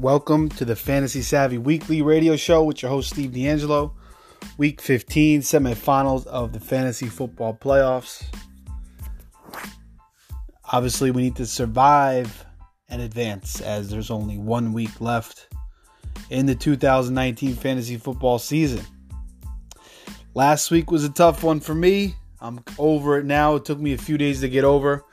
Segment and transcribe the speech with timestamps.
[0.00, 3.96] Welcome to the Fantasy Savvy Weekly Radio Show with your host Steve D'Angelo.
[4.56, 8.22] Week 15, semifinals of the fantasy football playoffs.
[10.72, 12.46] Obviously, we need to survive
[12.88, 15.48] and advance as there's only one week left
[16.30, 18.84] in the 2019 fantasy football season.
[20.32, 22.14] Last week was a tough one for me.
[22.40, 23.56] I'm over it now.
[23.56, 25.04] It took me a few days to get over.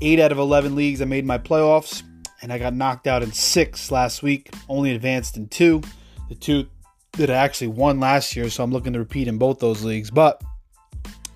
[0.00, 2.02] Eight out of 11 leagues, I made my playoffs,
[2.42, 4.52] and I got knocked out in six last week.
[4.68, 5.82] Only advanced in two.
[6.28, 6.66] The two
[7.12, 10.10] that I actually won last year, so I'm looking to repeat in both those leagues.
[10.10, 10.42] But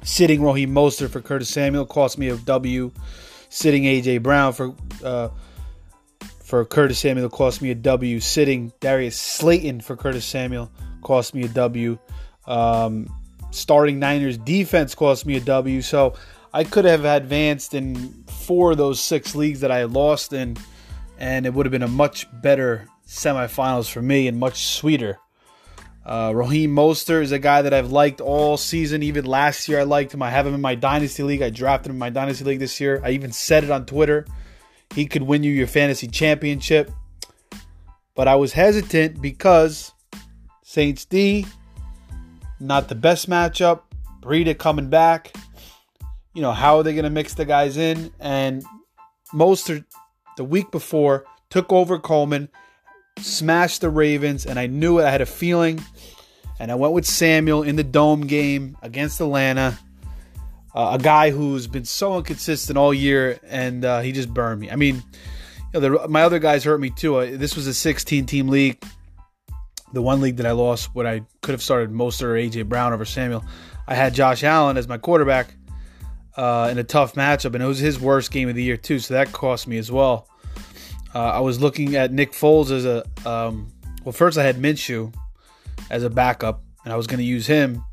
[0.03, 2.93] sitting Raheem Mostert for Curtis Samuel cost me a W.
[3.49, 5.29] Sitting AJ Brown for uh,
[6.43, 8.21] for Curtis Samuel cost me a W.
[8.21, 10.71] Sitting Darius Slayton for Curtis Samuel
[11.03, 11.99] cost me a W.
[12.47, 13.09] Um,
[13.51, 15.83] starting Niners defense cost me a W.
[15.83, 16.15] So
[16.53, 20.57] I could have advanced in four of those six leagues that I lost in,
[21.19, 25.19] and it would have been a much better semifinals for me and much sweeter.
[26.05, 29.03] Uh, Raheem is a guy that I've liked all season.
[29.03, 30.23] Even last year, I liked him.
[30.23, 31.41] I have him in my dynasty league.
[31.41, 33.01] I drafted him in my dynasty league this year.
[33.03, 34.27] I even said it on Twitter.
[34.95, 36.91] He could win you your fantasy championship.
[38.15, 39.93] But I was hesitant because
[40.63, 41.47] Saints D
[42.61, 43.83] not the best matchup.
[44.21, 45.35] Breida coming back.
[46.33, 48.13] You know, how are they going to mix the guys in?
[48.19, 48.65] And
[49.33, 49.85] Mostert,
[50.37, 52.49] the week before, took over Coleman,
[53.19, 55.05] smashed the Ravens, and I knew it.
[55.05, 55.83] I had a feeling.
[56.61, 59.79] And I went with Samuel in the dome game against Atlanta.
[60.75, 64.71] Uh, a guy who's been so inconsistent all year, and uh, he just burned me.
[64.71, 64.97] I mean,
[65.73, 67.17] you know, the, my other guys hurt me too.
[67.17, 68.85] Uh, this was a 16 team league
[69.95, 72.93] the one league that I lost when I could have started Mostert or AJ Brown
[72.93, 73.45] over Samuel,
[73.87, 75.55] I had Josh Allen as my quarterback
[76.37, 78.99] uh, in a tough matchup, and it was his worst game of the year too,
[78.99, 80.29] so that cost me as well.
[81.15, 83.73] Uh, I was looking at Nick Foles as a um,
[84.05, 84.13] well.
[84.13, 85.15] First, I had Minshew
[85.91, 87.85] as a backup, and I was going to use him.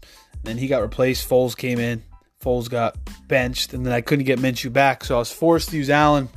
[0.44, 1.30] Then he got replaced.
[1.30, 2.04] Foles came in.
[2.44, 5.78] Foles got benched, and then I couldn't get Minshew back, so I was forced to
[5.78, 6.28] use Allen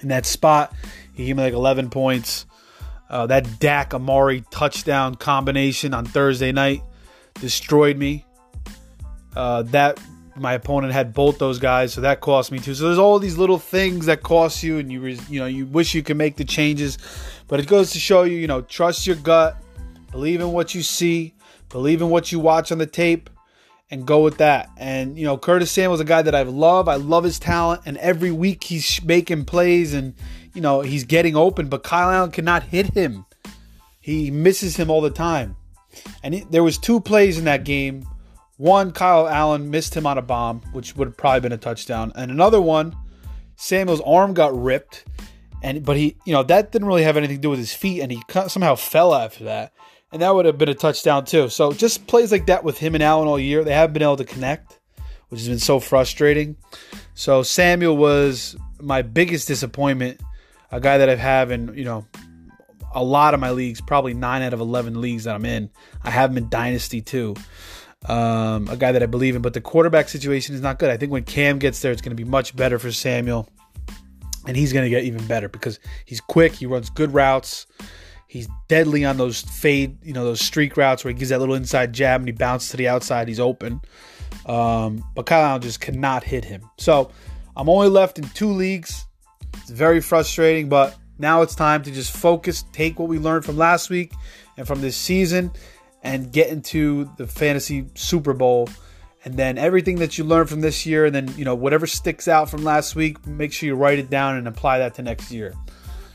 [0.00, 0.72] in that spot.
[1.12, 2.46] He gave me like 11 points.
[3.08, 6.82] Uh, that Dak Amari touchdown combination on Thursday night
[7.34, 8.24] destroyed me.
[9.34, 10.00] Uh, that
[10.36, 12.74] my opponent had both those guys, so that cost me too.
[12.74, 15.94] So there's all these little things that cost you, and you you know you wish
[15.94, 16.98] you could make the changes,
[17.48, 19.56] but it goes to show you you know trust your gut,
[20.10, 21.34] believe in what you see,
[21.68, 23.30] believe in what you watch on the tape,
[23.90, 24.70] and go with that.
[24.76, 26.88] And you know Curtis Samuel's a guy that I love.
[26.88, 30.14] I love his talent, and every week he's making plays and
[30.56, 33.26] you know, he's getting open, but Kyle Allen cannot hit him.
[34.00, 35.54] He misses him all the time.
[36.22, 38.08] And he, there was two plays in that game.
[38.56, 42.12] One, Kyle Allen missed him on a bomb, which would have probably been a touchdown.
[42.14, 42.96] And another one,
[43.56, 45.04] Samuel's arm got ripped,
[45.62, 48.00] and but he, you know, that didn't really have anything to do with his feet,
[48.00, 49.72] and he somehow fell after that,
[50.12, 51.48] and that would have been a touchdown too.
[51.48, 54.16] So just plays like that with him and Allen all year, they haven't been able
[54.16, 54.78] to connect,
[55.28, 56.56] which has been so frustrating.
[57.14, 60.20] So Samuel was my biggest disappointment
[60.70, 62.06] a guy that I've had in you know
[62.94, 65.70] a lot of my leagues, probably nine out of eleven leagues that I'm in.
[66.02, 67.34] I have him in dynasty too.
[68.08, 70.90] Um, a guy that I believe in, but the quarterback situation is not good.
[70.90, 73.48] I think when Cam gets there, it's going to be much better for Samuel,
[74.46, 76.54] and he's going to get even better because he's quick.
[76.54, 77.66] He runs good routes.
[78.28, 81.54] He's deadly on those fade, you know, those streak routes where he gives that little
[81.54, 83.28] inside jab and he bounces to the outside.
[83.28, 83.80] He's open.
[84.46, 86.62] Um, but Kyle Allen just cannot hit him.
[86.78, 87.10] So
[87.56, 89.06] I'm only left in two leagues.
[89.54, 93.56] It's very frustrating, but now it's time to just focus, take what we learned from
[93.56, 94.12] last week
[94.56, 95.50] and from this season,
[96.06, 98.68] and get into the fantasy Super Bowl.
[99.24, 102.28] And then everything that you learn from this year, and then you know whatever sticks
[102.28, 105.32] out from last week, make sure you write it down and apply that to next
[105.32, 105.52] year.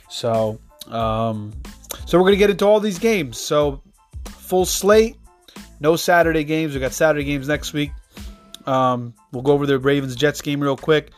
[0.10, 1.52] So, um,
[2.06, 3.38] so we're gonna get into all these games.
[3.38, 3.82] So,
[4.30, 5.18] full slate,
[5.82, 6.74] no Saturday games.
[6.74, 7.92] We got Saturday games next week.
[8.66, 11.12] Um, we'll go over the Ravens Jets game real quick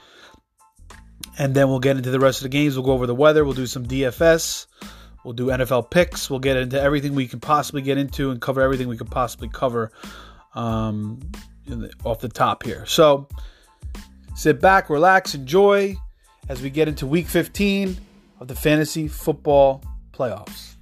[1.37, 2.75] and then we'll get into the rest of the games.
[2.75, 3.43] We'll go over the weather.
[3.43, 4.67] We'll do some DFS.
[5.23, 6.29] We'll do NFL picks.
[6.29, 9.47] We'll get into everything we can possibly get into and cover everything we could possibly
[9.47, 9.91] cover
[10.53, 11.19] um,
[11.65, 12.85] the, off the top here.
[12.85, 13.27] So
[14.35, 15.95] sit back, relax, enjoy
[16.49, 17.97] as we get into week 15
[18.39, 20.75] of the fantasy football playoffs.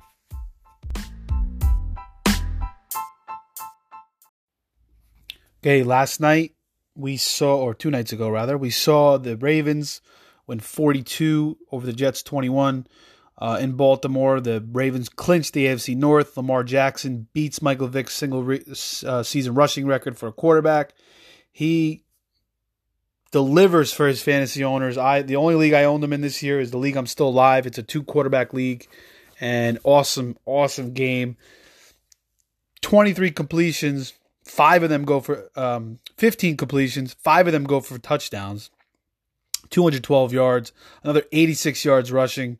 [5.64, 6.56] Okay, last night
[6.96, 10.02] we saw, or two nights ago rather, we saw the Ravens
[10.48, 12.88] win 42 over the Jets 21.
[13.42, 16.38] Uh, in Baltimore, the Ravens clinched the AFC North.
[16.38, 18.64] Lamar Jackson beats Michael Vick's single re-
[19.04, 20.94] uh, season rushing record for a quarterback.
[21.52, 22.04] He
[23.32, 24.96] delivers for his fantasy owners.
[24.96, 27.30] I the only league I owned them in this year is the league I'm still
[27.30, 27.66] alive.
[27.66, 28.88] It's a two quarterback league,
[29.40, 31.36] and awesome, awesome game.
[32.82, 34.14] Twenty three completions,
[34.46, 38.70] five of them go for um, fifteen completions, five of them go for touchdowns.
[39.70, 42.60] 212 yards, another 86 yards rushing.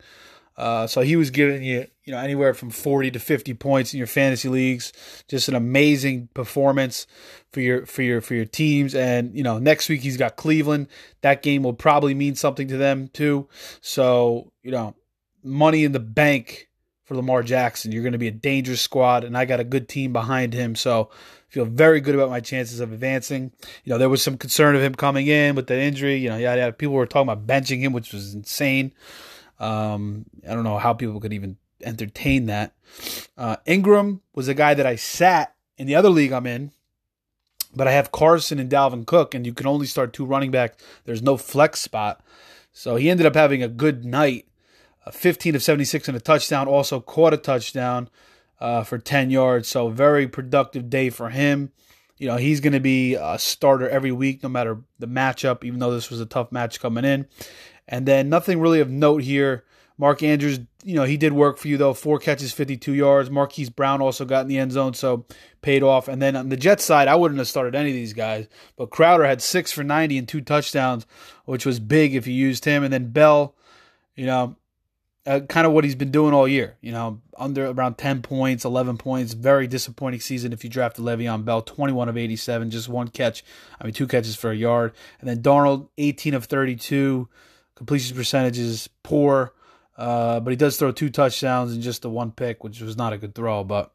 [0.62, 3.98] Uh, so he was giving you, you know, anywhere from 40 to 50 points in
[3.98, 4.92] your fantasy leagues.
[5.26, 7.08] Just an amazing performance
[7.52, 8.94] for your for your for your teams.
[8.94, 10.86] And you know, next week he's got Cleveland.
[11.22, 13.48] That game will probably mean something to them too.
[13.80, 14.94] So you know,
[15.42, 16.68] money in the bank
[17.06, 17.90] for Lamar Jackson.
[17.90, 20.76] You're going to be a dangerous squad, and I got a good team behind him.
[20.76, 21.10] So
[21.48, 23.50] feel very good about my chances of advancing.
[23.82, 26.18] You know, there was some concern of him coming in with the injury.
[26.18, 26.70] You know, yeah.
[26.70, 28.92] People were talking about benching him, which was insane.
[29.62, 32.72] Um, I don't know how people could even entertain that.
[33.38, 36.72] Uh, Ingram was a guy that I sat in the other league I'm in,
[37.74, 40.82] but I have Carson and Dalvin Cook, and you can only start two running backs.
[41.04, 42.22] There's no flex spot.
[42.72, 44.46] So he ended up having a good night.
[45.06, 48.08] Uh, 15 of 76 and a touchdown, also caught a touchdown
[48.60, 49.68] uh, for 10 yards.
[49.68, 51.72] So, very productive day for him.
[52.18, 55.80] You know, he's going to be a starter every week, no matter the matchup, even
[55.80, 57.26] though this was a tough match coming in.
[57.92, 59.64] And then nothing really of note here.
[59.98, 61.92] Mark Andrews, you know, he did work for you though.
[61.92, 63.30] Four catches, 52 yards.
[63.30, 65.26] Marquise Brown also got in the end zone, so
[65.60, 66.08] paid off.
[66.08, 68.90] And then on the Jets side, I wouldn't have started any of these guys, but
[68.90, 71.06] Crowder had six for 90 and two touchdowns,
[71.44, 72.82] which was big if you used him.
[72.82, 73.54] And then Bell,
[74.16, 74.56] you know,
[75.26, 76.78] uh, kind of what he's been doing all year.
[76.80, 79.34] You know, under around 10 points, 11 points.
[79.34, 81.60] Very disappointing season if you drafted Le'Veon Bell.
[81.60, 83.44] 21 of 87, just one catch.
[83.78, 84.94] I mean, two catches for a yard.
[85.20, 87.28] And then Darnold, 18 of 32
[87.74, 89.52] completion percentages poor,
[89.96, 93.12] uh, but he does throw two touchdowns and just the one pick, which was not
[93.12, 93.64] a good throw.
[93.64, 93.92] But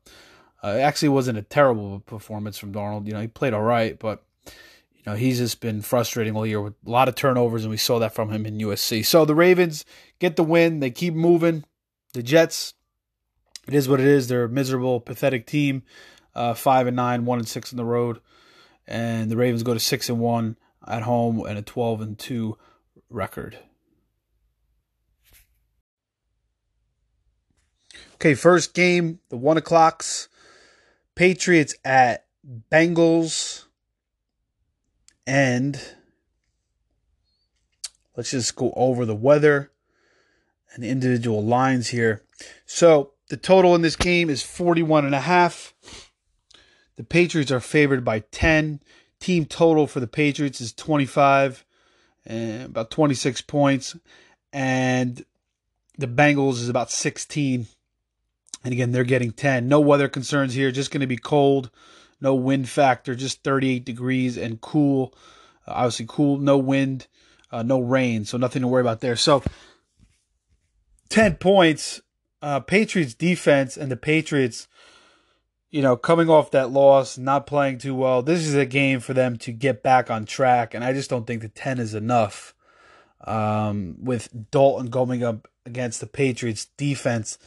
[0.63, 3.07] uh, it actually wasn't a terrible performance from Darnold.
[3.07, 4.24] You know, he played all right, but
[4.94, 7.77] you know he's just been frustrating all year with a lot of turnovers, and we
[7.77, 9.06] saw that from him in USC.
[9.06, 9.85] So the Ravens
[10.19, 10.80] get the win.
[10.80, 11.63] They keep moving.
[12.13, 12.73] The Jets,
[13.68, 14.27] it is what it is.
[14.27, 15.83] They're a miserable, pathetic team.
[16.33, 18.19] Uh, five and nine, one and six on the road,
[18.85, 20.56] and the Ravens go to six and one
[20.88, 22.57] at home and a twelve and two
[23.09, 23.57] record.
[28.18, 30.28] Okay, first game, the one o'clocks.
[31.14, 32.25] Patriots at
[32.72, 33.66] Bengals.
[35.28, 35.80] And
[38.16, 39.72] let's just go over the weather
[40.74, 42.24] and the individual lines here.
[42.66, 45.75] So the total in this game is 41 and a half.
[46.96, 48.80] The Patriots are favored by 10.
[49.19, 51.64] Team total for the Patriots is 25
[52.25, 53.96] and about 26 points.
[54.52, 55.24] And
[56.00, 57.68] the Bengals is about 16
[58.68, 59.69] and again, they're getting 10.
[59.69, 60.72] No weather concerns here.
[60.72, 61.72] Just going to be cold.
[62.19, 63.16] No wind factor.
[63.16, 65.14] Just 38 degrees and cool.
[65.66, 66.38] Uh, obviously, cool.
[66.38, 67.08] No wind.
[67.50, 68.25] Uh, no rain.
[68.25, 69.16] So nothing to worry about there.
[69.16, 69.42] So
[71.08, 72.02] 10 points.
[72.42, 74.68] Uh, Patriots defense and the Patriots,
[75.72, 78.22] you know, coming off that loss, not playing too well.
[78.22, 80.74] This is a game for them to get back on track.
[80.74, 82.54] And I just don't think the 10 is enough.
[83.25, 87.38] Um, with Dalton going up against the Patriots defense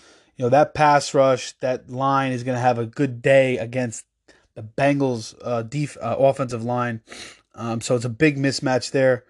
[0.40, 4.06] you know that pass rush, that line is going to have a good day against
[4.54, 7.02] the Bengals' uh, def- uh, offensive line.
[7.54, 9.26] Um, so it's a big mismatch there.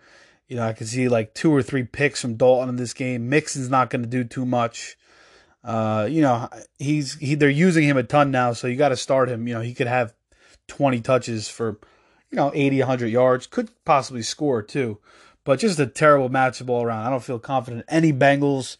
[0.46, 3.28] You know, I can see like two or three picks from Dalton in this game.
[3.28, 4.96] Mixon's not going to do too much.
[5.64, 8.96] Uh, you know, he's he they're using him a ton now, so you got to
[8.96, 9.48] start him.
[9.48, 10.14] You know, he could have
[10.68, 11.80] 20 touches for
[12.30, 15.00] you know 80, 100 yards, could possibly score too.
[15.42, 17.04] But just a terrible matchup all around.
[17.04, 18.76] I don't feel confident any Bengals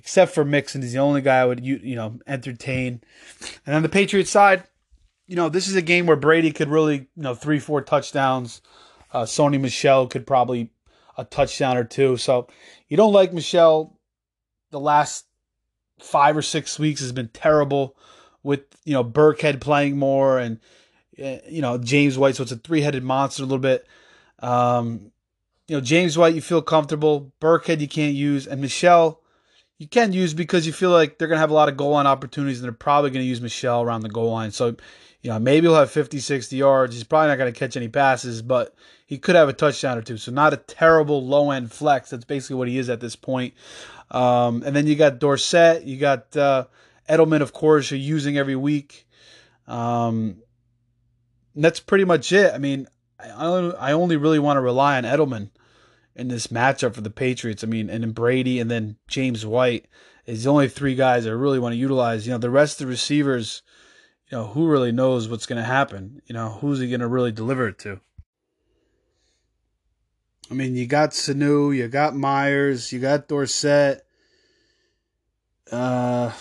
[0.00, 0.80] except for Mixon.
[0.80, 3.02] He's the only guy I would you you know entertain.
[3.66, 4.64] And on the Patriots side,
[5.26, 8.62] you know this is a game where Brady could really you know three four touchdowns.
[9.12, 10.70] Uh, Sony Michel could probably
[11.18, 12.16] a touchdown or two.
[12.16, 12.48] So
[12.88, 13.98] you don't like Michel.
[14.70, 15.26] The last
[15.98, 17.96] five or six weeks has been terrible
[18.42, 20.60] with you know Burkhead playing more and
[21.18, 22.36] eh, you know James White.
[22.36, 23.86] So it's a three headed monster a little bit.
[24.38, 25.12] Um,
[25.68, 27.32] you know James White, you feel comfortable.
[27.38, 29.19] Burkhead, you can't use, and Michel
[29.80, 31.92] you can use because you feel like they're going to have a lot of goal
[31.92, 34.50] line opportunities and they're probably going to use Michel around the goal line.
[34.50, 34.76] So,
[35.22, 36.94] you know, maybe he'll have 50, 60 yards.
[36.94, 38.74] He's probably not going to catch any passes, but
[39.06, 40.18] he could have a touchdown or two.
[40.18, 42.10] So, not a terrible low end flex.
[42.10, 43.54] That's basically what he is at this point.
[44.10, 45.84] Um, and then you got Dorsett.
[45.84, 46.66] You got uh,
[47.08, 49.06] Edelman, of course, you're using every week.
[49.66, 50.42] Um,
[51.56, 52.52] that's pretty much it.
[52.52, 52.86] I mean,
[53.18, 53.46] I,
[53.78, 55.48] I only really want to rely on Edelman
[56.14, 57.64] in this matchup for the Patriots.
[57.64, 59.86] I mean, and then Brady and then James White
[60.26, 62.26] is the only three guys I really want to utilize.
[62.26, 63.62] You know, the rest of the receivers,
[64.30, 66.22] you know, who really knows what's going to happen?
[66.26, 68.00] You know, who's he going to really deliver it to?
[70.50, 74.04] I mean, you got Sanu, you got Meyers, you got Dorsett.
[75.70, 76.32] Uh,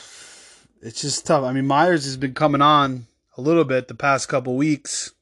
[0.81, 1.43] it's just tough.
[1.43, 3.05] I mean, Meyers has been coming on
[3.37, 5.13] a little bit the past couple weeks.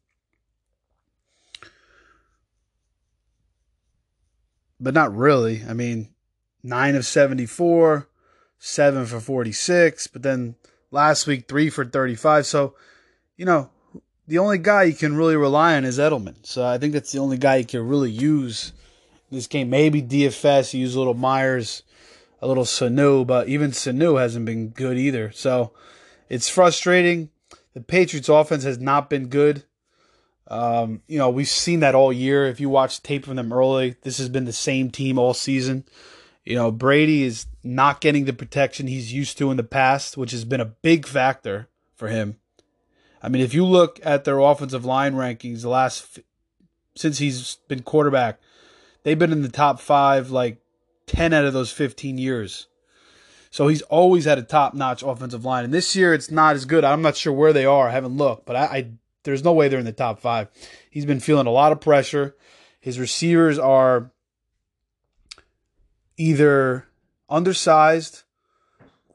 [4.80, 5.64] But not really.
[5.68, 6.10] I mean,
[6.64, 8.08] 9 of 74,
[8.60, 10.56] 7 for 46, but then
[10.92, 12.46] last week 3 for 35.
[12.46, 12.76] So,
[13.36, 13.70] you know,
[14.28, 16.46] the only guy you can really rely on is Edelman.
[16.46, 18.74] So I think that's the only guy you can really use
[19.32, 19.70] this game.
[19.70, 21.84] Maybe DFS, use a little Meyers,
[22.42, 25.32] a little Sanu, but even Sanu hasn't been good either.
[25.32, 25.72] So
[26.30, 27.30] it's frustrating.
[27.74, 29.64] The Patriots offense has not been good.
[30.50, 32.46] Um, you know, we've seen that all year.
[32.46, 35.86] If you watch tape from them early, this has been the same team all season.
[36.46, 40.32] You know, Brady is not getting the protection he's used to in the past, which
[40.32, 42.38] has been a big factor for him.
[43.22, 46.20] I mean, if you look at their offensive line rankings the last
[46.96, 48.40] since he's been quarterback,
[49.04, 50.62] they've been in the top 5 like
[51.08, 52.68] 10 out of those 15 years.
[53.50, 56.84] So he's always had a top-notch offensive line, and this year it's not as good.
[56.84, 57.88] I'm not sure where they are.
[57.90, 58.92] I haven't looked, but I, I
[59.28, 60.48] there's no way they're in the top five.
[60.90, 62.34] He's been feeling a lot of pressure.
[62.80, 64.10] His receivers are
[66.16, 66.88] either
[67.30, 68.24] undersized,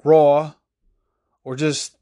[0.04, 0.52] raw,
[1.44, 1.96] or just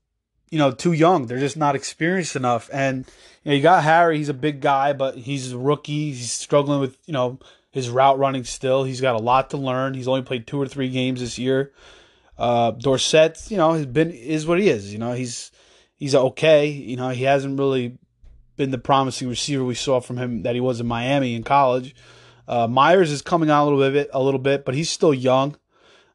[0.51, 1.27] you know too young.
[1.27, 2.69] They're just not experienced enough.
[2.73, 3.07] And
[3.45, 4.19] you know you got Harry.
[4.19, 6.11] He's a big guy, but he's a rookie.
[6.11, 7.39] He's struggling with you know
[7.71, 8.83] his route running still.
[8.83, 9.95] He's got a lot to learn.
[9.95, 11.71] He's only played two or three games this year.
[12.37, 14.93] Uh, Dorsett, you know, has been is what he is.
[14.93, 15.53] You know, he's
[16.01, 16.67] he's okay.
[16.67, 17.99] You know, he hasn't really
[18.57, 21.95] been the promising receiver we saw from him that he was in Miami in college.
[22.49, 25.57] Uh, Meyers is coming on a little bit, a little bit, but he's still young.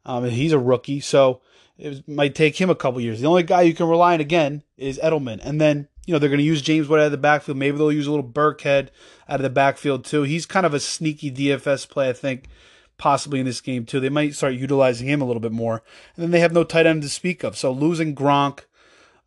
[0.05, 1.41] Um, he's a rookie, so
[1.77, 3.21] it might take him a couple years.
[3.21, 6.29] The only guy you can rely on again is Edelman, and then you know they're
[6.29, 7.57] going to use James White out of the backfield.
[7.57, 8.89] Maybe they'll use a little Burkhead
[9.29, 10.23] out of the backfield too.
[10.23, 12.49] He's kind of a sneaky DFS play, I think
[12.97, 13.99] possibly in this game too.
[13.99, 15.83] They might start utilizing him a little bit more.
[16.15, 17.57] And then they have no tight end to speak of.
[17.57, 18.61] So losing Gronk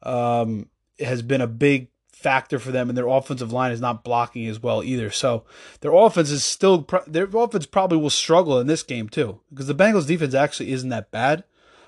[0.02, 4.46] um, has been a big factor for them, and their offensive line is not blocking
[4.46, 5.10] as well either.
[5.10, 5.44] So
[5.80, 9.74] their offense is still their offense probably will struggle in this game too because the
[9.74, 11.44] Bengals defense actually isn't that bad,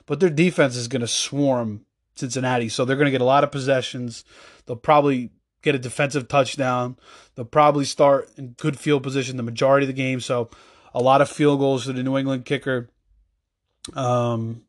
[0.07, 2.69] but their defense is going to swarm Cincinnati.
[2.69, 4.25] So they're going to get a lot of possessions.
[4.67, 5.31] They'll probably
[5.62, 6.97] get a defensive touchdown.
[7.35, 10.21] They'll probably start in good field position the majority of the game.
[10.21, 10.50] So
[10.95, 12.88] a lot of field goals to the New England kicker.
[13.95, 14.62] Um,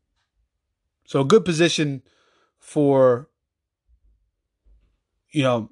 [1.06, 2.02] so a good position
[2.58, 3.28] for
[5.32, 5.70] you know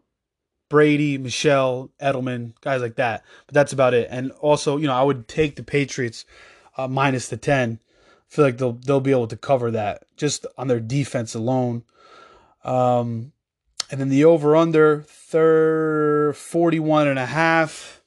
[0.70, 3.24] Brady, Michel, Edelman, guys like that.
[3.48, 4.08] But that's about it.
[4.12, 6.25] And also, you know, I would take the Patriots
[6.78, 7.80] uh, minus the ten.
[7.82, 11.84] I feel like they'll they'll be able to cover that just on their defense alone.
[12.63, 13.34] Um,
[13.92, 18.01] and then the over under third 41 and a half.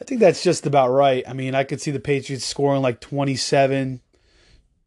[0.00, 1.24] I think that's just about right.
[1.26, 4.00] I mean, I could see the Patriots scoring like 27,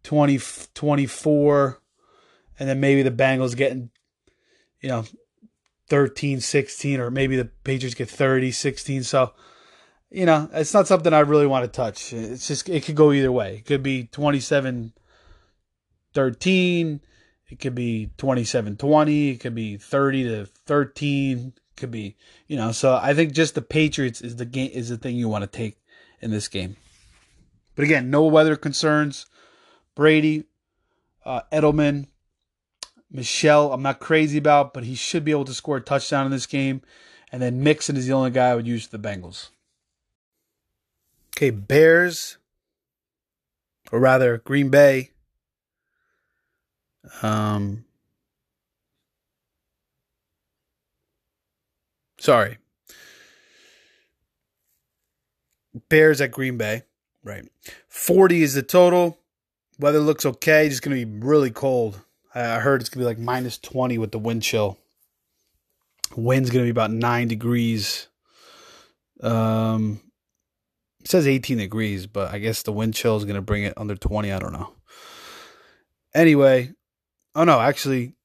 [0.04, 0.40] 20,
[0.74, 1.82] 24,
[2.60, 3.90] and then maybe the Bengals getting,
[4.82, 5.04] you know,
[5.90, 9.04] 13, 16, or maybe the Patriots get 30, 16.
[9.04, 9.34] So,
[10.10, 12.14] you know, it's not something I really want to touch.
[12.14, 13.58] It's just, it could go either way.
[13.58, 14.94] It could be 27,
[16.14, 17.02] 13.
[17.50, 19.30] It could be 27, 20.
[19.30, 22.16] It could be 30 to 13 could be,
[22.48, 22.72] you know.
[22.72, 25.48] So I think just the Patriots is the game is the thing you want to
[25.48, 25.80] take
[26.22, 26.76] in this game.
[27.76, 29.26] But again, no weather concerns.
[29.96, 30.44] Brady,
[31.26, 32.08] uh, Edelman,
[33.12, 36.32] Michel, I'm not crazy about, but he should be able to score a touchdown in
[36.32, 36.82] this game.
[37.32, 39.50] And then Mixon is the only guy I would use for the Bengals.
[41.36, 42.38] Okay, Bears,
[43.92, 45.12] or rather Green Bay.
[47.22, 47.86] Um,
[52.20, 52.58] Sorry.
[55.88, 56.84] Bears at Green Bay.
[57.24, 57.48] Right.
[57.88, 59.18] 40 is the total.
[59.80, 60.68] Weather looks okay.
[60.68, 62.02] It's going to be really cold.
[62.34, 64.78] I heard it's to be like minus 20 with the wind chill.
[66.16, 68.08] Wind's to be about 9 degrees.
[69.22, 70.02] Um,
[71.00, 73.96] it says 18 degrees, but I guess the wind chill is to bring it under
[73.96, 74.32] 20.
[74.32, 74.74] I don't know.
[76.14, 76.74] Anyway,
[77.36, 78.16] oh no, actually,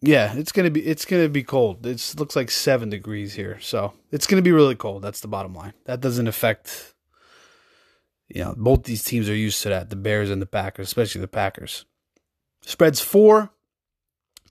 [0.00, 1.84] yeah, it's gonna be it's gonna be cold.
[1.86, 5.02] It looks like seven degrees here, so it's gonna be really cold.
[5.02, 5.74] That's the bottom line.
[5.84, 6.94] That doesn't affect.
[8.28, 9.90] You know, both these teams are used to that.
[9.90, 11.84] The Bears and the Packers, especially the Packers.
[12.66, 13.52] Spreads four.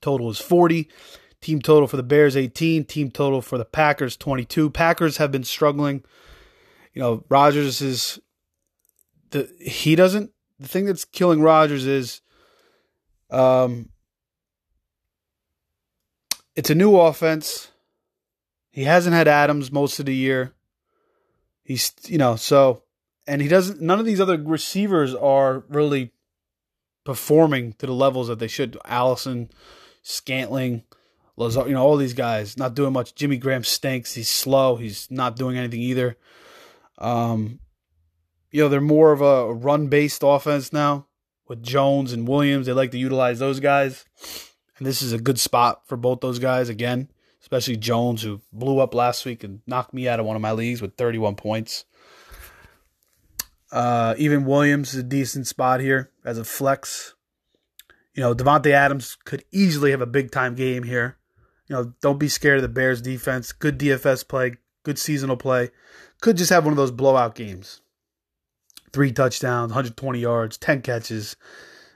[0.02, 0.90] Total is forty.
[1.42, 2.86] Team total for the Bears 18.
[2.86, 4.72] Team total for the Packers 22.
[4.72, 6.04] Packers have been struggling.
[6.94, 8.20] You know, Rodgers is
[9.30, 10.32] the he doesn't.
[10.60, 12.22] The thing that's killing Rodgers is,
[13.30, 13.90] um,
[16.56, 17.70] it's a new offense.
[18.72, 20.56] He hasn't had Adams most of the year.
[21.64, 22.84] He's you know so,
[23.28, 23.82] and he doesn't.
[23.82, 26.12] None of these other receivers are really
[27.06, 28.78] performing to the levels that they should.
[28.84, 29.50] Allison,
[30.02, 30.84] Scantling,
[31.38, 33.16] Lazard, you know, all these guys not doing much.
[33.16, 34.16] Jimmy Graham stinks.
[34.16, 34.76] He's slow.
[34.76, 36.18] He's not doing anything either.
[36.98, 37.60] Um,
[38.52, 41.08] you know, they're more of a run based offense now
[41.48, 42.66] with Jones and Williams.
[42.66, 44.06] They like to utilize those guys.
[44.78, 47.10] And this is a good spot for both those guys again,
[47.42, 50.52] especially Jones, who blew up last week and knocked me out of one of my
[50.52, 51.86] leagues with 31 points.
[53.76, 57.14] Uh, even Williams is a decent spot here as a flex.
[58.14, 61.18] You know, Davante Adams could easily have a big time game here.
[61.68, 63.52] You know, don't be scared of the Bears defense.
[63.52, 65.72] Good DFS play, good seasonal play.
[66.22, 67.82] Could just have one of those blowout games.
[68.94, 71.36] Three touchdowns, 120 yards, 10 catches.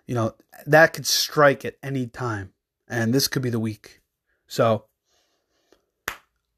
[0.05, 2.51] You know, that could strike at any time.
[2.89, 4.01] And this could be the week.
[4.47, 4.83] So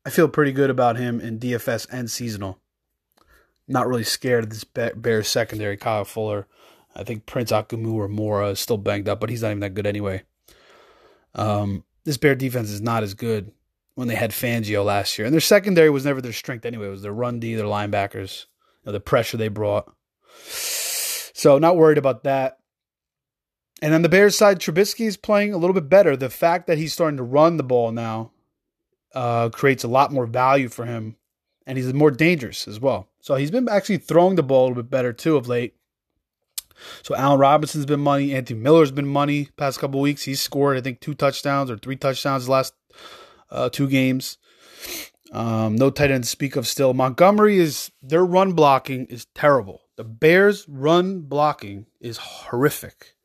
[0.04, 2.61] I feel pretty good about him in DFS and seasonal.
[3.72, 5.78] Not really scared of this Bears secondary.
[5.78, 6.48] Kyle Fuller.
[6.96, 9.74] I think Prince Akumu or Mora is still banged up, but he's not even that
[9.74, 10.24] good anyway.
[11.36, 13.52] Um, this Bear defense is not as good
[13.96, 15.26] when they had Fangio last year.
[15.26, 16.88] And their secondary was never their strength anyway.
[16.88, 18.46] It was their run D, their linebackers,
[18.84, 19.94] you know, the pressure they brought.
[20.46, 22.58] So not worried about that.
[23.82, 26.16] And on the Bears side, Trubisky is playing a little bit better.
[26.16, 28.32] The fact that he's starting to run the ball now
[29.16, 31.16] uh, creates a lot more value for him,
[31.66, 33.08] and he's more dangerous as well.
[33.20, 35.76] So he's been actually throwing the ball a little bit better too of late.
[37.04, 38.34] So Allen Robinson's been money.
[38.34, 40.24] Anthony Miller's been money past couple weeks.
[40.24, 42.74] He's scored, I think, two touchdowns or three touchdowns last
[43.52, 44.38] uh, two games.
[45.32, 46.94] Um, no tight end to speak of still.
[46.94, 49.84] Montgomery is their run blocking is terrible.
[49.96, 53.16] The Bears' run blocking is horrific.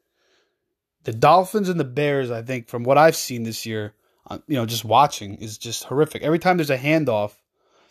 [1.05, 3.95] The Dolphins and the Bears, I think, from what I've seen this year,
[4.29, 6.23] uh, you know, just watching, is just horrific.
[6.23, 7.33] Every time there's a handoff,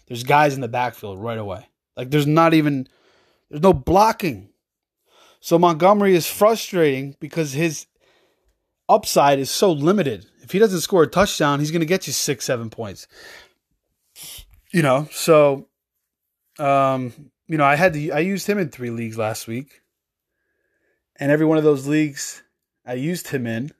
[0.07, 1.67] there's guys in the backfield right away.
[1.95, 2.87] Like there's not even
[3.49, 4.49] there's no blocking.
[5.39, 7.85] So Montgomery is frustrating because his
[8.89, 10.25] upside is so limited.
[10.41, 13.07] If he doesn't score a touchdown, he's going to get you six, seven points.
[14.71, 15.67] You know, so,
[16.59, 17.13] um,
[17.47, 19.81] you know, I had to, I used him in three leagues last week,
[21.17, 22.43] and every one of those leagues
[22.85, 23.71] I used him in,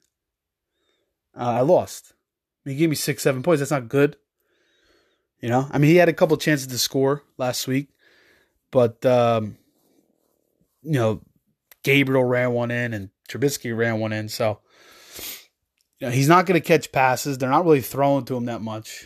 [1.37, 2.13] uh, I lost.
[2.63, 3.59] He gave me six, seven points.
[3.59, 4.17] That's not good.
[5.45, 7.89] You know, I mean, he had a couple chances to score last week,
[8.71, 9.59] but um,
[10.81, 11.21] you know,
[11.83, 14.27] Gabriel ran one in and Trubisky ran one in.
[14.27, 14.57] So
[15.99, 17.37] you know, he's not going to catch passes.
[17.37, 19.05] They're not really throwing to him that much.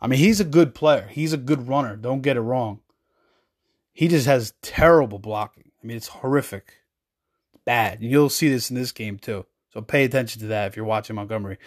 [0.00, 1.06] I mean, he's a good player.
[1.08, 1.94] He's a good runner.
[1.94, 2.80] Don't get it wrong.
[3.92, 5.70] He just has terrible blocking.
[5.80, 6.72] I mean, it's horrific.
[7.64, 7.98] Bad.
[8.00, 9.46] You'll see this in this game too.
[9.72, 11.58] So pay attention to that if you're watching Montgomery.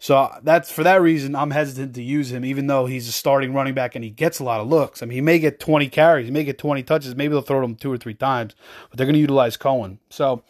[0.00, 3.52] So that's for that reason I'm hesitant to use him, even though he's a starting
[3.52, 5.02] running back and he gets a lot of looks.
[5.02, 7.62] I mean, he may get 20 carries, he may get 20 touches, maybe they'll throw
[7.62, 8.54] him two or three times,
[8.88, 9.98] but they're going to utilize Cohen.
[10.08, 10.42] So,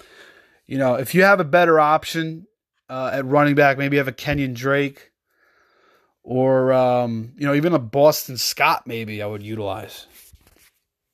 [0.66, 2.46] you know, if you have a better option
[2.88, 5.10] uh, at running back, maybe you have a Kenyan Drake
[6.22, 10.06] or um, you know even a Boston Scott, maybe I would utilize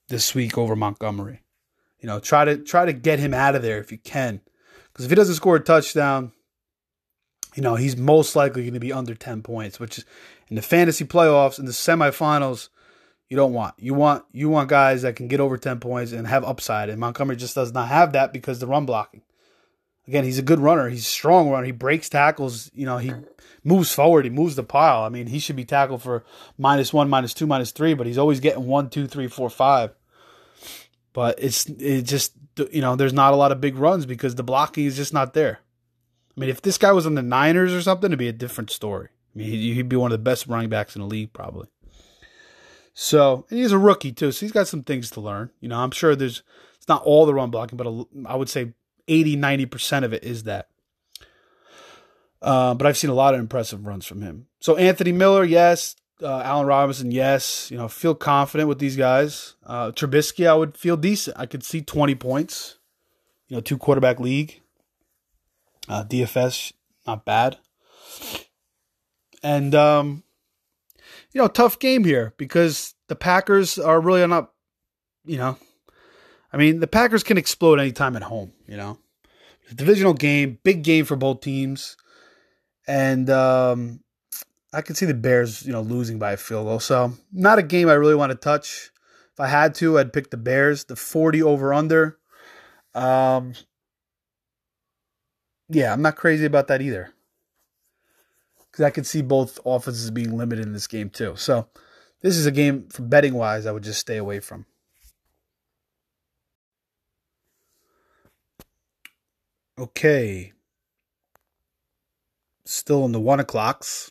[0.09, 1.40] this week over Montgomery.
[2.01, 4.42] You know, try to try to get him out of there if you can,
[4.92, 6.33] because if he doesn't score a touchdown
[7.57, 10.05] you know, he's most likely going to be under 10 points, which is
[10.49, 12.69] in the fantasy playoffs, in the semifinals,
[13.29, 13.75] you don't want.
[13.79, 16.88] You want you want guys that can get over 10 points and have upside.
[16.88, 19.23] And Montgomery just does not have that because the run blocking.
[20.07, 20.88] Again, he's a good runner.
[20.88, 21.66] He's a strong runner.
[21.66, 22.71] He breaks tackles.
[22.73, 23.12] You know, he
[23.64, 24.25] moves forward.
[24.25, 25.03] He moves the pile.
[25.03, 26.25] I mean, he should be tackled for
[26.57, 29.92] minus one, minus two, minus three, but he's always getting one, two, three, four, five.
[31.12, 32.35] But it's it just
[32.71, 35.35] you know, there's not a lot of big runs because the blocking is just not
[35.35, 35.61] there.
[36.37, 38.70] I mean, if this guy was on the Niners or something, it'd be a different
[38.70, 39.09] story.
[39.35, 41.68] I mean, he'd be one of the best running backs in the league, probably.
[42.94, 45.51] So, and he's a rookie too, so he's got some things to learn.
[45.61, 46.42] You know, I'm sure there's
[46.77, 48.72] it's not all the run blocking, but I would say
[49.09, 50.68] 80, 90% of it is that.
[52.40, 54.46] Uh, but I've seen a lot of impressive runs from him.
[54.61, 55.96] So Anthony Miller, yes.
[56.22, 57.70] Uh, Allen Robinson, yes.
[57.70, 59.57] You know, feel confident with these guys.
[59.66, 61.38] Uh, Trubisky, I would feel decent.
[61.38, 62.79] I could see 20 points.
[63.49, 64.62] You know, two quarterback league.
[65.88, 66.72] Uh, DFS,
[67.07, 67.59] not bad.
[69.42, 70.25] And, um,
[71.33, 74.53] you know, tough game here because the Packers are really not,
[75.25, 75.59] you know,
[76.53, 78.99] I mean, the Packers can explode anytime at home, you know.
[79.75, 81.96] Divisional game, big game for both teams.
[82.87, 84.01] And um,
[84.72, 86.81] I can see the Bears, you know, losing by a field goal.
[86.81, 88.90] So, not a game I really want to touch.
[89.33, 92.16] If I had to, I'd pick the Bears, the 40 over under.
[92.94, 93.55] Um,
[95.69, 97.13] yeah, I'm not crazy about that either.
[98.71, 101.35] Because I could see both offenses being limited in this game too.
[101.37, 101.69] So
[102.21, 104.67] this is a game for betting wise I would just stay away from.
[109.79, 110.53] Okay.
[112.65, 114.11] Still in the one o'clocks.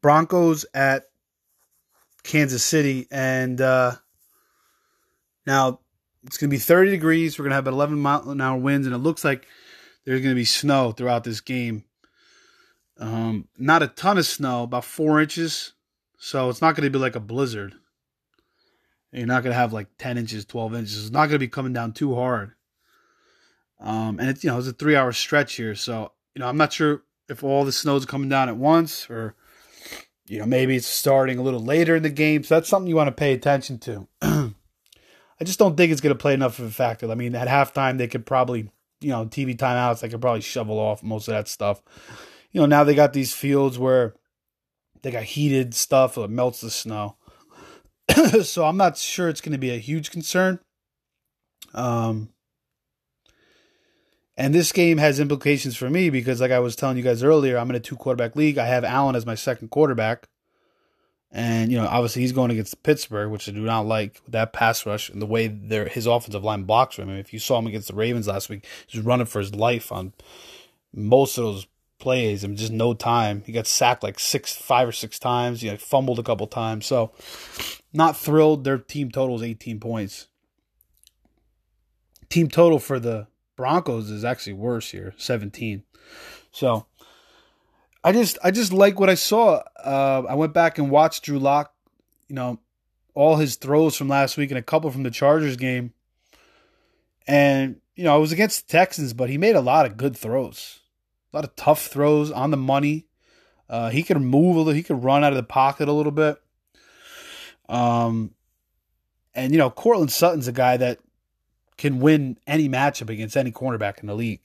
[0.00, 1.04] Broncos at
[2.22, 3.92] Kansas City, and uh,
[5.46, 5.80] now
[6.24, 7.38] it's going to be 30 degrees.
[7.38, 9.46] We're going to have 11 mile an hour winds, and it looks like
[10.04, 11.84] there's going to be snow throughout this game.
[12.98, 15.74] Um, not a ton of snow, about four inches.
[16.18, 17.74] So it's not going to be like a blizzard.
[19.12, 21.04] You're not going to have like 10 inches, 12 inches.
[21.04, 22.52] It's not going to be coming down too hard.
[23.80, 25.74] Um, and it's, you know, it's a three hour stretch here.
[25.74, 29.34] So, you know, I'm not sure if all the snow's coming down at once or,
[30.26, 32.42] you know, maybe it's starting a little later in the game.
[32.42, 34.08] So that's something you want to pay attention to.
[35.40, 37.10] I just don't think it's going to play enough of a factor.
[37.10, 38.70] I mean, at halftime, they could probably,
[39.00, 41.80] you know, TV timeouts, they could probably shovel off most of that stuff.
[42.50, 44.14] You know, now they got these fields where
[45.02, 47.16] they got heated stuff that melts the snow.
[48.42, 50.58] so I'm not sure it's going to be a huge concern.
[51.74, 52.30] Um,
[54.36, 57.58] and this game has implications for me because, like I was telling you guys earlier,
[57.58, 58.58] I'm in a two quarterback league.
[58.58, 60.28] I have Allen as my second quarterback.
[61.30, 64.86] And, you know, obviously he's going against Pittsburgh, which I do not like that pass
[64.86, 67.08] rush and the way their his offensive line blocks for him.
[67.08, 69.54] I mean, if you saw him against the Ravens last week, he's running for his
[69.54, 70.14] life on
[70.94, 71.66] most of those
[71.98, 73.42] plays I and just no time.
[73.44, 75.60] He got sacked like six, five or six times.
[75.60, 76.86] He like fumbled a couple times.
[76.86, 77.12] So,
[77.92, 78.64] not thrilled.
[78.64, 80.28] Their team total is 18 points.
[82.28, 85.82] Team total for the Broncos is actually worse here, 17.
[86.52, 86.86] So,
[88.04, 89.62] I just I just like what I saw.
[89.82, 91.74] Uh, I went back and watched Drew Lock,
[92.28, 92.60] you know,
[93.14, 95.92] all his throws from last week and a couple from the Chargers game.
[97.26, 100.16] And you know, I was against the Texans, but he made a lot of good
[100.16, 100.80] throws,
[101.32, 103.06] a lot of tough throws on the money.
[103.68, 106.12] Uh, he could move a little, he could run out of the pocket a little
[106.12, 106.40] bit.
[107.68, 108.34] Um,
[109.34, 111.00] and you know, Courtland Sutton's a guy that
[111.76, 114.40] can win any matchup against any cornerback in the league.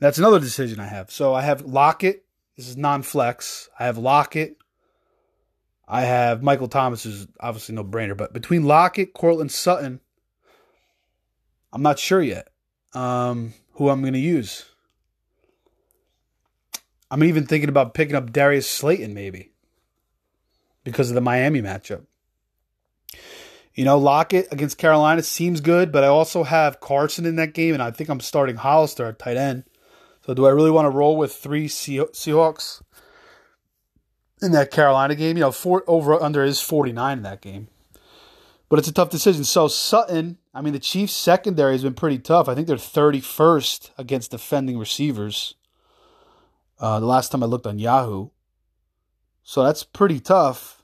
[0.00, 1.10] That's another decision I have.
[1.10, 2.24] So I have Lockett.
[2.56, 3.68] This is non-flex.
[3.78, 4.56] I have Lockett.
[5.86, 10.00] I have Michael Thomas, is obviously no brainer, but between Lockett, Courtland Sutton,
[11.72, 12.48] I'm not sure yet
[12.94, 14.66] um, who I'm going to use.
[17.10, 19.50] I'm even thinking about picking up Darius Slayton maybe
[20.84, 22.06] because of the Miami matchup.
[23.74, 27.74] You know, Lockett against Carolina seems good, but I also have Carson in that game,
[27.74, 29.64] and I think I'm starting Hollister at tight end.
[30.24, 32.82] So do I really want to roll with three Seahawks
[34.42, 35.36] in that Carolina game?
[35.36, 37.68] You know, four over under is 49 in that game.
[38.68, 39.44] But it's a tough decision.
[39.44, 42.48] So Sutton, I mean, the Chiefs secondary has been pretty tough.
[42.48, 45.54] I think they're 31st against defending receivers.
[46.78, 48.30] Uh, the last time I looked on Yahoo.
[49.42, 50.82] So that's pretty tough.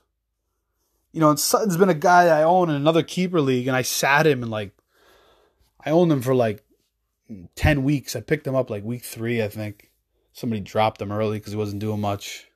[1.13, 3.81] You know, and Sutton's been a guy I own in another keeper league, and I
[3.81, 4.77] sat him and like
[5.83, 6.63] I owned him for like
[7.55, 8.15] 10 weeks.
[8.15, 9.91] I picked him up like week three, I think.
[10.33, 12.47] Somebody dropped him early because he wasn't doing much.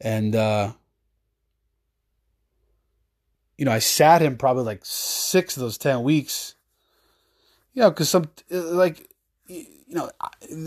[0.00, 0.72] And, uh,
[3.58, 6.54] you know, I sat him probably like six of those 10 weeks.
[7.74, 9.10] You know, because some, like,
[9.46, 10.10] you know,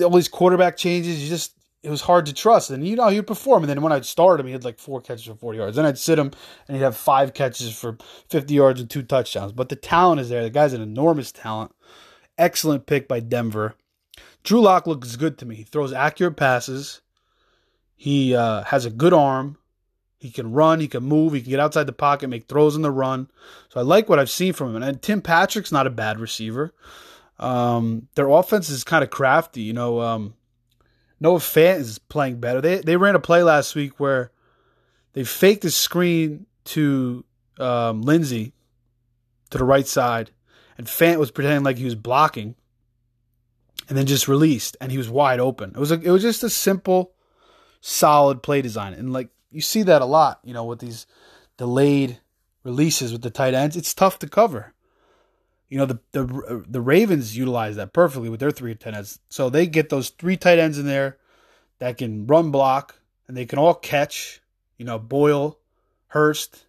[0.03, 2.69] all these quarterback changes, you just, it was hard to trust.
[2.69, 3.63] And, you know, he'd perform.
[3.63, 5.75] And then when I'd start him, he had like four catches for 40 yards.
[5.75, 6.31] Then I'd sit him
[6.67, 7.97] and he'd have five catches for
[8.29, 9.51] 50 yards and two touchdowns.
[9.51, 10.43] But the talent is there.
[10.43, 11.73] The guy's an enormous talent.
[12.37, 13.75] Excellent pick by Denver.
[14.43, 15.55] Drew Lock looks good to me.
[15.55, 17.01] He throws accurate passes.
[17.95, 19.57] He uh, has a good arm.
[20.19, 20.79] He can run.
[20.79, 21.33] He can move.
[21.33, 23.29] He can get outside the pocket, make throws in the run.
[23.69, 24.83] So I like what I've seen from him.
[24.83, 26.73] And Tim Patrick's not a bad receiver.
[27.39, 29.61] Um, their offense is kind of crafty.
[29.61, 30.33] You know, um,
[31.19, 32.61] Noah Fant is playing better.
[32.61, 34.31] They they ran a play last week where
[35.13, 37.25] they faked a screen to
[37.59, 38.53] um, Lindsay
[39.49, 40.31] to the right side
[40.77, 42.55] and Fant was pretending like he was blocking,
[43.89, 45.71] and then just released, and he was wide open.
[45.71, 47.13] It was it was just a simple,
[47.81, 51.05] solid play design, and like you see that a lot, you know, with these
[51.57, 52.19] delayed
[52.63, 53.75] releases with the tight ends.
[53.75, 54.73] It's tough to cover.
[55.69, 59.19] You know, the the the Ravens utilize that perfectly with their three tight ends.
[59.29, 61.17] So they get those three tight ends in there
[61.79, 64.41] that can run block and they can all catch.
[64.77, 65.59] You know, Boyle,
[66.07, 66.65] Hurst,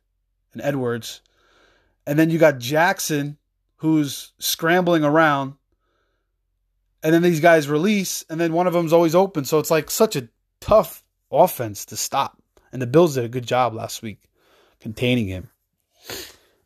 [0.52, 1.20] and Edwards.
[2.06, 3.38] And then you got Jackson
[3.84, 5.52] who's scrambling around,
[7.02, 9.44] and then these guys release, and then one of them's always open.
[9.44, 12.42] So it's like such a tough offense to stop.
[12.72, 14.30] And the Bills did a good job last week
[14.80, 15.50] containing him.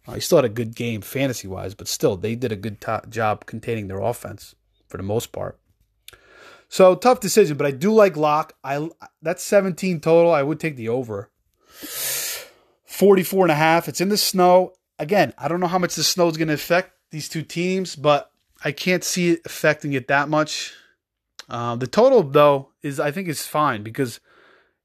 [0.06, 2.76] Uh, he still had a good game fantasy wise, but still, they did a good
[3.08, 4.54] job containing their offense
[4.86, 5.58] for the most part.
[6.68, 8.52] So tough decision, but I do like Lock.
[8.62, 8.88] I
[9.20, 10.30] that's 17 total.
[10.30, 11.32] I would take the over.
[12.84, 13.88] 44 and a half.
[13.88, 14.74] It's in the snow.
[15.00, 17.96] Again, I don't know how much the snow is going to affect these two teams,
[17.96, 18.30] but
[18.64, 20.74] I can't see it affecting it that much.
[21.48, 24.20] Uh, the total though is I think is fine because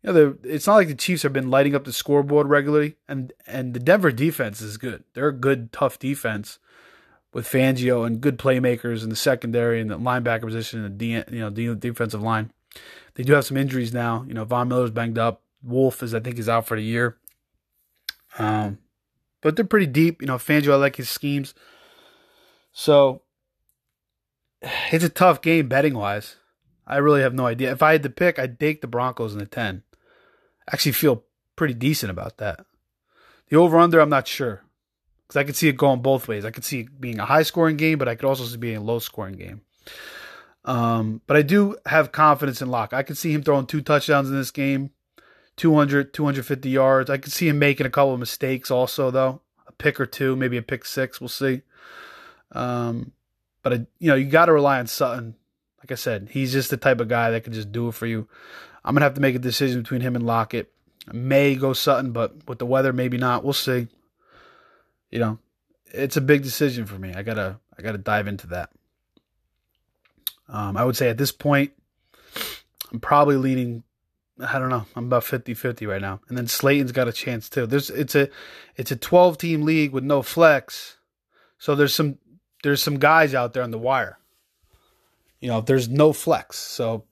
[0.02, 3.34] you know it's not like the Chiefs have been lighting up the scoreboard regularly, and
[3.46, 5.04] and the Denver defense is good.
[5.14, 6.60] They're a good, tough defense
[7.34, 11.40] with Fangio and good playmakers in the secondary and the linebacker position and the you
[11.40, 12.52] know the defensive line.
[13.16, 14.24] They do have some injuries now.
[14.28, 15.42] You know, Von Miller's banged up.
[15.62, 17.18] Wolfe is I think is out for the year.
[18.40, 18.80] Um,
[19.42, 20.22] but they're pretty deep.
[20.22, 21.54] You know, Fangio I like his schemes.
[22.74, 23.22] So
[24.92, 26.36] it's a tough game betting wise.
[26.86, 27.72] I really have no idea.
[27.72, 29.84] If I had to pick, I'd take the Broncos in the 10.
[30.70, 31.24] actually feel
[31.56, 32.66] pretty decent about that.
[33.48, 34.64] The over under, I'm not sure.
[35.22, 36.44] Because I could see it going both ways.
[36.44, 38.60] I could see it being a high scoring game, but I could also see it
[38.60, 39.62] being a low scoring game.
[40.66, 42.94] Um, but I do have confidence in Lock.
[42.94, 44.92] I could see him throwing two touchdowns in this game,
[45.58, 47.10] 200, 250 yards.
[47.10, 49.42] I could see him making a couple of mistakes also, though.
[49.68, 51.22] A pick or two, maybe a pick six.
[51.22, 51.62] We'll see.
[52.54, 53.12] Um,
[53.62, 55.36] but, I, you know, you got to rely on Sutton
[55.84, 58.06] like I said, he's just the type of guy that can just do it for
[58.06, 58.28] you.
[58.86, 60.72] I'm gonna have to make a decision between him and Lockett.
[61.10, 63.44] I may go Sutton, but with the weather, maybe not.
[63.44, 63.88] We'll see.
[65.12, 65.40] You know,
[65.88, 67.14] it's a big decision for me.
[67.14, 68.70] I gotta I gotta dive into that.
[70.48, 71.74] Um, I would say at this point,
[72.92, 73.84] I'm probably leaning.
[74.40, 74.86] I don't know.
[74.96, 76.20] I'm about 50-50 right now.
[76.28, 77.68] And then Slayton's got a chance too.
[77.68, 78.30] There's it's a
[78.78, 80.98] it's a 12 team league with no flex.
[81.58, 82.20] So there's some
[82.64, 84.18] there's some guys out there on the wire
[85.44, 86.58] you know, there's no flex.
[86.58, 87.04] So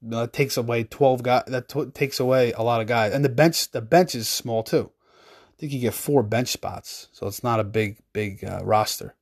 [0.00, 1.42] that takes away 12 guys.
[1.48, 3.12] That t- takes away a lot of guys.
[3.12, 4.90] And the bench, the bench is small too.
[5.20, 7.08] I think you get four bench spots.
[7.12, 9.14] So it's not a big, big uh, roster.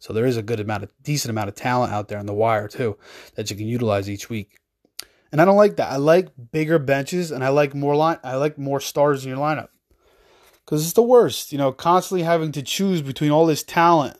[0.00, 2.32] So there is a good amount of, decent amount of talent out there on the
[2.32, 2.96] wire too
[3.34, 4.56] that you can utilize each week.
[5.30, 5.92] And I don't like that.
[5.92, 8.20] I like bigger benches and I like more line.
[8.24, 9.68] I like more stars in your lineup
[10.64, 11.52] because it's the worst.
[11.52, 14.18] You know, constantly having to choose between all this talent.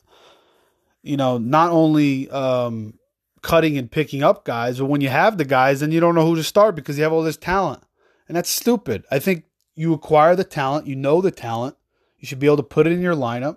[1.03, 2.99] You know, not only um,
[3.43, 6.27] cutting and picking up guys, but when you have the guys, then you don't know
[6.27, 7.83] who to start because you have all this talent.
[8.29, 9.05] And that's stupid.
[9.11, 11.77] I think you acquire the talent, you know the talent,
[12.19, 13.57] you should be able to put it in your lineup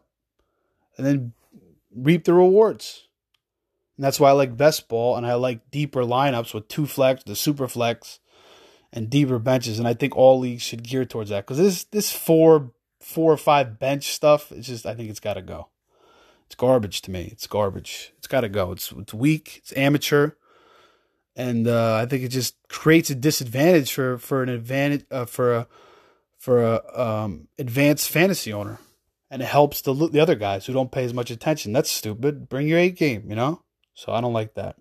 [0.98, 1.34] and then
[1.96, 3.08] reap the rewards.
[3.96, 7.24] And that's why I like best ball and I like deeper lineups with two flex,
[7.24, 8.20] the super flex,
[8.92, 9.80] and deeper benches.
[9.80, 13.38] And I think all leagues should gear towards that because this this four four or
[13.38, 15.70] five bench stuff, it's just I think it's got to go.
[16.56, 17.28] It's garbage to me.
[17.34, 18.14] It's garbage.
[18.18, 18.72] It's got to go.
[18.72, 19.58] It's it's weak.
[19.58, 20.32] It's amateur,
[21.36, 25.54] and uh, I think it just creates a disadvantage for for an advantage uh, for
[25.54, 25.68] a
[26.38, 28.80] for a um, advanced fantasy owner,
[29.30, 31.74] and it helps the the other guys who don't pay as much attention.
[31.74, 32.48] That's stupid.
[32.48, 33.62] Bring your A game, you know.
[33.94, 34.78] So I don't like that.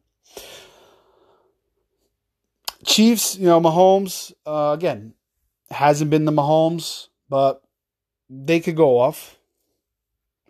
[2.85, 5.15] Chiefs, you know, Mahomes uh, again
[5.73, 7.65] hasn't been the Mahomes, but
[8.31, 9.39] they could go off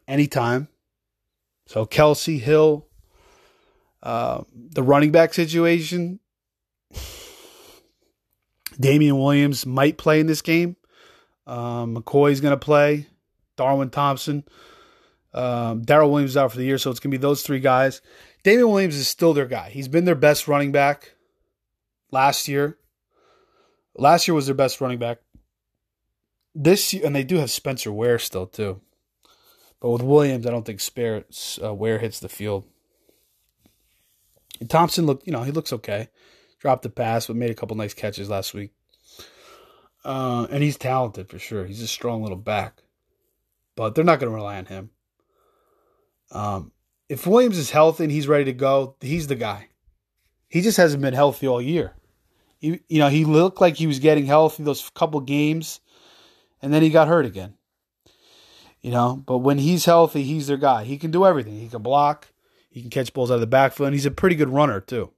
[0.07, 0.69] anytime.
[1.67, 2.87] So Kelce Hill,
[4.03, 6.21] uh, the running back situation.
[8.81, 10.77] Damien Williams might play in this game.
[11.47, 13.07] Um, McCoy's going to play.
[13.57, 14.45] Darwin Thompson.
[15.33, 17.61] Um, Darrel Williams is out for the year, so it's going to be those three
[17.61, 18.01] guys.
[18.43, 19.71] Damien Williams is still their guy.
[19.71, 21.15] He's been their best running back
[22.11, 22.79] last year.
[23.97, 25.19] Last year was their best running back.
[26.55, 28.81] This year, and they do have Spencer Ware still too.
[29.85, 31.25] But with Williams, I don't think Spare
[31.63, 32.65] uh, Ware hits the field.
[34.59, 36.09] And Thompson looked, you know, he looks okay.
[36.59, 38.73] Dropped the pass, but made a couple nice catches last week.
[40.03, 41.67] Uh, and he's talented for sure.
[41.67, 42.83] He's a strong little back.
[43.77, 44.89] But they're not going to rely on him.
[46.31, 46.73] Um,
[47.11, 49.69] if Williams is healthy and he's ready to go, he's the guy.
[50.49, 51.93] He just hasn't been healthy all year.
[52.59, 55.81] He, you know, he looked like he was getting healthy those couple games,
[56.63, 57.59] and then he got hurt again.
[58.85, 60.85] You know, but when he's healthy, he's their guy.
[60.85, 61.59] He can do everything.
[61.59, 62.29] He can block,
[62.69, 65.11] he can catch balls out of the backfield, and he's a pretty good runner too.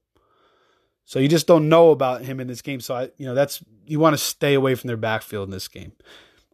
[1.03, 2.79] So you just don't know about him in this game.
[2.79, 5.67] So I, you know, that's you want to stay away from their backfield in this
[5.67, 5.91] game.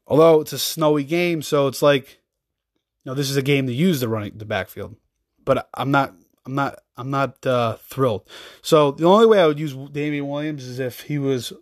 [0.07, 2.19] Although it's a snowy game, so it's like,
[3.03, 4.95] you know, this is a game to use the running the backfield.
[5.45, 6.15] But I'm not,
[6.47, 8.27] I'm not, I'm not uh, thrilled.
[8.63, 11.53] So the only way I would use Damien Williams is if he was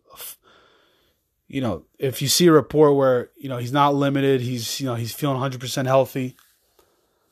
[1.52, 4.86] you know, if you see a report where, you know, he's not limited, he's, you
[4.86, 6.38] know, he's feeling 100% healthy.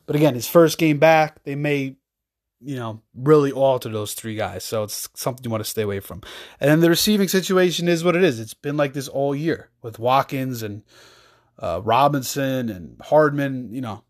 [0.05, 1.95] But again, his first game back, they may,
[2.59, 4.65] you know, really alter those three guys.
[4.65, 6.21] So it's something you want to stay away from.
[6.59, 8.41] And then the receiving situation is what it is.
[8.41, 10.83] It's been like this all year with Watkins and
[11.57, 14.03] uh, Robinson and Hardman, you know.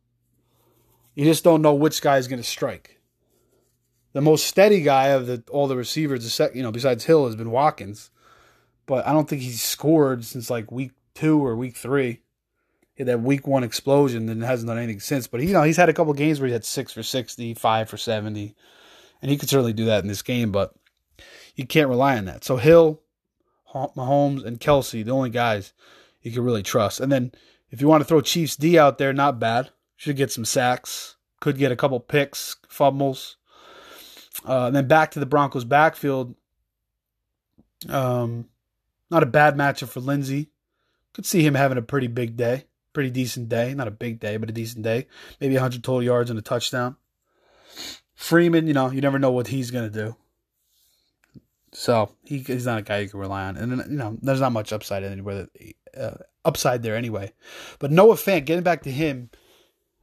[1.13, 2.99] You just don't know which guy is going to strike.
[4.13, 7.51] the most steady guy of the all the receivers, you know, besides Hill, has been
[7.51, 8.09] Watkins.
[8.89, 12.21] But I don't think he's scored since like week two or week three.
[12.97, 15.27] That week one explosion and hasn't done anything since.
[15.27, 17.87] But you know, he's had a couple games where he had six for 60, five
[17.87, 18.55] for 70.
[19.21, 20.73] And he could certainly do that in this game, but
[21.55, 22.43] you can't rely on that.
[22.43, 22.99] So Hill,
[23.75, 25.71] Mahomes, and Kelce, the only guys
[26.23, 26.99] you can really trust.
[26.99, 27.31] And then
[27.69, 29.69] if you want to throw Chiefs D out there, not bad.
[29.97, 31.15] Should get some sacks.
[31.39, 33.37] Could get a couple picks, fumbles.
[34.47, 36.33] Uh, and then back to the Broncos backfield.
[37.87, 38.49] Um,
[39.09, 40.49] not a bad matchup for Lindsay.
[41.13, 43.73] Could see him having a pretty big day, pretty decent day.
[43.73, 45.07] Not a big day, but a decent day.
[45.41, 46.97] Maybe 100 total yards and a touchdown.
[48.15, 50.15] Freeman, you know, you never know what he's going to do.
[51.71, 53.57] So he, he's not a guy you can rely on.
[53.57, 55.47] And, you know, there's not much upside anywhere,
[55.97, 57.31] uh, upside there anyway.
[57.79, 59.29] But Noah Fant, getting back to him,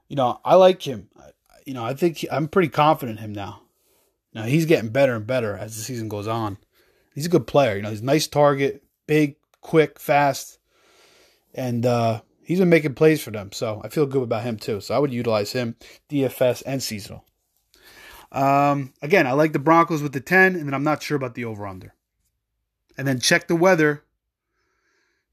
[0.09, 1.09] you know, I like him.
[1.65, 3.63] You know, I think he, I'm pretty confident in him now.
[4.33, 6.59] Now he's getting better and better as the season goes on.
[7.15, 7.77] He's a good player.
[7.77, 10.59] You know, he's a nice target, big, quick, fast,
[11.55, 13.53] and uh, he's been making plays for them.
[13.53, 14.81] So I feel good about him too.
[14.81, 15.77] So I would utilize him,
[16.09, 17.25] DFS and seasonal.
[18.33, 21.35] Um, again, I like the Broncos with the 10, and then I'm not sure about
[21.35, 21.95] the over under.
[22.99, 24.05] And then check the weather.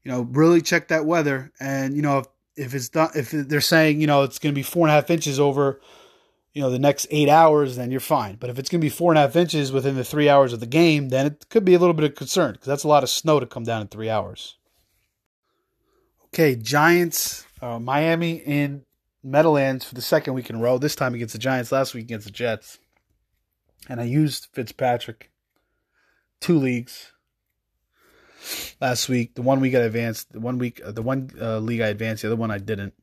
[0.02, 1.52] You know, really check that weather.
[1.58, 4.58] And, you know, if, if it's done, if they're saying, you know, it's going to
[4.58, 5.80] be four and a half inches over,
[6.54, 8.36] you know, the next eight hours, then you're fine.
[8.36, 10.52] But if it's going to be four and a half inches within the three hours
[10.52, 12.88] of the game, then it could be a little bit of concern because that's a
[12.88, 14.56] lot of snow to come down in three hours.
[16.26, 18.84] Okay, Giants, uh, Miami in
[19.22, 20.78] Meadowlands for the second week in a row.
[20.78, 22.78] This time against the Giants, last week against the Jets.
[23.88, 25.30] And I used Fitzpatrick
[26.40, 27.12] two leagues
[28.80, 29.34] last week.
[29.34, 32.22] The one week I advanced, the one week, uh, the one uh, league I advanced,
[32.22, 32.94] the other one I didn't.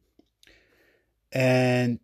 [1.34, 2.00] And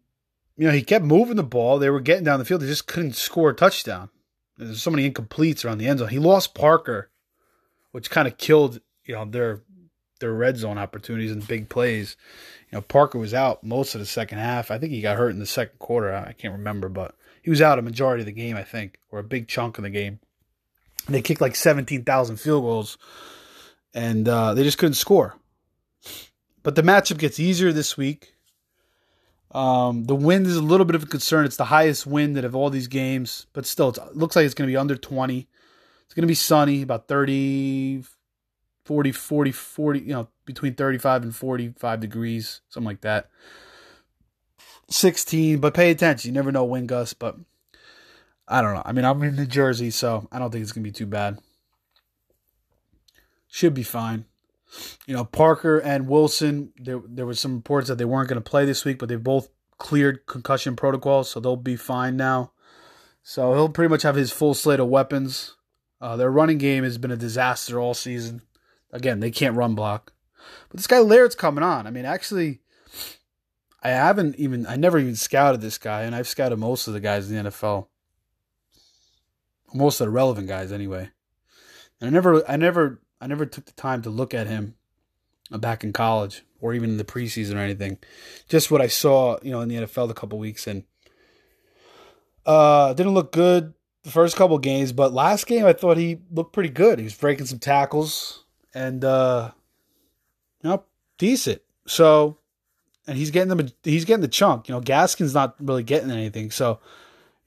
[0.57, 1.79] you know, he kept moving the ball.
[1.79, 2.61] They were getting down the field.
[2.61, 4.09] They just couldn't score a touchdown.
[4.57, 6.09] There's so many incompletes around the end zone.
[6.09, 7.11] He lost Parker,
[7.91, 9.61] which kind of killed you know their
[10.19, 12.17] their red zone opportunities and big plays.
[12.71, 14.71] You know, Parker was out most of the second half.
[14.71, 16.13] I think he got hurt in the second quarter.
[16.13, 19.19] I can't remember, but he was out a majority of the game, I think, or
[19.19, 20.19] a big chunk of the game.
[21.05, 22.97] And they kicked like 17,000 field goals,
[23.93, 25.35] and uh, they just couldn't score.
[26.63, 28.33] But the matchup gets easier this week.
[29.51, 31.45] Um, the wind is a little bit of a concern.
[31.45, 34.53] It's the highest wind out of all these games, but still, it looks like it's
[34.53, 35.47] going to be under 20.
[36.05, 38.03] It's going to be sunny, about 30,
[38.85, 43.29] 40, 40, 40, you know, between 35 and 45 degrees, something like that.
[44.89, 46.29] 16, but pay attention.
[46.29, 47.37] You never know wind gusts, but
[48.47, 48.83] I don't know.
[48.85, 51.05] I mean, I'm in New Jersey, so I don't think it's going to be too
[51.05, 51.39] bad.
[53.47, 54.25] Should be fine.
[55.05, 58.49] You know, Parker and Wilson, there there was some reports that they weren't going to
[58.49, 62.51] play this week, but they both cleared concussion protocols, so they'll be fine now.
[63.23, 65.55] So he'll pretty much have his full slate of weapons.
[65.99, 68.41] Uh, their running game has been a disaster all season.
[68.91, 70.13] Again, they can't run block.
[70.69, 71.87] But this guy Laird's coming on.
[71.87, 72.61] I mean, actually,
[73.83, 76.99] I haven't even, I never even scouted this guy, and I've scouted most of the
[76.99, 77.87] guys in the NFL.
[79.73, 81.09] Most of the relevant guys, anyway.
[81.99, 84.75] And I never, I never I never took the time to look at him
[85.51, 87.97] back in college or even in the preseason or anything.
[88.49, 90.83] Just what I saw, you know, in the NFL a couple weeks and
[92.45, 96.53] uh didn't look good the first couple games, but last game I thought he looked
[96.53, 96.99] pretty good.
[96.99, 99.51] He was breaking some tackles and uh
[100.61, 100.83] you know,
[101.17, 101.61] decent.
[101.85, 102.37] So
[103.05, 104.67] and he's getting them he's getting the chunk.
[104.67, 106.51] You know, Gaskin's not really getting anything.
[106.51, 106.79] So,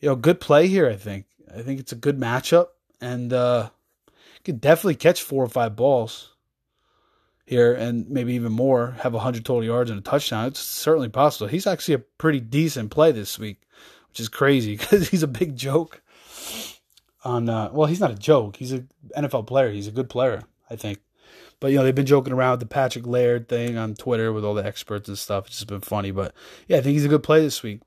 [0.00, 1.26] you know, good play here, I think.
[1.54, 2.68] I think it's a good matchup
[3.00, 3.70] and uh
[4.44, 6.34] could definitely catch four or five balls
[7.46, 10.46] here and maybe even more, have 100 total yards and a touchdown.
[10.46, 11.48] It's certainly possible.
[11.48, 13.60] He's actually a pretty decent play this week,
[14.08, 16.02] which is crazy because he's a big joke.
[17.22, 18.56] On uh, well, he's not a joke.
[18.56, 19.70] He's an NFL player.
[19.70, 21.00] He's a good player, I think.
[21.58, 24.44] But you know, they've been joking around with the Patrick Laird thing on Twitter with
[24.44, 25.46] all the experts and stuff.
[25.46, 26.12] It's just been funny.
[26.12, 26.32] But
[26.66, 27.82] yeah, I think he's a good play this week.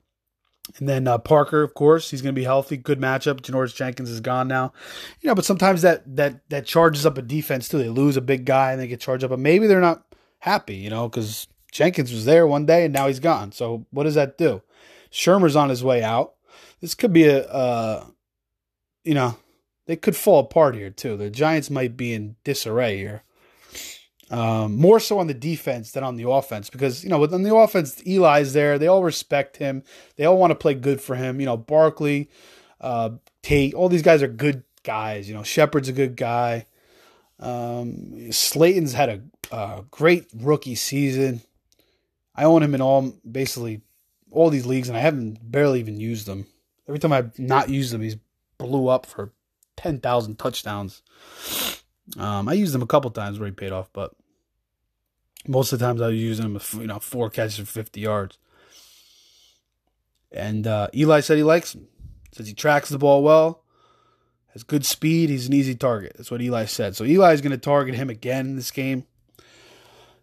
[0.78, 2.76] And then uh, Parker, of course, he's going to be healthy.
[2.76, 3.40] Good matchup.
[3.42, 4.72] Janoris Jenkins is gone now.
[5.20, 7.78] You know, but sometimes that that that charges up a defense too.
[7.78, 10.04] They lose a big guy and they get charged up, but maybe they're not
[10.38, 10.76] happy.
[10.76, 13.52] You know, because Jenkins was there one day and now he's gone.
[13.52, 14.62] So what does that do?
[15.12, 16.34] Shurmur's on his way out.
[16.80, 18.06] This could be a, uh,
[19.04, 19.36] you know,
[19.86, 21.16] they could fall apart here too.
[21.16, 23.22] The Giants might be in disarray here.
[24.34, 27.54] Um, more so on the defense than on the offense because you know on the
[27.54, 28.80] offense Eli's there.
[28.80, 29.84] They all respect him.
[30.16, 31.38] They all want to play good for him.
[31.38, 32.28] You know Barkley
[32.80, 33.10] uh,
[33.42, 35.28] Tate all these guys are good guys.
[35.28, 36.66] You know Shepard's a good guy.
[37.38, 41.40] Um, Slayton's had a, a great rookie season.
[42.34, 43.82] I own him in all basically
[44.32, 46.48] all these leagues and I haven't barely even used them.
[46.88, 48.16] Every time I've not used him he's
[48.58, 49.32] blew up for
[49.76, 51.02] 10,000 touchdowns.
[52.18, 54.12] Um, I used him a couple times where he paid off, but
[55.46, 58.38] most of the times I was using him, you know, four catches for 50 yards.
[60.32, 61.86] And uh, Eli said he likes him.
[62.32, 63.62] Says he tracks the ball well,
[64.52, 65.30] has good speed.
[65.30, 66.14] He's an easy target.
[66.16, 66.96] That's what Eli said.
[66.96, 69.04] So Eli's going to target him again in this game.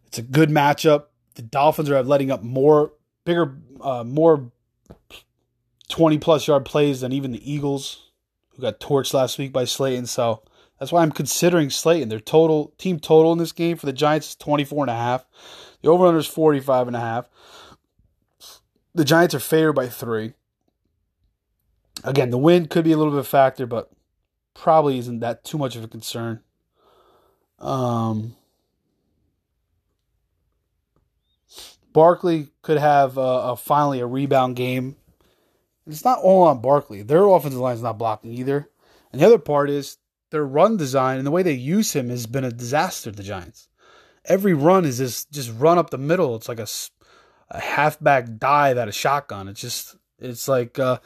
[0.07, 1.05] It's a good matchup.
[1.35, 2.91] The Dolphins are letting up more,
[3.23, 4.51] bigger, uh, more
[5.87, 8.11] 20 plus yard plays than even the Eagles,
[8.49, 10.07] who got torched last week by Slayton.
[10.07, 10.43] So
[10.81, 12.09] that's why I'm considering Slayton.
[12.09, 15.23] Their total team total in this game for the Giants is 24 and a half.
[15.83, 17.29] The over under is 45 and a half.
[18.95, 20.33] The Giants are favored by 3.
[22.03, 23.91] Again, the wind could be a little bit of a factor, but
[24.55, 26.41] probably isn't that too much of a concern.
[27.59, 28.35] Um
[31.93, 34.95] Barkley could have a, a finally a rebound game.
[35.85, 37.03] It's not all on Barkley.
[37.03, 38.67] Their offensive line is not blocking either.
[39.11, 39.97] And the other part is
[40.31, 43.11] their run design and the way they use him has been a disaster.
[43.11, 43.67] The Giants.
[44.25, 46.35] Every run is just just run up the middle.
[46.35, 46.67] It's like a,
[47.49, 49.47] a halfback dive at a shotgun.
[49.47, 50.99] It's just it's like uh,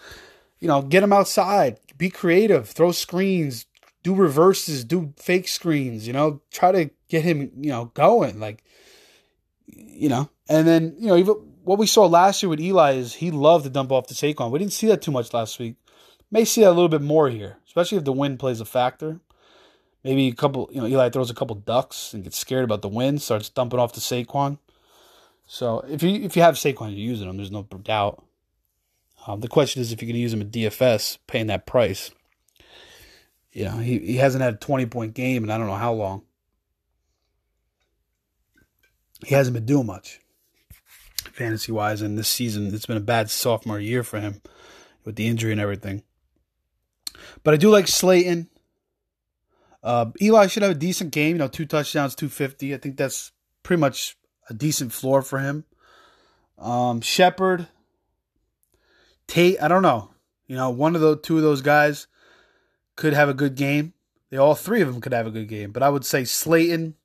[0.60, 3.66] you know get him outside, be creative, throw screens,
[4.04, 6.08] do reverses, do fake screens.
[6.08, 8.64] You know, try to get him you know going like
[9.68, 10.30] you know.
[10.48, 13.64] And then you know even what we saw last year with Eli is he loved
[13.64, 14.52] to dump off to Saquon.
[14.52, 15.76] We didn't see that too much last week.
[16.32, 19.20] May see that a little bit more here, especially if the wind plays a factor.
[20.02, 22.88] Maybe a couple, you know, Eli throws a couple ducks and gets scared about the
[22.88, 24.60] wind, starts dumping off to Saquon.
[25.46, 27.36] So if you if you have Saquon, you're using him.
[27.36, 28.24] There's no doubt.
[29.28, 32.12] Um, the question is if you're going to use him at DFS, paying that price.
[33.52, 35.94] You know, he, he hasn't had a 20 point game and I don't know how
[35.94, 36.22] long.
[39.26, 40.22] He hasn't been doing much
[41.34, 44.42] fantasy wise, and this season it's been a bad sophomore year for him
[45.04, 46.04] with the injury and everything.
[47.44, 48.50] But I do like Slayton.
[49.84, 51.36] Uh, Eli should have a decent game.
[51.36, 52.74] You know, two touchdowns, two fifty.
[52.74, 53.32] I think that's
[53.64, 54.18] pretty much
[54.50, 55.66] a decent floor for him.
[56.58, 57.68] Um, Shepard,
[59.28, 59.62] Tate.
[59.62, 60.12] I don't know.
[60.48, 62.08] You know, one of the two of those guys
[62.96, 63.94] could have a good game.
[64.30, 65.72] They all three of them could have a good game.
[65.72, 66.96] But I would say Slayton,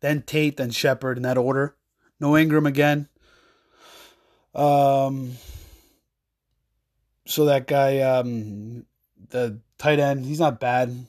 [0.00, 1.76] then Tate, then Shepard in that order.
[2.20, 3.08] No Ingram again.
[4.54, 5.32] Um.
[7.26, 8.86] So that guy, um,
[9.30, 11.06] the tight end, he's not bad.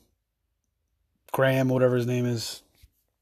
[1.32, 2.62] Graham, whatever his name is,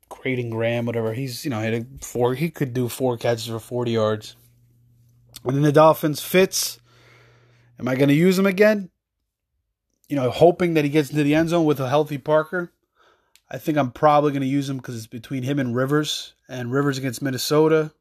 [0.09, 1.13] Creighton Graham, whatever.
[1.13, 2.35] He's you know had a four.
[2.35, 4.37] He could do four catches for forty yards.
[5.45, 6.81] And then the Dolphins Fitz.
[7.79, 8.91] Am I going to use him again?
[10.09, 12.73] You know, hoping that he gets into the end zone with a healthy Parker.
[13.51, 16.73] I think I'm probably going to use him because it's between him and Rivers, and
[16.73, 17.93] Rivers against Minnesota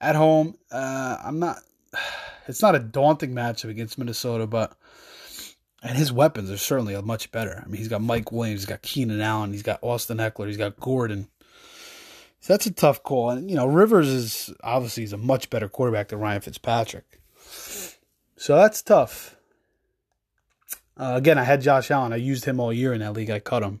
[0.00, 0.56] at home.
[0.70, 1.58] Uh, I'm not.
[2.46, 4.76] It's not a daunting matchup against Minnesota, but
[5.84, 7.62] and his weapons are certainly much better.
[7.62, 10.56] I mean, he's got Mike Williams, he's got Keenan Allen, he's got Austin Ekeler, he's
[10.56, 11.28] got Gordon.
[12.40, 13.30] So that's a tough call.
[13.30, 17.20] And you know, Rivers is obviously he's a much better quarterback than Ryan Fitzpatrick.
[18.36, 19.36] So that's tough.
[20.96, 22.12] Uh, again, I had Josh Allen.
[22.12, 23.30] I used him all year in that league.
[23.30, 23.80] I cut him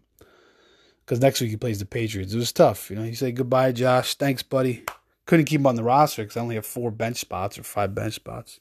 [1.04, 2.34] because next week he plays the Patriots.
[2.34, 2.90] It was tough.
[2.90, 4.14] You know, you say goodbye, Josh.
[4.14, 4.84] Thanks, buddy.
[5.26, 7.94] Couldn't keep him on the roster because I only have four bench spots or five
[7.94, 8.60] bench spots.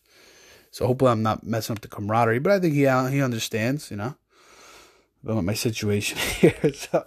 [0.73, 2.39] So hopefully I'm not messing up the camaraderie.
[2.39, 4.15] But I think he he understands, you know,
[5.23, 6.73] about my situation here.
[6.73, 7.05] So,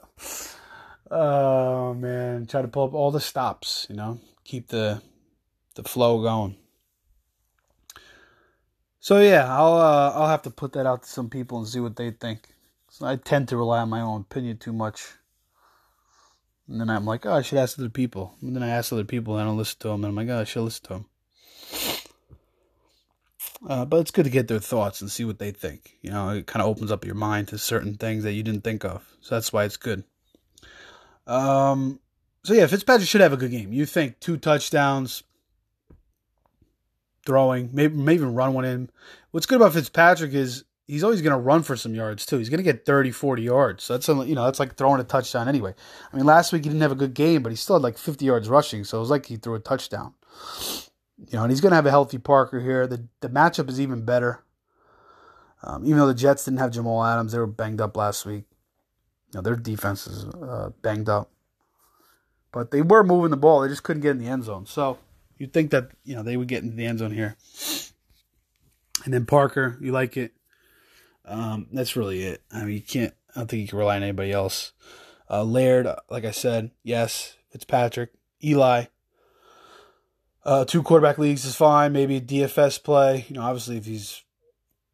[1.11, 5.03] oh man, try to pull up all the stops, you know, keep the
[5.75, 6.55] the flow going.
[9.01, 11.81] So yeah, I'll uh, I'll have to put that out to some people and see
[11.81, 12.47] what they think.
[12.89, 15.03] So I tend to rely on my own opinion too much.
[16.69, 18.37] And then I'm like, oh, I should ask other people.
[18.41, 20.05] And then I ask other people, and I don't listen to them.
[20.05, 21.07] And I'm like, oh, I should listen to them.
[23.67, 25.99] Uh, but it's good to get their thoughts and see what they think.
[26.01, 28.63] You know, it kind of opens up your mind to certain things that you didn't
[28.63, 29.17] think of.
[29.21, 30.05] So that's why it's good.
[31.27, 31.99] Um,
[32.45, 33.73] so yeah, Fitzpatrick should have a good game.
[33.73, 35.25] You think two touchdowns,
[37.27, 38.89] throwing, maybe maybe even run one in.
[39.33, 42.39] What's good about Fitzpatrick is he's always going to run for some yards too.
[42.39, 43.83] He's going to get 30, 40 yards.
[43.83, 45.75] So that's you know that's like throwing a touchdown anyway.
[46.13, 47.99] I mean, last week he didn't have a good game, but he still had like
[47.99, 48.85] 50 yards rushing.
[48.85, 50.15] So it was like he threw a touchdown.
[51.19, 52.87] You know, and he's going to have a healthy Parker here.
[52.87, 54.45] The the matchup is even better.
[55.63, 58.45] Um, even though the Jets didn't have Jamal Adams, they were banged up last week.
[59.33, 61.31] You know, their defense is uh, banged up,
[62.53, 63.61] but they were moving the ball.
[63.61, 64.67] They just couldn't get in the end zone.
[64.67, 64.99] So
[65.39, 67.37] you'd think that you know they would get into the end zone here.
[69.05, 70.33] And then Parker, you like it.
[71.25, 72.43] Um, that's really it.
[72.53, 73.15] I mean, you can't.
[73.35, 74.73] I don't think you can rely on anybody else.
[75.29, 77.37] Uh, Laird, like I said, yes.
[77.51, 78.11] Fitzpatrick,
[78.43, 78.85] Eli,
[80.47, 81.93] uh, two quarterback leagues is fine.
[81.93, 83.27] Maybe a DFS play.
[83.29, 84.23] You know, obviously if he's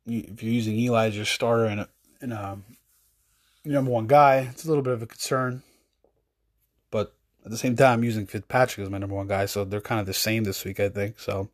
[0.06, 1.88] if you're using Eli as your starter in a
[2.22, 2.64] and um,
[3.64, 4.48] number one guy.
[4.50, 5.62] It's a little bit of a concern,
[6.90, 9.80] but at the same time, I'm using Fitzpatrick as my number one guy, so they're
[9.80, 11.18] kind of the same this week, I think.
[11.18, 11.50] So,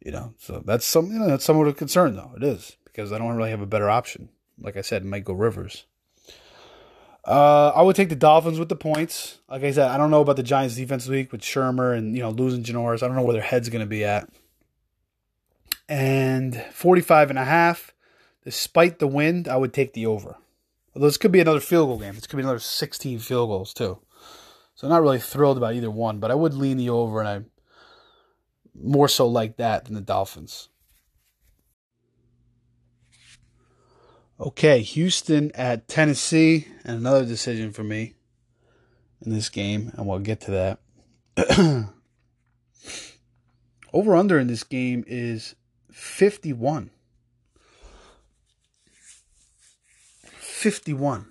[0.00, 2.32] you know, so that's some, you know, that's somewhat of a concern though.
[2.36, 4.30] It is because I don't really have a better option.
[4.58, 5.86] Like I said, go Rivers.
[7.24, 9.38] Uh, I would take the Dolphins with the points.
[9.48, 12.22] Like I said, I don't know about the Giants defense week with Shurmur and you
[12.22, 13.02] know losing Janoris.
[13.02, 14.28] I don't know where their head's going to be at.
[15.88, 17.92] And 45 and a half,
[18.44, 20.36] despite the wind, I would take the over.
[20.94, 22.14] Although this could be another field goal game.
[22.14, 23.98] This could be another 16 field goals too.
[24.74, 27.28] So I'm not really thrilled about either one, but I would lean the over and
[27.28, 27.42] I
[28.74, 30.68] more so like that than the Dolphins.
[34.42, 38.14] Okay, Houston at Tennessee, and another decision for me
[39.24, 40.80] in this game, and we'll get to that.
[43.92, 45.54] Over under in this game is
[45.92, 46.90] 51.
[50.24, 51.26] 51.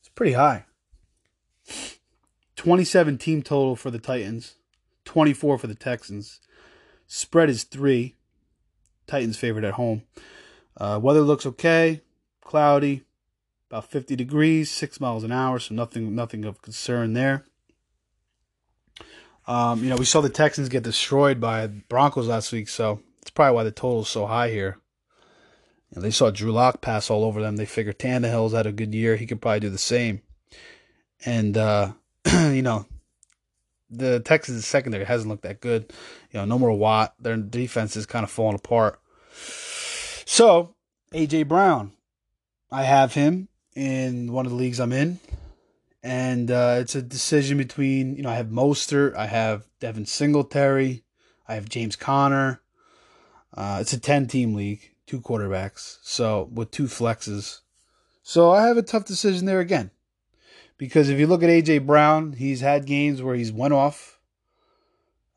[0.00, 0.66] It's pretty high.
[2.56, 4.56] 27 team total for the Titans,
[5.06, 6.40] 24 for the Texans.
[7.06, 8.16] Spread is 3.
[9.06, 10.02] Titans favored at home.
[10.76, 12.00] Uh, weather looks okay,
[12.42, 13.02] cloudy,
[13.70, 17.44] about 50 degrees, six miles an hour, so nothing nothing of concern there.
[19.46, 23.30] Um, you know, we saw the Texans get destroyed by Broncos last week, so it's
[23.30, 24.78] probably why the total is so high here.
[25.90, 27.56] You know, they saw Drew Lock pass all over them.
[27.56, 30.22] They figured Tannehill's had a good year; he could probably do the same.
[31.24, 31.92] And uh,
[32.32, 32.86] you know,
[33.90, 35.92] the Texans secondary hasn't looked that good.
[36.30, 37.14] You know, no more Watt.
[37.20, 39.00] Their defense is kind of falling apart.
[40.24, 40.74] So,
[41.12, 41.92] AJ Brown,
[42.70, 45.18] I have him in one of the leagues I'm in.
[46.02, 51.04] And uh, it's a decision between, you know, I have Mostert, I have Devin Singletary,
[51.46, 52.60] I have James Conner.
[53.54, 57.60] Uh, it's a 10 team league, two quarterbacks, so with two flexes.
[58.22, 59.90] So I have a tough decision there again.
[60.76, 64.11] Because if you look at AJ Brown, he's had games where he's went off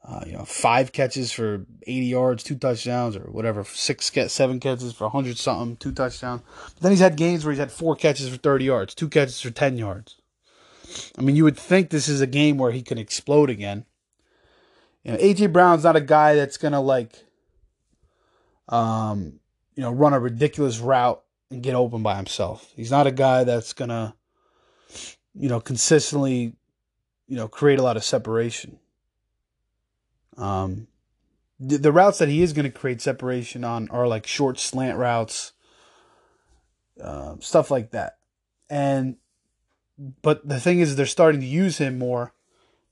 [0.07, 4.93] uh, you know, five catches for 80 yards, two touchdowns, or whatever, six, seven catches
[4.93, 6.41] for 100 something, two touchdowns.
[6.75, 9.41] But then he's had games where he's had four catches for 30 yards, two catches
[9.41, 10.17] for 10 yards.
[11.17, 13.85] I mean, you would think this is a game where he can explode again.
[15.03, 17.25] You know, AJ Brown's not a guy that's gonna like,
[18.69, 19.39] um,
[19.75, 22.71] you know, run a ridiculous route and get open by himself.
[22.75, 24.15] He's not a guy that's gonna,
[25.33, 26.55] you know, consistently,
[27.27, 28.79] you know, create a lot of separation.
[30.37, 30.87] Um,
[31.59, 34.97] the, the routes that he is going to create separation on are like short slant
[34.97, 35.53] routes,
[37.01, 38.17] uh, stuff like that.
[38.69, 39.17] And
[40.21, 42.33] but the thing is, they're starting to use him more.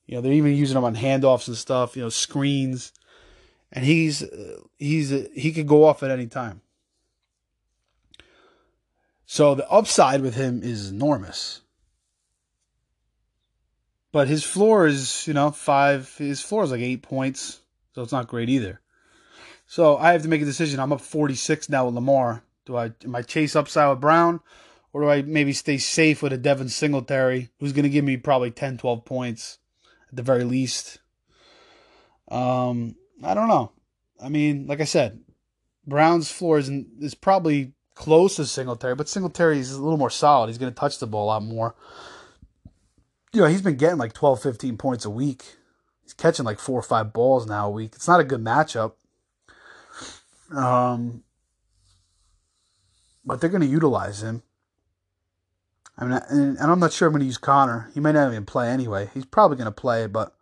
[0.06, 1.96] You know, they're even using him on handoffs and stuff.
[1.96, 2.94] You know, screens,
[3.72, 4.24] and he's
[4.78, 6.62] he's he could go off at any time.
[9.26, 11.63] So the upside with him is enormous
[14.14, 16.16] but his floor is, you know, five.
[16.18, 17.60] His floor is like eight points,
[17.94, 18.80] so it's not great either.
[19.66, 20.80] So I have to make a decision.
[20.80, 22.44] I'm up 46 now with Lamar.
[22.66, 24.40] Do I am I chase upside with Brown,
[24.94, 28.16] or do I maybe stay safe with a Devin Singletary, who's going to give me
[28.16, 29.58] probably 10, 12 points
[30.10, 31.00] at the very least?
[32.30, 33.72] Um, I don't know.
[34.24, 35.22] I mean, like I said,
[35.88, 36.70] Brown's floor is
[37.02, 40.48] is probably close to Singletary, but Singletary is a little more solid.
[40.48, 41.74] He's going to touch the ball a lot more
[43.34, 45.44] you know, he's been getting like 12, 15 points a week.
[46.04, 47.94] He's catching like four or five balls now a week.
[47.96, 48.94] It's not a good matchup.
[50.56, 51.24] Um,
[53.26, 54.44] but they're going to utilize him.
[55.98, 57.90] I mean, and, I'm not sure I'm going to use Conner.
[57.94, 59.10] He might not even play anyway.
[59.14, 60.36] He's probably going to play, but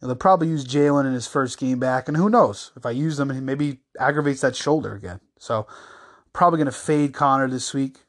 [0.00, 2.08] they'll probably use Jaylen in his first game back.
[2.08, 2.72] And who knows?
[2.76, 5.20] If I use him, he maybe aggravates that shoulder again.
[5.38, 5.66] So,
[6.32, 8.04] probably going to fade Conner this week.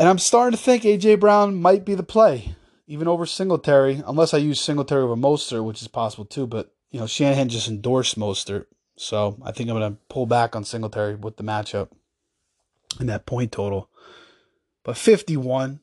[0.00, 2.54] And I'm starting to think AJ Brown might be the play,
[2.86, 6.46] even over Singletary, unless I use Singletary over Mostert, which is possible too.
[6.46, 8.64] But you know, Shanahan just endorsed Mostert,
[8.96, 11.90] so I think I'm going to pull back on Singletary with the matchup
[12.98, 13.90] and that point total.
[14.84, 15.80] But 51,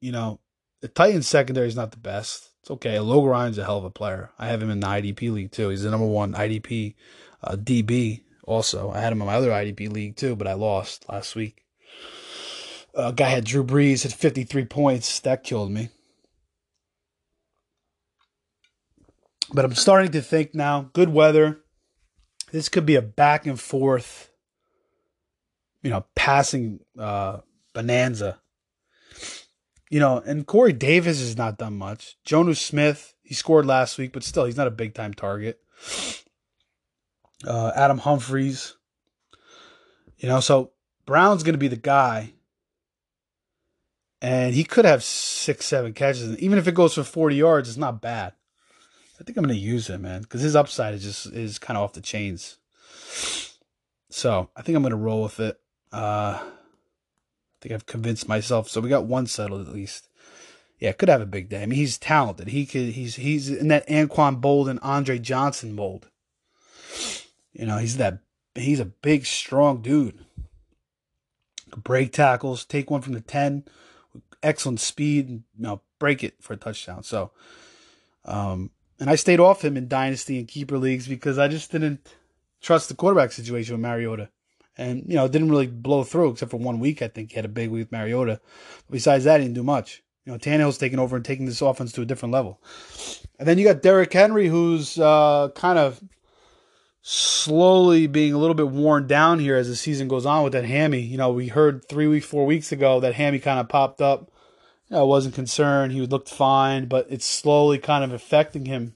[0.00, 0.40] you know,
[0.80, 2.48] the Titans secondary is not the best.
[2.62, 2.98] It's okay.
[2.98, 4.30] Logan Ryan's a hell of a player.
[4.38, 5.68] I have him in the IDP league too.
[5.68, 6.94] He's the number one IDP
[7.44, 8.22] uh, DB.
[8.44, 11.66] Also, I had him in my other IDP league too, but I lost last week.
[12.98, 15.20] A guy had Drew Brees at 53 points.
[15.20, 15.90] That killed me.
[19.52, 21.60] But I'm starting to think now, good weather.
[22.50, 24.30] This could be a back and forth,
[25.82, 27.38] you know, passing uh,
[27.72, 28.40] bonanza.
[29.90, 32.16] You know, and Corey Davis has not done much.
[32.26, 35.60] Jonnu Smith, he scored last week, but still, he's not a big time target.
[37.46, 38.74] Uh, Adam Humphries,
[40.18, 40.72] You know, so
[41.06, 42.34] Brown's going to be the guy.
[44.20, 46.36] And he could have six, seven catches.
[46.38, 48.32] Even if it goes for 40 yards, it's not bad.
[49.20, 51.76] I think I'm going to use him, man, because his upside is just is kind
[51.76, 52.56] of off the chains.
[54.10, 55.60] So I think I'm going to roll with it.
[55.92, 58.68] Uh, I think I've convinced myself.
[58.68, 60.08] So we got one settled at least.
[60.78, 61.62] Yeah, could have a big day.
[61.62, 62.48] I mean, he's talented.
[62.48, 62.90] He could.
[62.90, 66.08] He's he's in that Anquan Boldin, Andre Johnson mold.
[67.52, 68.20] You know, he's that.
[68.54, 70.24] He's a big, strong dude.
[71.76, 73.64] Break tackles, take one from the ten,
[74.42, 77.02] excellent speed, and you know, break it for a touchdown.
[77.02, 77.30] So,
[78.24, 78.70] um,
[79.00, 82.06] and I stayed off him in dynasty and keeper leagues because I just didn't
[82.60, 84.28] trust the quarterback situation with Mariota.
[84.76, 87.02] And, you know, it didn't really blow through except for one week.
[87.02, 88.40] I think he had a big week with Mariota.
[88.86, 90.02] But besides that, he didn't do much.
[90.24, 92.60] You know, Tannehill's taking over and taking this offense to a different level.
[93.38, 96.00] And then you got Derrick Henry, who's uh, kind of
[97.10, 100.66] slowly being a little bit worn down here as the season goes on with that
[100.66, 101.00] hammy.
[101.00, 104.30] You know, we heard three weeks, four weeks ago that hammy kind of popped up.
[104.88, 105.92] You know, I wasn't concerned.
[105.92, 108.94] He looked fine, but it's slowly kind of affecting him.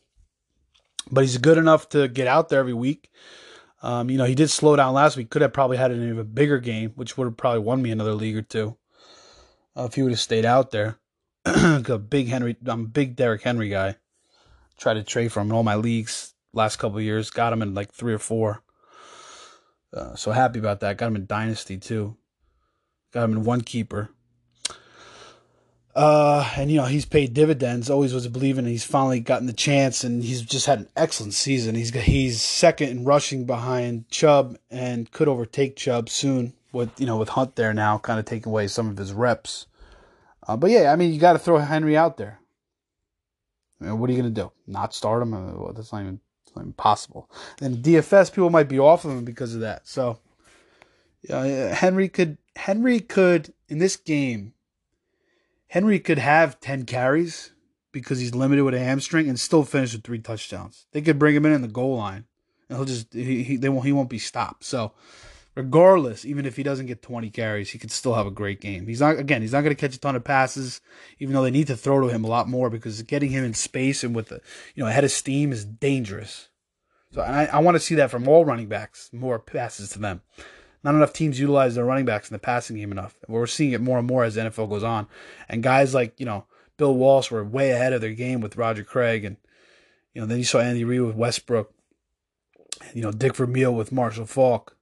[1.11, 3.11] But he's good enough to get out there every week.
[3.83, 5.31] Um, you know, he did slow down last week.
[5.31, 8.13] Could have probably had an even bigger game, which would have probably won me another
[8.13, 8.77] league or two
[9.75, 10.99] uh, if he would have stayed out there.
[12.11, 13.97] big Henry, I'm a big Derrick Henry guy.
[14.77, 17.31] Try to trade from in all my leagues last couple years.
[17.31, 18.63] Got him in like three or four.
[19.95, 20.97] Uh, so happy about that.
[20.97, 22.17] Got him in Dynasty too.
[23.13, 24.11] Got him in one keeper.
[25.95, 27.91] Uh, and you know he's paid dividends.
[27.91, 31.75] Always was believing he's finally gotten the chance, and he's just had an excellent season.
[31.75, 36.55] He's he's second in rushing behind Chubb, and could overtake Chubb soon.
[36.73, 39.67] With you know with Hunt there now, kind of taking away some of his reps.
[40.49, 42.41] Uh, but yeah, I mean you got to throw Henry out there.
[43.79, 44.51] You know, what are you gonna do?
[44.67, 45.35] Not start him?
[45.35, 46.21] Uh, well, that's not even,
[46.53, 47.31] that's not even possible.
[47.59, 49.89] Then DFS people might be off of him because of that.
[49.89, 50.19] So
[51.23, 54.53] yeah, Henry could Henry could in this game
[55.69, 57.53] Henry could have 10 carries
[57.93, 60.87] because he's limited with a hamstring and still finish with three touchdowns.
[60.93, 62.27] They could bring him in in the goal line
[62.69, 64.65] and he'll just he he, they won't, he won't be stopped.
[64.65, 64.93] So
[65.55, 68.87] regardless, even if he doesn't get 20 carries, he could still have a great game.
[68.87, 70.81] He's not again, he's not going to catch a ton of passes
[71.19, 73.55] even though they need to throw to him a lot more because getting him in
[73.55, 74.41] space and with the
[74.75, 76.49] you know, ahead of steam is dangerous.
[77.13, 80.23] So I, I want to see that from all running backs, more passes to them.
[80.83, 83.15] Not enough teams utilize their running backs in the passing game enough.
[83.29, 85.07] We're seeing it more and more as the NFL goes on.
[85.49, 86.47] And guys like, you know,
[86.77, 89.25] Bill Walsh were way ahead of their game with Roger Craig.
[89.25, 89.37] And,
[90.15, 91.73] you know, then you saw Andy Reid with Westbrook.
[92.95, 94.77] You know, Dick Vermeil with Marshall Faulk.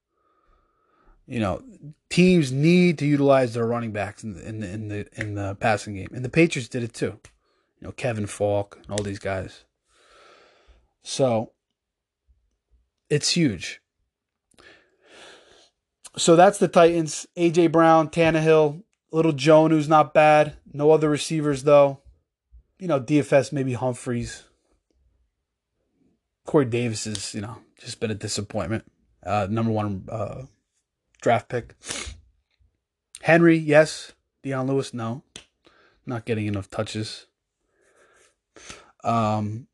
[1.31, 1.62] You know,
[2.11, 5.55] teams need to utilize their running backs in the, in the, in the, in the
[5.55, 6.09] passing game.
[6.12, 7.18] And the Patriots did it too.
[7.81, 9.64] You know, Kevin Faulk and all these guys.
[11.03, 11.53] So,
[13.09, 13.81] it's huge
[16.16, 17.26] so that's the Titans.
[17.37, 20.57] AJ Brown, Tannehill, little Joan, who's not bad.
[20.72, 22.01] No other receivers though.
[22.78, 24.45] You know, DFS maybe Humphries.
[26.47, 28.91] Corey Davis is, you know, just been a disappointment.
[29.24, 30.43] Uh, number one uh,
[31.20, 31.74] draft pick.
[33.22, 34.12] Henry, yes.
[34.42, 35.22] Dion Lewis, no.
[36.06, 37.26] Not getting enough touches.
[39.04, 39.66] Um,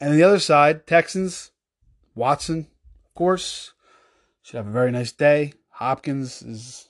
[0.00, 1.50] and the other side, Texans,
[2.14, 2.68] Watson,
[3.04, 3.72] of course,
[4.42, 5.52] should have a very nice day.
[5.70, 6.88] Hopkins is.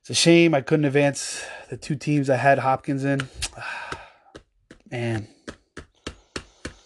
[0.00, 3.22] It's a shame I couldn't advance the two teams I had Hopkins in.
[4.90, 5.28] Man,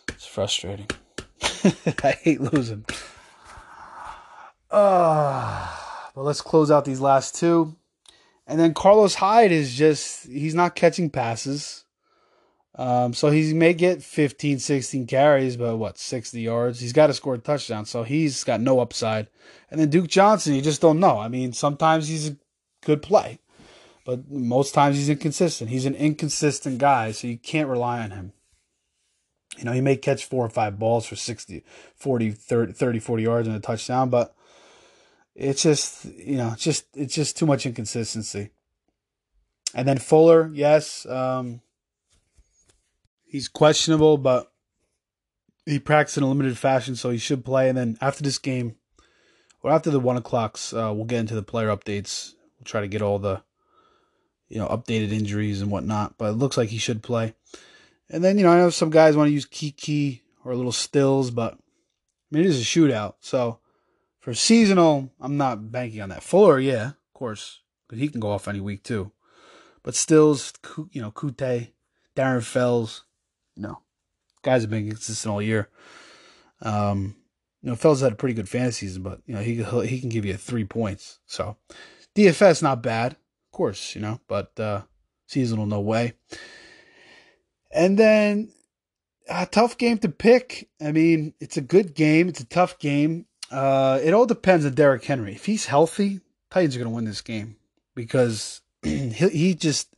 [0.09, 0.87] it's frustrating.
[2.05, 2.85] I hate losing.
[4.71, 5.88] Uh,
[6.19, 7.77] but let's close out these last two.
[8.45, 11.85] And then Carlos Hyde is just, he's not catching passes.
[12.75, 16.81] Um, so he may get 15, 16 carries, but what, 60 yards?
[16.81, 19.29] He's got to score a touchdown, so he's got no upside.
[19.71, 21.19] And then Duke Johnson, you just don't know.
[21.19, 22.37] I mean, sometimes he's a
[22.85, 23.39] good play,
[24.05, 25.71] but most times he's inconsistent.
[25.71, 28.33] He's an inconsistent guy, so you can't rely on him.
[29.57, 31.63] You know, he may catch four or five balls for 60,
[31.95, 34.35] 40, 30, 30 40 yards and a touchdown, but
[35.39, 38.51] it's just, you know, just, it's just too much inconsistency.
[39.73, 41.61] And then Fuller, yes, um,
[43.25, 44.51] he's questionable, but
[45.65, 47.69] he practiced in a limited fashion, so he should play.
[47.69, 48.77] And then after this game,
[49.63, 52.33] or after the one o'clocks, uh, we'll get into the player updates.
[52.59, 53.43] We'll try to get all the,
[54.49, 56.17] you know, updated injuries and whatnot.
[56.19, 57.35] But it looks like he should play.
[58.11, 61.31] And then you know, I know some guys want to use Keke or little stills,
[61.31, 61.57] but I
[62.31, 63.15] mean, it is a shootout.
[63.21, 63.59] So
[64.21, 66.23] for seasonal, I'm not banking on that.
[66.23, 67.61] Fuller, yeah, of course,
[67.93, 69.13] he can go off any week too.
[69.83, 70.53] But stills,
[70.91, 71.73] you know, Coutee,
[72.17, 73.05] Darren Fells,
[73.57, 73.83] no,
[74.43, 75.69] guys have been consistent all year.
[76.61, 77.17] Um,
[77.63, 80.11] You know, Fells had a pretty good fantasy season, but you know he he can
[80.11, 81.19] give you three points.
[81.27, 81.57] So
[82.15, 84.83] DFS not bad, of course, you know, but uh,
[85.27, 86.15] seasonal no way.
[87.71, 88.51] And then
[89.29, 90.69] a tough game to pick.
[90.81, 92.29] I mean, it's a good game.
[92.29, 93.27] It's a tough game.
[93.51, 95.35] Uh, it all depends on Derrick Henry.
[95.35, 96.21] If he's healthy,
[96.51, 97.57] Titans are going to win this game
[97.95, 99.89] because he he just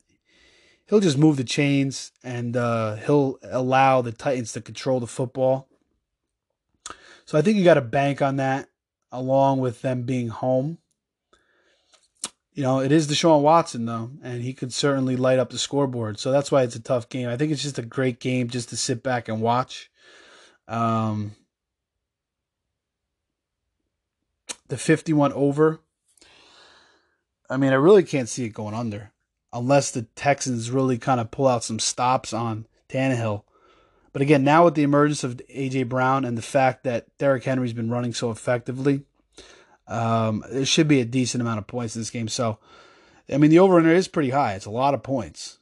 [0.87, 5.67] he'll just move the chains and uh, he'll allow the Titans to control the football.
[7.25, 8.67] So I think you got to bank on that,
[9.11, 10.79] along with them being home.
[12.53, 16.19] You know, it is Deshaun Watson though, and he could certainly light up the scoreboard.
[16.19, 17.29] So that's why it's a tough game.
[17.29, 19.89] I think it's just a great game just to sit back and watch.
[20.67, 21.31] Um,
[24.71, 25.81] the 51 over.
[27.49, 29.11] I mean, I really can't see it going under
[29.51, 33.43] unless the Texans really kind of pull out some stops on Tannehill.
[34.13, 37.73] But again, now with the emergence of AJ Brown and the fact that Derrick Henry's
[37.73, 39.03] been running so effectively,
[39.87, 42.29] um, there should be a decent amount of points in this game.
[42.29, 42.57] So,
[43.29, 44.53] I mean, the over under is pretty high.
[44.53, 45.59] It's a lot of points,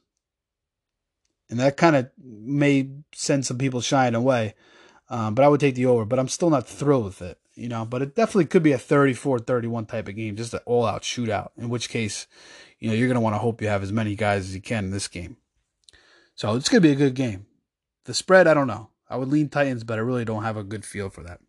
[1.48, 4.54] and that kind of may send some people shying away.
[5.08, 6.04] Um, but I would take the over.
[6.04, 7.84] But I'm still not thrilled with it, you know.
[7.84, 11.50] But it definitely could be a 34-31 type of game, just an all-out shootout.
[11.56, 12.26] In which case,
[12.78, 14.60] you know, you're going to want to hope you have as many guys as you
[14.60, 15.36] can in this game.
[16.34, 17.46] So it's going to be a good game.
[18.04, 18.88] The spread, I don't know.
[19.08, 21.40] I would lean Titans, but I really don't have a good feel for that.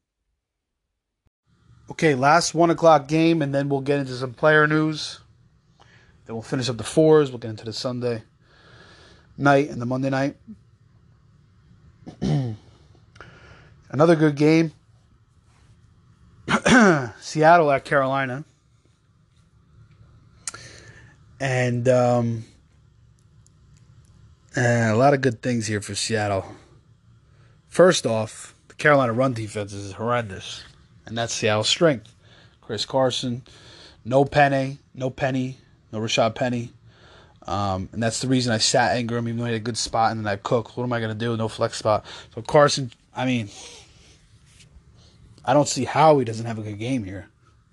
[1.91, 5.19] Okay, last one o'clock game, and then we'll get into some player news.
[6.25, 7.31] Then we'll finish up the fours.
[7.31, 8.23] We'll get into the Sunday
[9.37, 10.37] night and the Monday night.
[13.89, 14.71] Another good game.
[17.21, 18.43] Seattle at Carolina.
[21.39, 22.45] And um,
[24.55, 26.45] uh, a lot of good things here for Seattle.
[27.67, 30.63] First off, the Carolina run defense is horrendous,
[31.05, 32.13] and that's Seattle's strength.
[32.59, 33.43] Chris Carson,
[34.05, 35.57] no Penny, no Penny,
[35.91, 36.71] no Rashad Penny.
[37.47, 40.11] Um, and that's the reason I sat Ingram, even though he had a good spot,
[40.11, 40.77] and then I cook.
[40.77, 41.35] What am I going to do?
[41.37, 42.05] No flex spot.
[42.35, 43.49] So Carson, I mean,
[45.43, 47.27] I don't see how he doesn't have a good game here.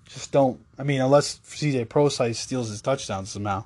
[0.05, 0.59] Just don't.
[0.77, 3.65] I mean, unless CJ Prosise steals his touchdown somehow.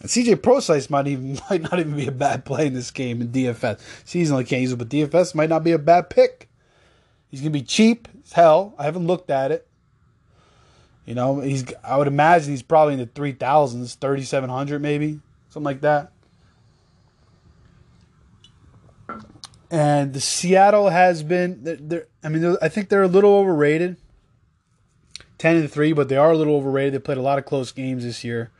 [0.00, 3.20] And CJ Prosise might even might not even be a bad play in this game
[3.20, 3.80] in DFS.
[4.04, 6.48] Seasonally can't use it, but DFS might not be a bad pick.
[7.30, 8.74] He's gonna be cheap as hell.
[8.78, 9.66] I haven't looked at it.
[11.06, 14.82] You know, he's I would imagine he's probably in the three thousands, thirty seven hundred
[14.82, 15.20] maybe,
[15.50, 16.12] something like that.
[19.70, 23.96] And the Seattle has been, they're, they're I mean, I think they're a little overrated.
[25.38, 26.94] Ten and three, but they are a little overrated.
[26.94, 28.50] They played a lot of close games this year.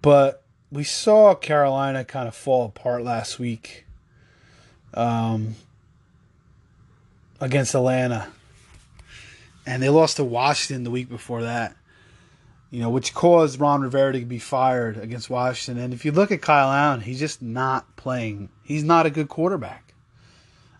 [0.00, 0.42] But
[0.72, 3.84] we saw Carolina kind of fall apart last week
[4.94, 5.54] um,
[7.40, 8.28] against Atlanta.
[9.64, 11.76] And they lost to Washington the week before that,
[12.72, 15.84] you know, which caused Ron Rivera to be fired against Washington.
[15.84, 18.48] And if you look at Kyle Allen, he's just not playing.
[18.64, 19.91] He's not a good quarterback.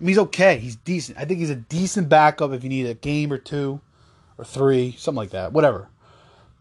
[0.02, 0.58] I mean, he's okay.
[0.58, 1.16] He's decent.
[1.16, 3.80] I think he's a decent backup if you need a game or two
[4.36, 5.88] or three, something like that, whatever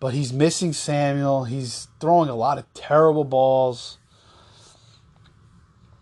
[0.02, 1.44] but he's missing Samuel.
[1.44, 4.00] He's throwing a lot of terrible balls.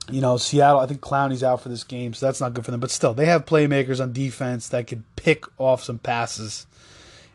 [0.10, 2.72] You know, Seattle, I think Clowney's out for this game, so that's not good for
[2.72, 2.80] them.
[2.80, 6.66] But still, they have playmakers on defense that could pick off some passes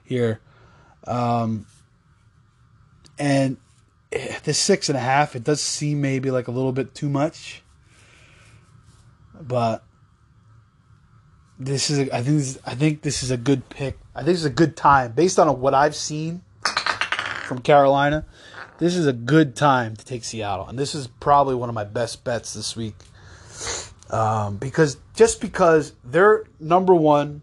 [0.04, 0.40] here.
[1.06, 1.66] Um,
[3.18, 3.58] and
[4.44, 7.62] the six and a half, it does seem maybe like a little bit too much.
[9.38, 9.84] But
[11.64, 13.98] this is, I think, this, I think this is a good pick.
[14.14, 16.42] I think it's a good time based on what I've seen
[17.44, 18.24] from Carolina,
[18.78, 21.84] this is a good time to take Seattle, and this is probably one of my
[21.84, 22.96] best bets this week.
[24.10, 27.42] Um, because just because their number one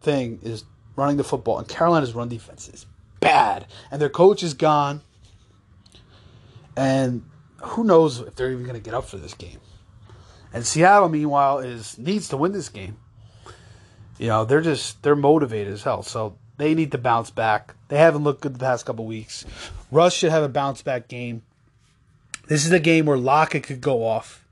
[0.00, 0.64] thing is
[0.96, 2.86] running the football, and Carolina's run defense is
[3.20, 5.00] bad, and their coach is gone,
[6.76, 7.24] and
[7.62, 9.58] who knows if they're even going to get up for this game.
[10.52, 12.96] And Seattle, meanwhile, is needs to win this game.
[14.18, 16.02] You know, they're just they're motivated as hell.
[16.02, 17.74] So they need to bounce back.
[17.88, 19.46] They haven't looked good the past couple weeks.
[19.90, 21.42] Russ should have a bounce back game.
[22.48, 24.44] This is a game where Lockett could go off.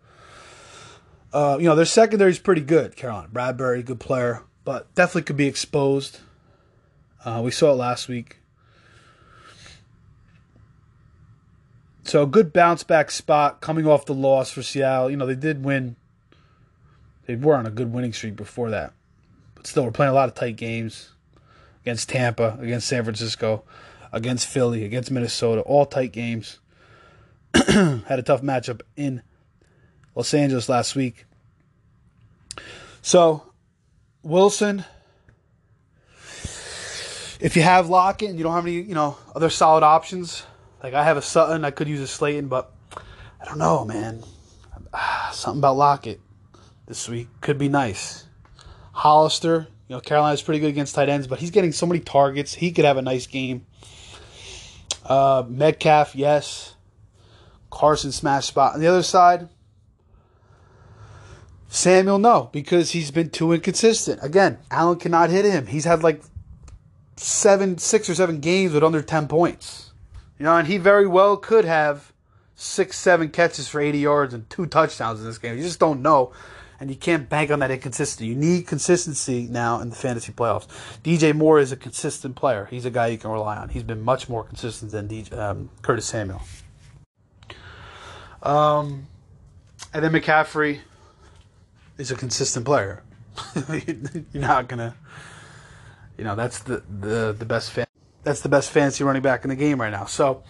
[1.32, 3.28] Uh, you know, their secondary is pretty good, Carolina.
[3.32, 6.20] Bradberry, good player, but definitely could be exposed.
[7.24, 8.38] Uh, we saw it last week.
[12.04, 15.10] So a good bounce back spot coming off the loss for Seattle.
[15.10, 15.96] You know, they did win.
[17.26, 18.92] They were on a good winning streak before that.
[19.66, 21.10] Still, we're playing a lot of tight games
[21.82, 23.64] against Tampa, against San Francisco,
[24.12, 26.60] against Philly, against Minnesota, all tight games.
[27.54, 29.22] Had a tough matchup in
[30.14, 31.24] Los Angeles last week.
[33.02, 33.42] So
[34.22, 34.84] Wilson.
[37.40, 40.44] If you have Lockett and you don't have any, you know, other solid options,
[40.80, 42.72] like I have a Sutton, I could use a Slayton, but
[43.40, 44.22] I don't know, man.
[45.32, 46.20] Something about Lockett
[46.86, 48.25] this week could be nice.
[48.96, 52.54] Hollister, you know, Carolina's pretty good against tight ends, but he's getting so many targets.
[52.54, 53.66] He could have a nice game.
[55.04, 56.74] Uh, Metcalf, yes.
[57.70, 58.72] Carson smash spot.
[58.72, 59.50] On the other side,
[61.68, 64.20] Samuel, no, because he's been too inconsistent.
[64.22, 65.66] Again, Allen cannot hit him.
[65.66, 66.22] He's had like
[67.16, 69.92] seven, six or seven games with under 10 points.
[70.38, 72.14] You know, and he very well could have
[72.54, 75.58] six, seven catches for 80 yards and two touchdowns in this game.
[75.58, 76.32] You just don't know.
[76.78, 78.26] And you can't bank on that inconsistency.
[78.26, 80.66] You need consistency now in the fantasy playoffs.
[81.02, 82.66] DJ Moore is a consistent player.
[82.70, 83.70] He's a guy you can rely on.
[83.70, 86.42] He's been much more consistent than DJ, um, Curtis Samuel.
[88.42, 89.06] Um,
[89.94, 90.80] and then McCaffrey
[91.98, 93.02] is a consistent player.
[94.32, 94.94] You're not gonna,
[96.16, 97.86] you know, that's the the the best fan.
[98.22, 100.04] That's the best fantasy running back in the game right now.
[100.04, 100.42] So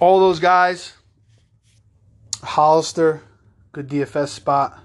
[0.00, 0.94] all those guys,
[2.42, 3.22] Hollister,
[3.72, 4.78] good DFS spot.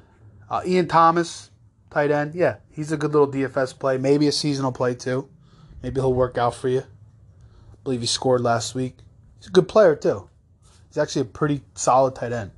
[0.49, 1.49] Uh, Ian Thomas,
[1.89, 3.97] tight end, yeah, he's a good little DFS play.
[3.97, 5.29] Maybe a seasonal play too.
[5.81, 6.79] Maybe he'll work out for you.
[6.81, 8.97] I believe he scored last week.
[9.38, 10.29] He's a good player too.
[10.88, 12.51] He's actually a pretty solid tight end.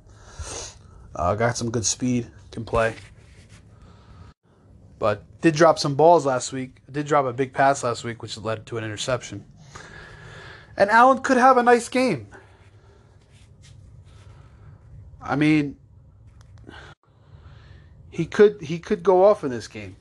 [1.14, 2.94] Uh, got some good speed, can play.
[4.98, 6.80] But did drop some balls last week.
[6.90, 9.44] Did drop a big pass last week, which led to an interception.
[10.76, 12.28] And Allen could have a nice game.
[15.22, 15.76] I mean,
[18.16, 19.94] he could he could go off in this game.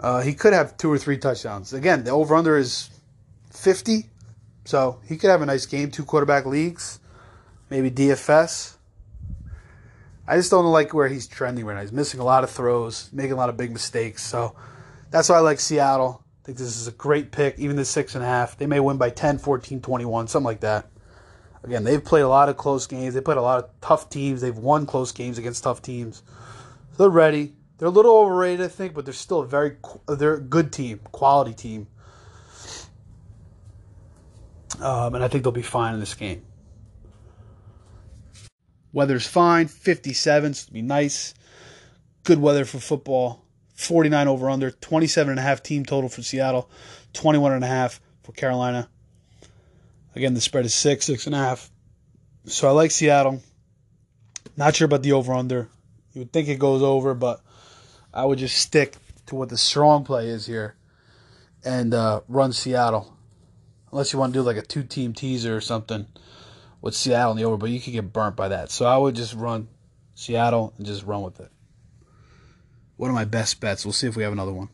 [0.00, 1.74] Uh, he could have two or three touchdowns.
[1.74, 2.88] Again, the over under is
[3.50, 4.08] fifty,
[4.64, 5.90] so he could have a nice game.
[5.90, 6.98] Two quarterback leagues,
[7.68, 8.76] maybe DFS.
[10.26, 11.82] I just don't like where he's trending right now.
[11.82, 14.22] He's missing a lot of throws, making a lot of big mistakes.
[14.22, 14.56] So
[15.10, 16.24] that's why I like Seattle.
[16.24, 18.56] I think this is a great pick, even the six and a half.
[18.56, 20.88] They may win by 10, 14, 21, something like that.
[21.64, 23.14] Again, they've played a lot of close games.
[23.14, 24.42] They played a lot of tough teams.
[24.42, 26.22] They've won close games against tough teams.
[26.92, 27.54] So they're ready.
[27.78, 31.00] They're a little overrated, I think, but they're still a very they're a good team,
[31.10, 31.86] quality team.
[34.80, 36.44] Um, and I think they'll be fine in this game.
[38.92, 41.34] Weather's fine, 57, so be nice.
[42.22, 43.44] Good weather for football.
[43.74, 46.70] 49 over under, 27 and a half team total for Seattle,
[47.12, 48.88] 21 and a half for Carolina.
[50.14, 51.70] Again, the spread is six, six and a half.
[52.46, 53.42] So I like Seattle.
[54.56, 55.68] Not sure about the over under.
[56.12, 57.40] You would think it goes over, but
[58.12, 58.96] I would just stick
[59.26, 60.76] to what the strong play is here
[61.64, 63.12] and uh, run Seattle.
[63.90, 66.06] Unless you want to do like a two team teaser or something
[66.80, 68.70] with Seattle in the over, but you could get burnt by that.
[68.70, 69.68] So I would just run
[70.14, 71.50] Seattle and just run with it.
[72.96, 73.84] One of my best bets.
[73.84, 74.68] We'll see if we have another one.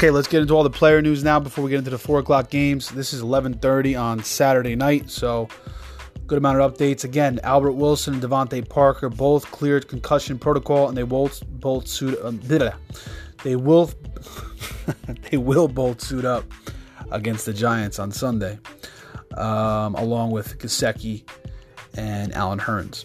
[0.00, 2.20] Okay, let's get into all the player news now before we get into the four
[2.20, 2.88] o'clock games.
[2.88, 5.46] This is 11:30 on Saturday night, so
[6.26, 7.04] Good amount of updates.
[7.04, 12.16] Again, Albert Wilson and DeVante Parker both cleared concussion protocol, and they both both suit.
[12.24, 12.40] Um,
[13.42, 13.90] they will
[15.30, 16.44] they will both suit up
[17.10, 18.58] against the Giants on Sunday,
[19.36, 21.24] um, along with Gesicki
[21.94, 23.04] and Allen Hurns.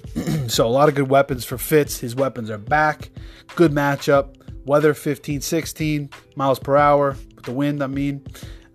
[0.50, 2.00] so a lot of good weapons for Fitz.
[2.00, 3.10] His weapons are back.
[3.56, 4.36] Good matchup.
[4.66, 7.84] Weather 15, 16 miles per hour with the wind.
[7.84, 8.26] I mean,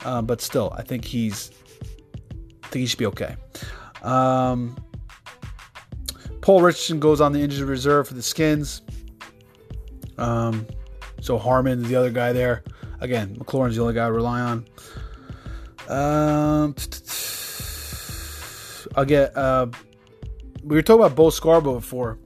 [0.04, 1.50] uh, but still, I think he's
[2.62, 3.36] I think he should be okay.
[4.02, 4.76] Um,
[6.40, 8.82] Paul Richardson goes on the injured reserve for the Skins.
[10.16, 10.66] Um,
[11.20, 12.62] so Harmon is the other guy there.
[13.00, 14.66] Again, McLaurin's the only guy I rely on.
[15.88, 16.74] Um,
[18.94, 19.36] I'll get.
[19.36, 19.66] Uh,
[20.62, 22.18] we were talking about Bo Scarborough before.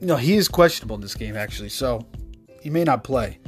[0.00, 2.06] No, he is questionable in this game actually, so
[2.60, 3.38] he may not play.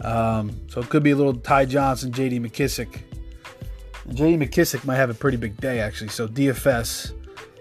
[0.00, 2.40] Um, so it could be a little Ty Johnson, J.D.
[2.40, 3.02] McKissic.
[4.14, 4.44] J.D.
[4.44, 6.08] McKissic might have a pretty big day, actually.
[6.08, 7.12] So DFS,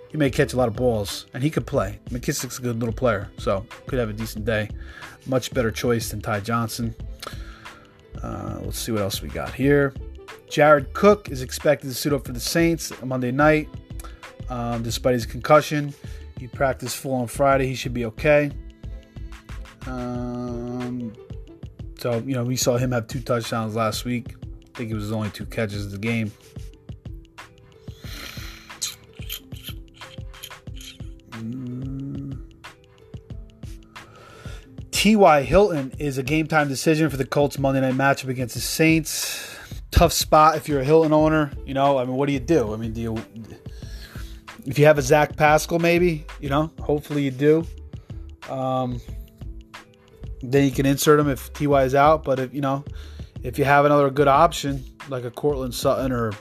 [0.09, 1.99] he may catch a lot of balls, and he could play.
[2.09, 4.69] McKissic's a good little player, so could have a decent day.
[5.25, 6.95] Much better choice than Ty Johnson.
[8.21, 9.93] Uh, let's see what else we got here.
[10.49, 13.67] Jared Cook is expected to suit up for the Saints Monday night,
[14.49, 15.93] um, despite his concussion.
[16.39, 17.67] He practiced full on Friday.
[17.67, 18.51] He should be okay.
[19.85, 21.13] Um,
[21.99, 24.35] so you know, we saw him have two touchdowns last week
[24.77, 26.31] I think it was only two catches of the game.
[34.91, 35.41] T.Y.
[35.41, 39.57] Hilton is a game time decision for the Colts Monday night matchup against the Saints.
[39.89, 41.51] Tough spot if you're a Hilton owner.
[41.65, 42.71] You know, I mean, what do you do?
[42.71, 43.15] I mean, do you
[44.67, 47.65] if you have a Zach Pascal, maybe you know, hopefully you do.
[48.49, 49.01] Um,
[50.41, 52.23] then you can insert him if Ty is out.
[52.23, 52.83] But if you know,
[53.43, 56.33] if you have another good option like a Courtland Sutton or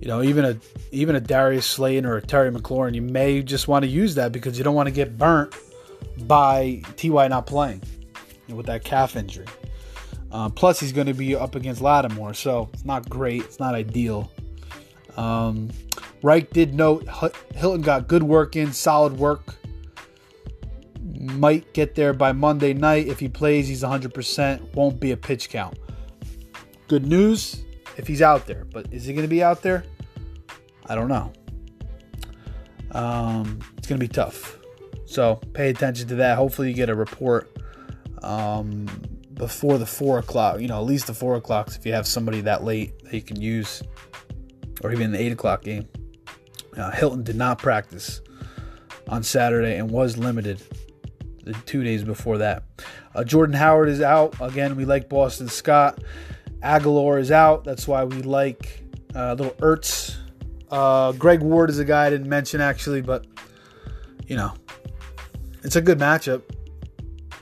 [0.00, 0.58] you know even a
[0.90, 4.32] even a Darius Slayton or a Terry McLaurin, you may just want to use that
[4.32, 5.54] because you don't want to get burnt
[6.26, 7.82] by Ty not playing
[8.48, 9.46] with that calf injury.
[10.32, 13.42] Uh, plus, he's going to be up against Lattimore, so it's not great.
[13.42, 14.30] It's not ideal.
[15.16, 15.70] Um,
[16.22, 17.08] Reich did note
[17.54, 19.56] Hilton got good work in, solid work.
[21.18, 23.08] Might get there by Monday night.
[23.08, 24.74] If he plays, he's 100%.
[24.74, 25.78] Won't be a pitch count.
[26.88, 27.64] Good news
[27.96, 29.84] if he's out there, but is he going to be out there?
[30.86, 31.32] I don't know.
[32.92, 34.58] Um, it's going to be tough.
[35.04, 36.36] So pay attention to that.
[36.36, 37.56] Hopefully, you get a report
[38.22, 38.86] um,
[39.34, 40.60] before the four o'clock.
[40.60, 43.22] You know, at least the four o'clocks if you have somebody that late that you
[43.22, 43.82] can use,
[44.82, 45.86] or even the eight o'clock game.
[46.76, 48.20] Uh, Hilton did not practice
[49.08, 50.62] on Saturday and was limited
[51.44, 52.64] the two days before that.
[53.14, 54.34] Uh, Jordan Howard is out.
[54.40, 56.02] Again, we like Boston Scott.
[56.62, 57.64] Agholor is out.
[57.64, 58.82] That's why we like
[59.14, 60.16] uh, little Ertz.
[60.70, 63.26] Uh, Greg Ward is a guy I didn't mention actually, but
[64.26, 64.52] you know,
[65.64, 66.42] it's a good matchup.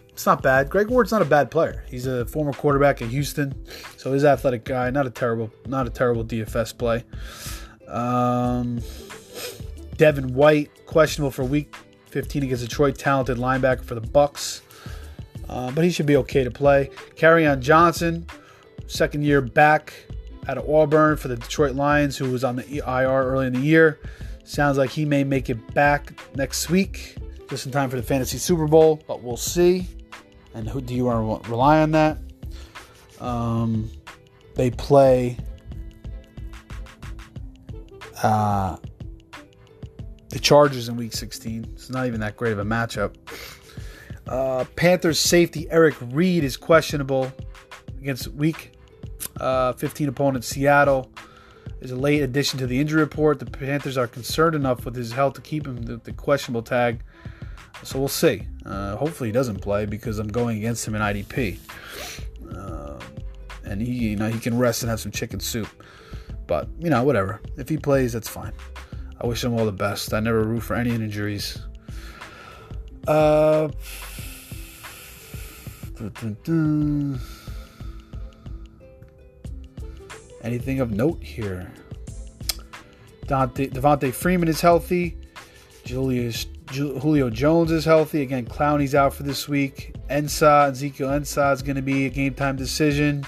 [0.09, 0.71] It's not bad.
[0.71, 1.85] Greg Ward's not a bad player.
[1.89, 3.55] He's a former quarterback at Houston,
[3.97, 4.91] so he's athletic guy.
[4.91, 7.05] Not a terrible, not a terrible DFS play.
[7.87, 8.81] Um,
[9.99, 11.75] Devin White questionable for Week
[12.07, 12.97] 15 against Detroit.
[12.97, 14.63] Talented linebacker for the Bucs,
[15.49, 16.91] uh, but he should be okay to play.
[17.17, 18.27] Kerryon Johnson,
[18.87, 19.93] second year back
[20.47, 23.61] out of Auburn for the Detroit Lions, who was on the IR early in the
[23.61, 24.01] year.
[24.45, 27.17] Sounds like he may make it back next week,
[27.51, 29.87] just in time for the fantasy Super Bowl, but we'll see.
[30.55, 32.19] And who do you want to rely on that?
[33.21, 33.91] Um,
[34.55, 35.37] they play
[38.23, 38.77] uh,
[40.31, 41.67] the Chargers in Week 16.
[41.73, 43.15] It's not even that great of a matchup.
[44.27, 47.33] Uh, Panthers safety Eric Reid is questionable
[48.01, 48.73] against Week
[49.41, 51.11] uh, 15 opponent Seattle.
[51.81, 53.39] Is a late addition to the injury report.
[53.39, 57.05] The Panthers are concerned enough with his health to keep him the, the questionable tag.
[57.85, 58.49] So we'll see.
[58.67, 61.59] Uh, hopefully he doesn't play because I'm going against him in IDP.
[62.53, 62.99] Uh,
[63.65, 65.69] and he, you know, he can rest and have some chicken soup.
[66.49, 67.41] But you know, whatever.
[67.57, 68.53] If he plays, that's fine.
[69.21, 70.15] I wish him all the best.
[70.15, 71.59] I never root for any injuries.
[73.07, 73.69] Uh,
[80.43, 81.73] anything of note here?
[83.27, 85.19] Dante, Devonta Freeman is healthy.
[85.85, 88.23] Julius Julio Jones is healthy.
[88.23, 89.95] Again, Clowney's out for this week.
[90.11, 93.25] Ansah, Ezekiel Ansah is going to be a game time decision.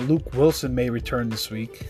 [0.00, 1.88] Luke Wilson may return this week.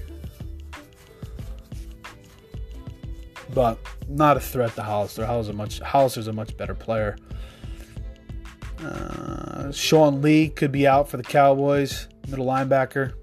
[3.55, 5.27] But not a threat to Hollister.
[5.27, 7.17] Hollister's a much, Hollister's a much better player.
[8.79, 13.15] Uh, Sean Lee could be out for the Cowboys, middle linebacker.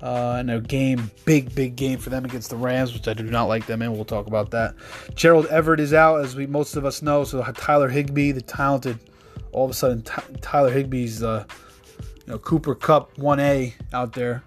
[0.00, 3.24] Uh, and a game, big, big game for them against the Rams, which I do
[3.24, 3.92] not like them in.
[3.92, 4.74] We'll talk about that.
[5.16, 7.24] Gerald Everett is out, as we most of us know.
[7.24, 8.98] So Tyler Higbee, the talented,
[9.50, 10.02] all of a sudden
[10.40, 11.44] Tyler Higbee's uh,
[12.28, 14.44] you know, Cooper Kupp 1A out there.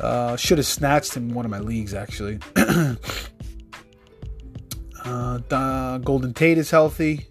[0.00, 2.38] Uh, should have snatched him in one of my leagues, actually.
[5.04, 7.26] uh, Golden Tate is healthy.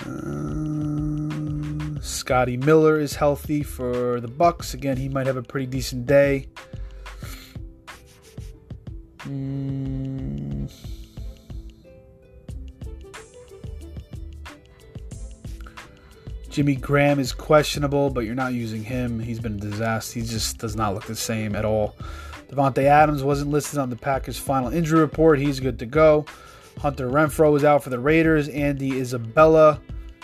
[0.00, 4.74] Uh, Scotty Miller is healthy for the Bucs.
[4.74, 6.48] Again, he might have a pretty decent day.
[9.18, 10.21] Mm.
[16.52, 19.18] Jimmy Graham is questionable, but you're not using him.
[19.18, 20.20] He's been a disaster.
[20.20, 21.96] He just does not look the same at all.
[22.50, 25.38] Davante Adams wasn't listed on the Packers' final injury report.
[25.38, 26.26] He's good to go.
[26.78, 28.48] Hunter Renfrow is out for the Raiders.
[28.50, 29.80] Andy Isabella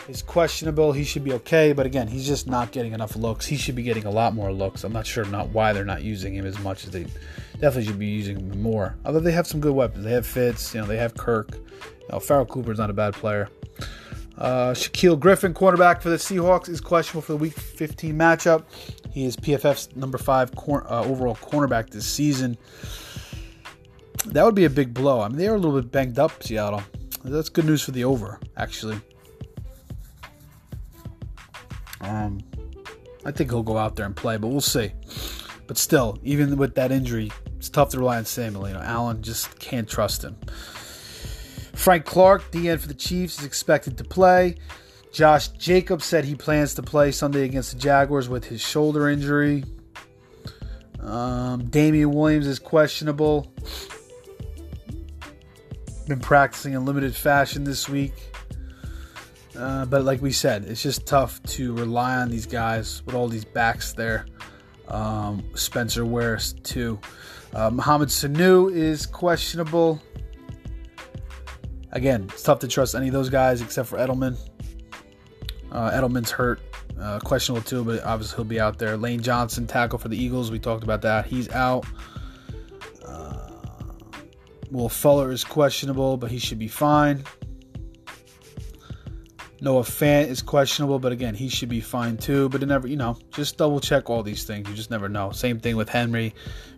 [0.06, 0.92] is questionable.
[0.92, 3.46] He should be okay, but again, he's just not getting enough looks.
[3.46, 4.84] He should be getting a lot more looks.
[4.84, 7.06] I'm not sure not why they're not using him as much as they
[7.54, 8.96] definitely should be using him more.
[9.06, 10.04] Although they have some good weapons.
[10.04, 11.54] They have Fitz, you know, they have Kirk.
[11.54, 13.48] You know, Pharoh Cooper's not a bad player.
[14.38, 18.64] Uh, Shaquill Griffin, quarterback for the Seahawks, is questionable for the Week 15 matchup.
[19.10, 22.56] He is PFF's number five cor- uh, overall cornerback this season.
[24.26, 25.20] That would be a big blow.
[25.20, 26.82] I mean, they are a little bit banged up, Seattle.
[27.24, 29.00] That's good news for the over, actually.
[32.00, 32.40] Um,
[33.24, 34.92] I think he'll go out there and play, but we'll see.
[35.66, 38.68] But still, even with that injury, it's tough to rely on Samuel.
[38.68, 40.36] You know, Allen just can't trust him.
[41.78, 44.56] Frank Clark, DN for the Chiefs, is expected to play.
[45.12, 49.64] Josh Jacobs said he plans to play Sunday against the Jaguars with his shoulder injury.
[51.00, 53.52] Um, Damien Williams is questionable.
[56.08, 58.12] Been practicing in limited fashion this week.
[59.56, 63.28] Uh, but like we said, it's just tough to rely on these guys with all
[63.28, 64.26] these backs there.
[64.88, 66.98] Um, Spencer Ware, too.
[67.54, 70.02] Uh, Mohamed Sanu is questionable.
[71.92, 74.36] Again, it's tough to trust any of those guys except for Edelman.
[75.72, 76.60] Uh, Edelman's hurt,
[77.00, 78.96] uh, questionable too, but obviously he'll be out there.
[78.96, 80.50] Lane Johnson, tackle for the Eagles.
[80.50, 81.26] We talked about that.
[81.26, 81.86] He's out.
[83.04, 83.50] Uh,
[84.70, 87.24] Will Fuller is questionable, but he should be fine.
[89.60, 92.48] Noah Fant is questionable, but again, he should be fine too.
[92.48, 94.68] But never, you know, just double check all these things.
[94.68, 95.32] You just never know.
[95.32, 96.34] Same thing with Henry.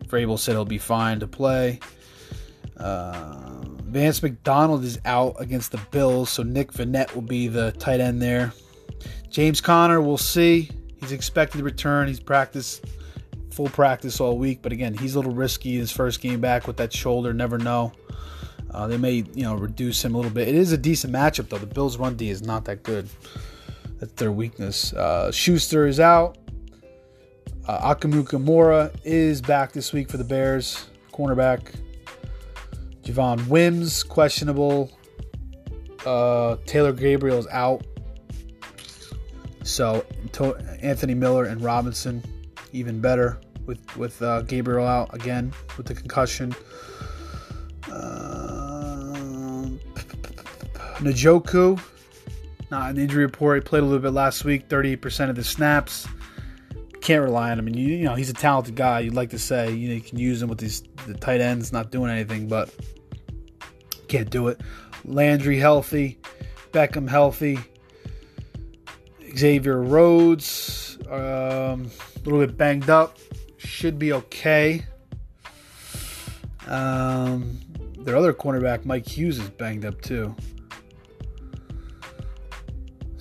[0.07, 1.81] Vrabel said he'll be fine to play.
[2.77, 8.01] Uh, Vance McDonald is out against the Bills, so Nick Vannett will be the tight
[8.01, 8.53] end there.
[9.31, 10.71] James Conner, we'll see.
[11.01, 12.07] He's expected to return.
[12.07, 12.85] He's practiced
[13.51, 16.77] full practice all week, but again, he's a little risky his first game back with
[16.77, 17.33] that shoulder.
[17.33, 17.93] Never know.
[18.71, 20.47] Uh, they may, you know, reduce him a little bit.
[20.47, 21.59] It is a decent matchup though.
[21.59, 23.09] The Bills' run D is not that good.
[23.99, 24.93] That's their weakness.
[24.93, 26.39] Uh, Schuster is out.
[27.67, 31.75] Uh, Amukamara is back this week for the Bears, cornerback.
[33.03, 34.91] Javon Wims questionable.
[36.05, 37.85] Uh, Taylor Gabriel is out.
[39.63, 40.05] So
[40.81, 42.23] Anthony Miller and Robinson
[42.73, 46.55] even better with with uh, Gabriel out again with the concussion.
[47.91, 49.67] Uh,
[51.01, 51.81] Njoku,
[52.71, 53.63] not an injury report.
[53.63, 56.07] He played a little bit last week, 38% of the snaps.
[57.01, 57.65] Can't rely on him.
[57.65, 59.01] Mean, you, you know, he's a talented guy.
[59.01, 61.73] You'd like to say you, know, you can use him with these the tight ends
[61.73, 62.75] not doing anything, but
[64.09, 64.61] can't do it.
[65.05, 66.19] Landry healthy,
[66.73, 67.59] Beckham healthy,
[69.37, 73.19] Xavier Rhodes um, a little bit banged up,
[73.59, 74.85] should be okay.
[76.67, 77.59] Um,
[77.99, 80.35] their other cornerback, Mike Hughes, is banged up too.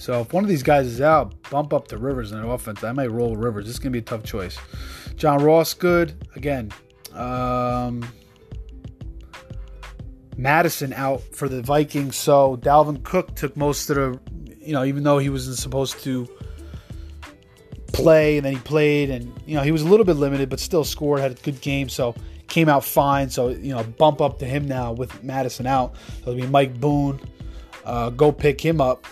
[0.09, 2.83] So if one of these guys is out, bump up the Rivers in the offense.
[2.83, 3.65] I might roll Rivers.
[3.65, 4.57] This is gonna be a tough choice.
[5.17, 6.71] John Ross, good again.
[7.13, 8.11] Um,
[10.35, 14.19] Mattison out for the Vikings, so Dalvin Cook took most of the,
[14.59, 16.27] you know, even though he wasn't supposed to
[17.93, 20.59] play, and then he played, and you know he was a little bit limited, but
[20.59, 22.15] still scored, had a good game, so
[22.47, 23.29] came out fine.
[23.29, 25.93] So you know, bump up to him now with Mattison out.
[26.23, 27.21] So it'll be Mike Boone.
[27.85, 29.05] Uh, go pick him up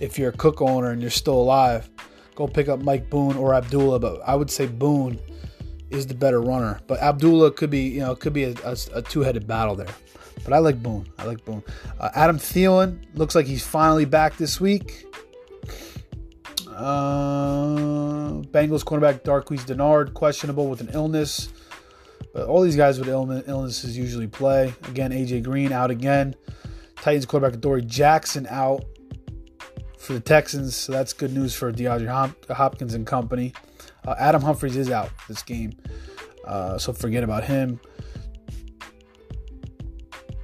[0.00, 1.88] if you're a Cook owner and you're still alive.
[2.34, 5.20] Go pick up Mike Boone or Abdullah, but I would say Boone
[5.90, 6.80] is the better runner.
[6.86, 9.94] But Abdullah could be, you know, could be a, a, a two-headed battle there.
[10.42, 11.06] But I like Boone.
[11.18, 11.62] I like Boone.
[11.98, 15.04] Uh, Adam Thielen looks like he's finally back this week.
[16.68, 21.50] Uh, Bengals cornerback Darqueze Dennard questionable with an illness.
[22.32, 24.72] But all these guys with illnesses usually play.
[24.88, 26.34] Again, AJ Green out again.
[26.96, 28.84] Titans quarterback Dory Jackson out
[30.00, 30.74] for the Texans.
[30.74, 33.52] So that's good news for DeAndre Hopkins and company.
[34.06, 35.72] Uh, Adam Humphries is out this game.
[36.44, 37.78] Uh, so forget about him.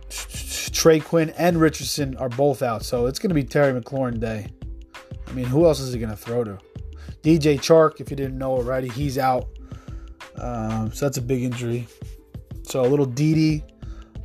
[0.08, 4.46] Trey Quinn and Richardson are both out, so it's going to be Terry McLaurin day.
[5.26, 6.58] I mean, who else is he going to throw to?
[7.22, 9.48] DJ Chark, if you didn't know already, he's out.
[10.36, 11.88] Um, so that's a big injury.
[12.62, 13.64] So a little Dede,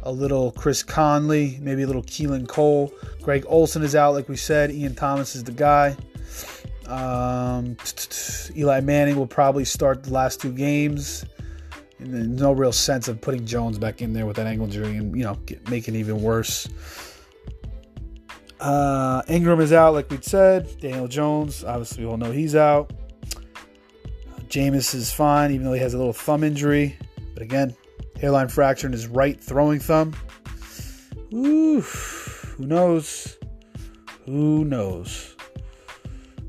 [0.04, 2.92] a little Chris Conley, maybe a little Keelan Cole.
[3.22, 4.72] Greg Olsen is out, like we said.
[4.72, 5.96] Ian Thomas is the guy.
[6.88, 7.78] Um,
[8.56, 11.26] Eli Manning will probably start the last two games.
[12.00, 14.98] And there's no real sense of putting Jones back in there with that ankle injury
[14.98, 16.68] and you know get, make it even worse.
[18.60, 20.80] Uh, Ingram is out, like we said.
[20.80, 22.92] Daniel Jones, obviously, we all know he's out.
[24.48, 26.98] Jameis is fine, even though he has a little thumb injury.
[27.34, 27.76] But again,
[28.20, 30.14] hairline fracture in his right throwing thumb.
[31.34, 31.82] Ooh,
[32.62, 33.40] who knows?
[34.26, 35.36] Who knows?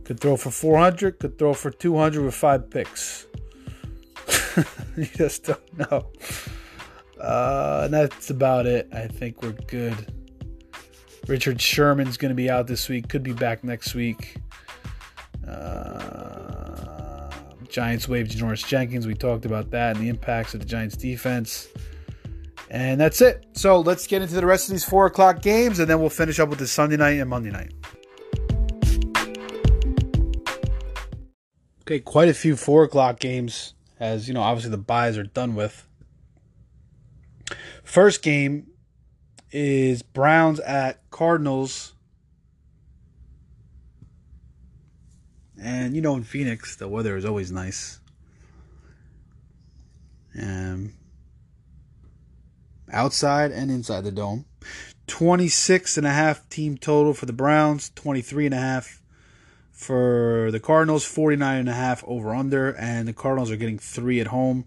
[0.05, 3.26] Could throw for 400, could throw for 200 with five picks.
[4.97, 6.10] you just don't know.
[7.18, 8.89] Uh, and that's about it.
[8.93, 10.12] I think we're good.
[11.28, 13.09] Richard Sherman's going to be out this week.
[13.09, 14.36] Could be back next week.
[15.48, 17.30] Uh,
[17.70, 19.06] Giants waived Janoris Jenkins.
[19.06, 21.68] We talked about that and the impacts of the Giants defense.
[22.73, 23.44] And that's it.
[23.53, 26.40] So let's get into the rest of these four o'clock games, and then we'll finish
[26.40, 27.74] up with the Sunday night and Monday night.
[31.82, 35.55] Okay, quite a few four o'clock games, as you know, obviously the buys are done
[35.55, 35.86] with.
[37.85, 38.69] First game
[39.51, 41.93] is Browns at Cardinals.
[45.62, 48.01] And you know, in Phoenix, the weather is always nice.
[50.40, 50.94] Um,
[52.93, 54.44] outside and inside the dome.
[55.06, 59.02] 26 and a half team total for the Browns, 23 and a half
[59.73, 64.20] for the Cardinals, 49 and a half over under, and the Cardinals are getting three
[64.20, 64.64] at home.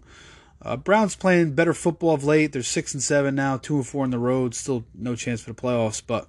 [0.60, 2.52] Uh, Browns playing better football of late.
[2.52, 4.54] They're six and seven now, two and four on the road.
[4.54, 6.28] Still no chance for the playoffs, but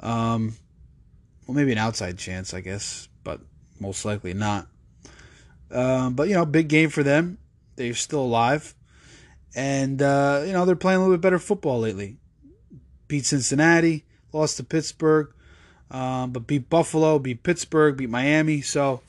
[0.00, 0.56] um,
[1.46, 3.40] well, maybe an outside chance, I guess, but
[3.78, 4.66] most likely not.
[5.70, 7.38] Um, but you know, big game for them.
[7.76, 8.74] They're still alive,
[9.54, 12.16] and uh, you know they're playing a little bit better football lately.
[13.08, 15.32] Beat Cincinnati, lost to Pittsburgh,
[15.90, 18.62] um, but beat Buffalo, beat Pittsburgh, beat Miami.
[18.62, 19.02] So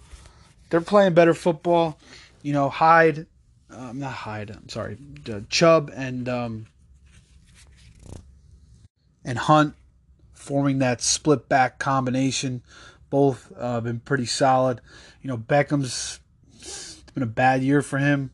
[0.70, 1.98] they're playing better football.
[2.42, 3.28] You know, Hyde,
[3.70, 4.52] um, not Hyde.
[4.52, 4.98] I'm sorry,
[5.32, 6.66] uh, Chubb and um,
[9.24, 9.76] and Hunt
[10.34, 12.62] forming that split back combination.
[13.10, 14.82] Both uh, been pretty solid.
[15.22, 16.20] You know, Beckham's
[17.14, 18.32] been a bad year for him.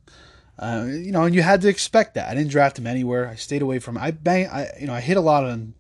[0.60, 2.30] Uh, you know, and you had to expect that.
[2.30, 3.30] I didn't draft him anywhere.
[3.30, 3.98] I stayed away from.
[3.98, 4.48] I bang.
[4.48, 5.73] I you know I hit a lot on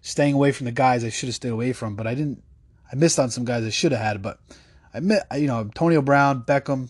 [0.00, 2.42] staying away from the guys I should have stayed away from, but I didn't.
[2.90, 4.40] I missed on some guys I should have had, but
[4.94, 6.88] I met you know Antonio Brown, Beckham,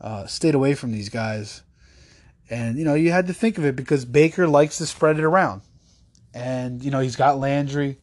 [0.00, 1.62] uh, stayed away from these guys,
[2.50, 5.24] and you know you had to think of it because Baker likes to spread it
[5.24, 5.62] around,
[6.34, 7.98] and you know he's got Landry,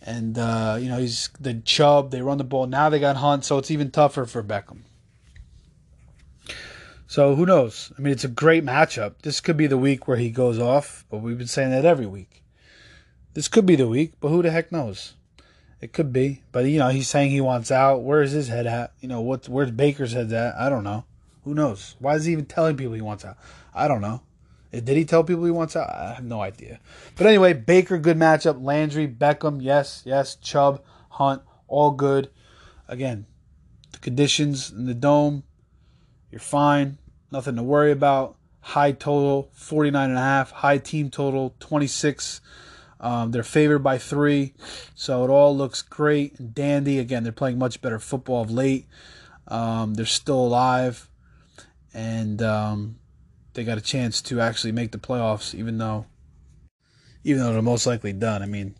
[0.00, 2.12] and uh, you know he's the Chubb.
[2.12, 2.90] They run the ball now.
[2.90, 4.82] They got Hunt, so it's even tougher for Beckham.
[7.12, 7.92] So who knows?
[7.98, 9.16] I mean, it's a great matchup.
[9.20, 12.06] This could be the week where he goes off, but we've been saying that every
[12.06, 12.42] week.
[13.34, 15.12] This could be the week, but who the heck knows?
[15.82, 17.98] It could be, but you know, he's saying he wants out.
[17.98, 18.94] Where's his head at?
[19.00, 19.46] You know, what?
[19.46, 20.54] Where's Baker's head at?
[20.54, 21.04] I don't know.
[21.44, 21.96] Who knows?
[21.98, 23.36] Why is he even telling people he wants out?
[23.74, 24.22] I don't know.
[24.72, 25.90] Eh, did he tell people he wants out?
[25.90, 26.80] I have no idea.
[27.16, 28.64] But anyway, Baker, good matchup.
[28.64, 30.36] Landry, Beckham, yes, yes.
[30.36, 32.30] Chubb, Hunt, all good.
[32.88, 33.26] Again,
[33.92, 35.42] the conditions in the dome,
[36.30, 36.96] you're fine.
[37.32, 38.36] Nothing to worry about.
[38.60, 40.50] High total, 49 and a half.
[40.50, 42.42] High team total, 26.
[43.00, 44.54] Um, they're favored by three,
[44.94, 47.00] so it all looks great and dandy.
[47.00, 48.86] Again, they're playing much better football of late.
[49.48, 51.08] Um, they're still alive,
[51.92, 53.00] and um,
[53.54, 56.06] they got a chance to actually make the playoffs, even though,
[57.24, 58.40] even though they're most likely done.
[58.40, 58.76] I mean,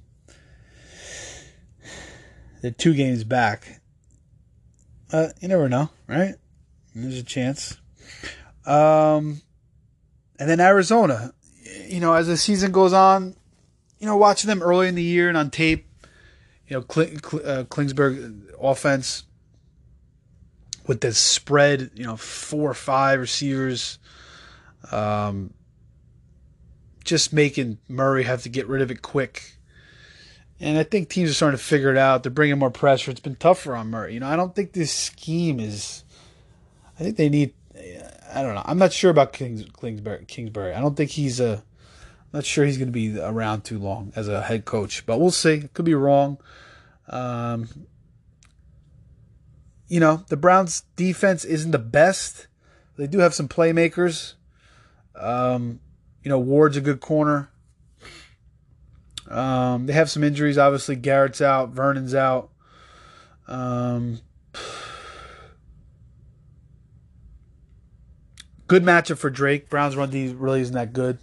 [2.60, 3.80] they're two games back.
[5.12, 6.36] Uh, you never know, right?
[6.94, 7.78] There's a chance.
[8.66, 9.42] Um,
[10.38, 11.32] and then Arizona,
[11.86, 13.36] you know, as the season goes on,
[13.98, 15.86] you know, watching them early in the year and on tape,
[16.68, 19.24] you know, Kling, uh, Kingsbury offense
[20.86, 23.98] with this spread, you know, four or five receivers,
[24.90, 25.52] um,
[27.04, 29.56] just making Murray have to get rid of it quick.
[30.60, 32.22] And I think teams are starting to figure it out.
[32.22, 33.10] They're bringing more pressure.
[33.10, 34.14] It's been tougher on Murray.
[34.14, 36.04] You know, I don't think this scheme is.
[36.98, 37.52] I think they need
[38.34, 38.62] I don't know.
[38.64, 40.24] I'm not sure about Kings, Kingsbury.
[40.26, 40.74] Kingsbury.
[40.74, 41.62] I don't think he's a.
[42.32, 45.18] I'm not sure he's going to be around too long as a head coach, but
[45.18, 45.68] we'll see.
[45.74, 46.38] Could be wrong.
[47.08, 47.68] Um,
[49.88, 52.46] you know, the Browns' defense isn't the best.
[52.96, 54.34] They do have some playmakers.
[55.14, 55.80] Um,
[56.22, 57.50] you know, Ward's a good corner.
[59.28, 60.56] Um, they have some injuries.
[60.56, 61.70] Obviously, Garrett's out.
[61.70, 62.50] Vernon's out.
[63.46, 64.20] Um,
[68.66, 69.68] Good matchup for Drake.
[69.68, 71.18] Browns run D really isn't that good.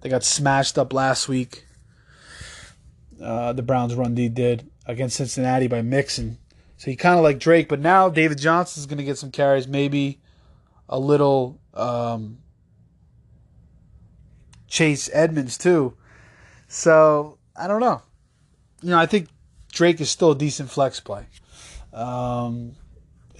[0.00, 1.66] They got smashed up last week.
[3.22, 6.38] Uh, the Browns run D did against Cincinnati by Mixon.
[6.76, 9.68] So he kind of like Drake, but now David Johnson's going to get some carries,
[9.68, 10.20] maybe
[10.88, 12.38] a little um,
[14.66, 15.94] Chase Edmonds too.
[16.68, 18.00] So I don't know.
[18.82, 19.28] You know, I think
[19.70, 21.26] Drake is still a decent flex play.
[21.92, 22.76] Um,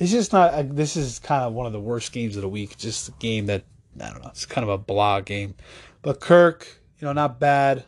[0.01, 0.55] it's just not.
[0.55, 2.77] Uh, this is kind of one of the worst games of the week.
[2.79, 3.65] Just a game that
[4.01, 4.31] I don't know.
[4.31, 5.55] It's kind of a blah game.
[6.03, 6.67] But Kirk,
[6.99, 7.85] you know, not bad.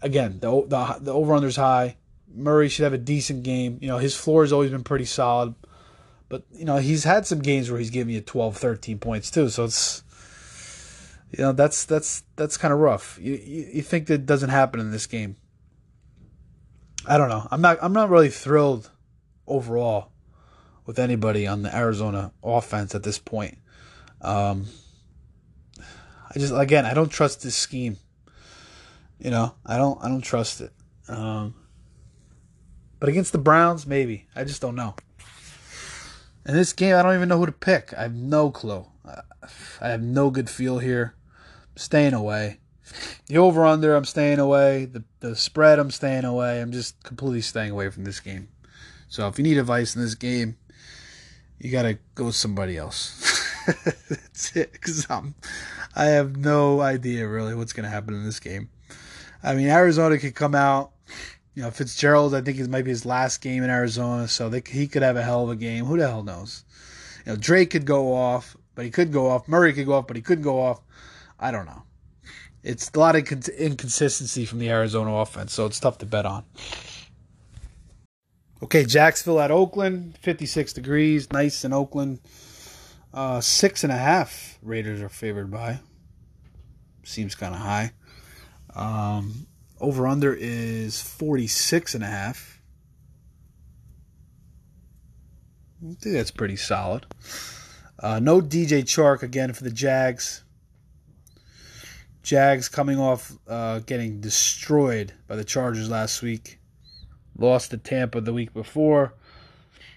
[0.00, 1.96] Again, the the the over under's high.
[2.32, 3.78] Murray should have a decent game.
[3.80, 5.54] You know, his floor has always been pretty solid.
[6.28, 9.48] But, you know, he's had some games where he's giving you 12, 13 points too.
[9.50, 10.02] So it's
[11.30, 13.18] you know, that's that's that's kind of rough.
[13.20, 15.36] You, you you think that doesn't happen in this game.
[17.06, 17.48] I don't know.
[17.50, 18.90] I'm not I'm not really thrilled
[19.46, 20.10] overall
[20.86, 23.58] with anybody on the Arizona offense at this point.
[24.20, 24.66] Um,
[25.78, 27.96] I just again I don't trust this scheme.
[29.18, 30.72] You know I don't I don't trust it.
[31.08, 31.54] Um,
[32.98, 34.94] but against the Browns, maybe I just don't know.
[36.46, 37.94] In this game, I don't even know who to pick.
[37.96, 38.86] I have no clue.
[39.80, 41.14] I have no good feel here.
[41.70, 42.60] I'm staying away.
[43.26, 44.84] The over under, I'm staying away.
[44.86, 46.60] The the spread, I'm staying away.
[46.60, 48.48] I'm just completely staying away from this game.
[49.08, 50.56] So if you need advice in this game,
[51.58, 53.20] you gotta go with somebody else.
[53.66, 54.72] That's it.
[54.72, 55.34] Because I'm,
[55.94, 58.68] I have no idea really what's gonna happen in this game.
[59.42, 60.90] I mean, Arizona could come out.
[61.54, 64.62] You know, Fitzgerald, I think it might be his last game in Arizona, so they,
[64.66, 65.84] he could have a hell of a game.
[65.84, 66.64] Who the hell knows?
[67.24, 69.46] You know, Drake could go off, but he could go off.
[69.46, 70.80] Murray could go off, but he couldn't go off.
[71.38, 71.82] I don't know.
[72.64, 76.44] It's a lot of inconsistency from the Arizona offense, so it's tough to bet on.
[78.64, 82.18] Okay, Jacksonville at Oakland, 56 degrees, nice in Oakland.
[83.12, 85.80] Uh, six and a half Raiders are favored by.
[87.02, 87.92] Seems kind of high.
[88.74, 89.46] Um,
[89.82, 92.62] over under is 46 and a half.
[95.82, 97.04] I think that's pretty solid.
[97.98, 100.42] Uh, no DJ Chark again for the Jags.
[102.22, 106.60] Jags coming off uh, getting destroyed by the Chargers last week.
[107.36, 109.14] Lost to Tampa the week before.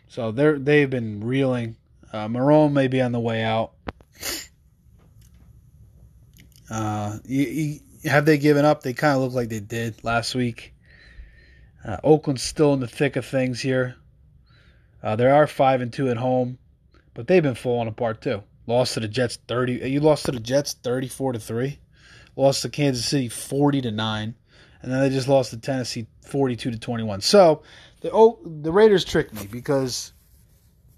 [0.07, 1.75] So they're they've been reeling.
[2.11, 3.73] Uh, Marrone may be on the way out.
[6.69, 8.83] Uh, you, you, have they given up?
[8.83, 10.73] They kind of look like they did last week.
[11.85, 13.95] Uh, Oakland's still in the thick of things here.
[15.01, 16.57] Uh, they are five and two at home,
[17.13, 18.43] but they've been falling apart too.
[18.65, 19.89] Lost to the Jets thirty.
[19.89, 21.79] You lost to the Jets thirty-four to three.
[22.35, 24.35] Lost to Kansas City forty to nine,
[24.81, 27.21] and then they just lost to Tennessee forty-two to twenty-one.
[27.21, 27.63] So
[28.01, 30.13] the oh, the Raiders tricked me because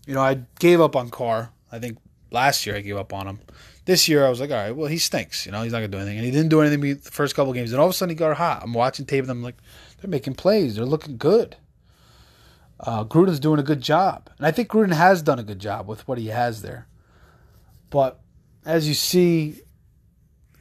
[0.08, 1.52] you know, I gave up on Carr.
[1.72, 1.98] I think
[2.32, 3.40] last year I gave up on him.
[3.86, 5.46] This year I was like, all right, well he stinks.
[5.46, 7.54] You know, he's not gonna do anything, and he didn't do anything the first couple
[7.54, 7.72] games.
[7.72, 8.62] And all of a sudden he got hot.
[8.64, 9.58] I'm watching tape I'm like
[10.02, 10.76] they're making plays.
[10.76, 11.58] They're looking good.
[12.80, 15.88] Uh, Gruden's doing a good job, and I think Gruden has done a good job
[15.88, 16.88] with what he has there.
[17.90, 18.20] But
[18.66, 19.62] as you see,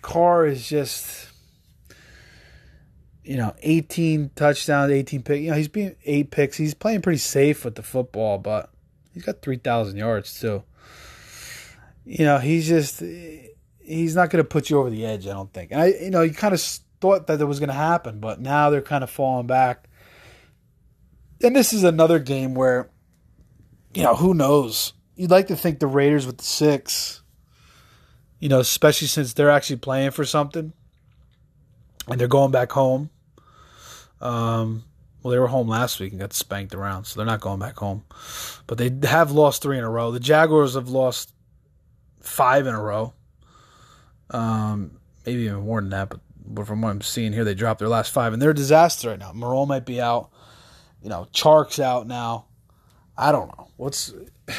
[0.03, 1.29] Carr is just
[3.29, 5.41] you know, 18 touchdowns, 18 picks.
[5.41, 6.57] You know, he's being eight picks.
[6.57, 8.71] He's playing pretty safe with the football, but
[9.19, 10.63] He's got 3,000 yards, too.
[12.05, 13.03] You know, he's just,
[13.81, 15.73] he's not going to put you over the edge, I don't think.
[15.73, 16.61] And I, you know, you kind of
[17.01, 19.89] thought that it was going to happen, but now they're kind of falling back.
[21.43, 22.91] And this is another game where,
[23.93, 24.93] you know, who knows?
[25.17, 27.23] You'd like to think the Raiders with the six,
[28.39, 30.73] you know, especially since they're actually playing for something
[32.07, 33.11] and they're going back home.
[34.21, 34.85] Um,
[35.23, 37.77] well, they were home last week and got spanked around, so they're not going back
[37.77, 38.05] home.
[38.67, 40.11] But they have lost three in a row.
[40.11, 41.33] The Jaguars have lost
[42.21, 43.15] five in a row.
[44.31, 46.13] Um, maybe even more than that,
[46.47, 49.11] but from what I'm seeing here, they dropped their last five, and they're a disaster
[49.11, 49.33] right now.
[49.33, 50.31] Moreau might be out.
[51.03, 52.47] You know, Chark's out now.
[53.17, 54.13] I don't know what's.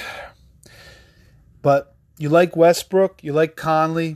[1.61, 4.15] But you like Westbrook, you like Conley.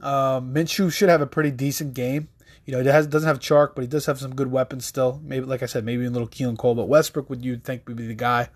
[0.00, 2.28] Um, Minshew should have a pretty decent game.
[2.66, 5.20] You know, he has, doesn't have Chark, but he does have some good weapons still.
[5.22, 7.96] Maybe, like I said, maybe a little Keelan Cole, but Westbrook would you think would
[7.96, 8.48] be the guy.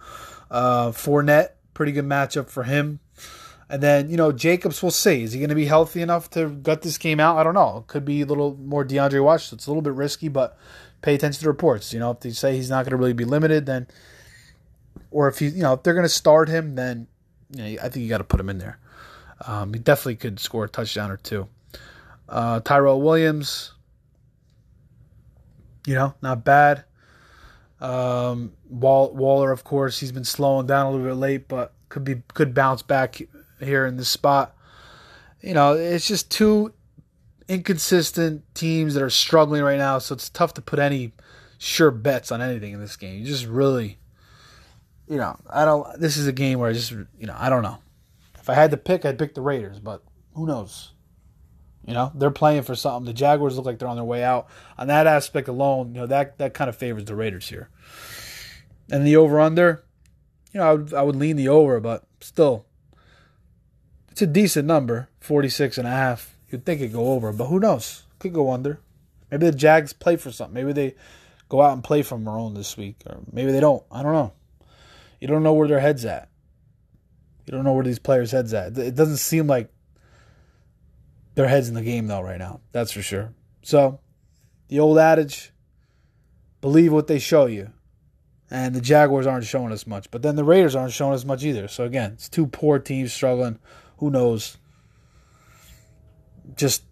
[0.50, 3.00] Uh, Fournette, pretty good matchup for him.
[3.70, 5.22] And then, you know, Jacobs, we'll see.
[5.22, 7.36] Is he going to be healthy enough to gut this game out?
[7.36, 7.84] I don't know.
[7.86, 9.40] Could be a little more DeAndre.
[9.40, 10.56] So it's a little bit risky, but
[11.02, 11.92] pay attention to the reports.
[11.92, 13.86] You know, if they say he's not going to really be limited, then,
[15.10, 17.08] or if he, you know, if they're going to start him, then,
[17.50, 18.78] you know, I think you got to put him in there.
[19.46, 21.46] Um, he definitely could score a touchdown or two.
[22.26, 23.72] Uh, Tyrell Williams,
[25.88, 26.84] you know, not bad.
[27.80, 32.04] Um, Wall, Waller, of course, he's been slowing down a little bit late, but could
[32.04, 33.22] be could bounce back
[33.58, 34.54] here in this spot.
[35.40, 36.74] You know, it's just two
[37.48, 41.12] inconsistent teams that are struggling right now, so it's tough to put any
[41.56, 43.20] sure bets on anything in this game.
[43.20, 43.98] You just really,
[45.08, 45.98] you know, I don't.
[45.98, 47.78] This is a game where I just, you know, I don't know.
[48.38, 50.02] If I had to pick, I'd pick the Raiders, but
[50.34, 50.92] who knows?
[51.88, 53.06] You know, they're playing for something.
[53.06, 54.48] The Jaguars look like they're on their way out.
[54.76, 57.70] On that aspect alone, you know, that, that kind of favors the Raiders here.
[58.90, 59.86] And the over under,
[60.52, 62.66] you know, I would, I would lean the over, but still,
[64.10, 66.36] it's a decent number 46 and a half.
[66.50, 68.02] You'd think it'd go over, but who knows?
[68.18, 68.80] Could go under.
[69.30, 70.52] Maybe the Jags play for something.
[70.52, 70.94] Maybe they
[71.48, 73.82] go out and play for own this week, or maybe they don't.
[73.90, 74.32] I don't know.
[75.20, 76.28] You don't know where their head's at.
[77.46, 78.76] You don't know where these players' heads at.
[78.76, 79.72] It doesn't seem like
[81.38, 82.60] their heads in the game though right now.
[82.72, 83.32] That's for sure.
[83.62, 84.00] So,
[84.66, 85.52] the old adage,
[86.60, 87.70] believe what they show you.
[88.50, 91.44] And the Jaguars aren't showing us much, but then the Raiders aren't showing us much
[91.44, 91.68] either.
[91.68, 93.60] So again, it's two poor teams struggling.
[93.98, 94.56] Who knows?
[96.56, 96.82] Just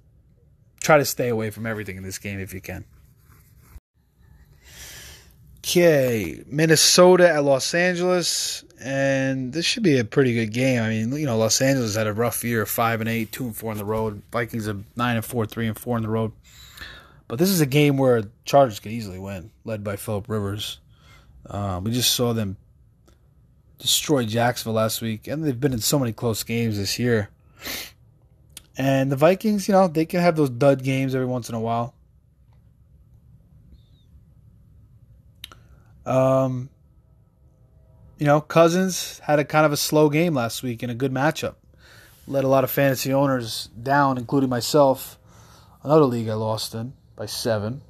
[0.80, 2.84] try to stay away from everything in this game if you can.
[5.58, 10.82] Okay, Minnesota at Los Angeles, and this should be a pretty good game.
[10.82, 13.56] I mean, you know, Los Angeles had a rough year, five and eight, two and
[13.56, 14.22] four on the road.
[14.32, 16.32] Vikings are nine and four, three and four on the road.
[17.28, 20.78] But this is a game where Chargers could easily win, led by Philip Rivers.
[21.48, 22.56] Um, we just saw them
[23.78, 27.30] destroy Jacksonville last week, and they've been in so many close games this year.
[28.78, 31.60] And the Vikings, you know, they can have those dud games every once in a
[31.60, 31.94] while.
[36.04, 36.68] Um,
[38.18, 41.12] you know, Cousins had a kind of a slow game last week in a good
[41.12, 41.56] matchup.
[42.26, 45.18] Let a lot of fantasy owners down, including myself.
[45.82, 47.82] Another league I lost in by seven,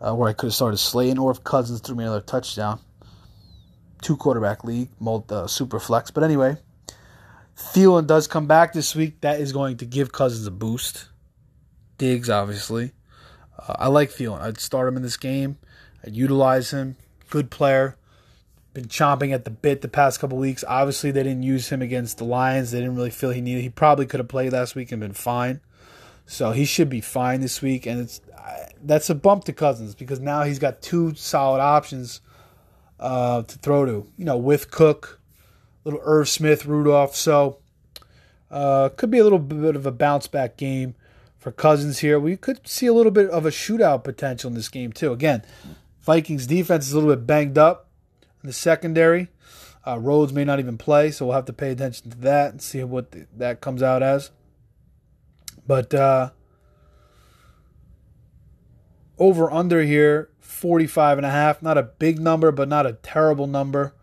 [0.00, 2.80] uh, where I could have started Slayton, or if Cousins threw me another touchdown.
[4.00, 6.10] Two quarterback league, multi, uh, super flex.
[6.10, 6.56] But anyway,
[7.56, 9.20] Thielen does come back this week.
[9.20, 11.08] That is going to give Cousins a boost.
[11.98, 12.92] Diggs, obviously.
[13.58, 14.40] Uh, I like Thielen.
[14.40, 15.58] I'd start him in this game.
[16.04, 16.96] I'd utilize him
[17.30, 17.96] good player.
[18.74, 20.64] Been chomping at the bit the past couple weeks.
[20.66, 22.72] Obviously, they didn't use him against the Lions.
[22.72, 23.62] They didn't really feel he needed.
[23.62, 25.60] He probably could have played last week and been fine.
[26.26, 27.86] So he should be fine this week.
[27.86, 28.20] And it's
[28.82, 32.20] that's a bump to Cousins because now he's got two solid options
[32.98, 34.06] uh, to throw to.
[34.18, 35.20] You know, with Cook,
[35.84, 37.14] little Irv Smith, Rudolph.
[37.14, 37.58] So
[38.50, 40.96] uh, could be a little bit of a bounce back game
[41.38, 42.18] for Cousins here.
[42.18, 45.12] We could see a little bit of a shootout potential in this game too.
[45.12, 45.44] Again,
[46.00, 47.88] Vikings defense is a little bit banged up
[48.44, 49.28] in the secondary.
[49.86, 52.62] Uh, Rhodes may not even play, so we'll have to pay attention to that and
[52.62, 54.30] see what the, that comes out as.
[55.66, 56.30] But uh,
[59.18, 61.62] over under here, 45 and a half.
[61.62, 63.94] Not a big number, but not a terrible number.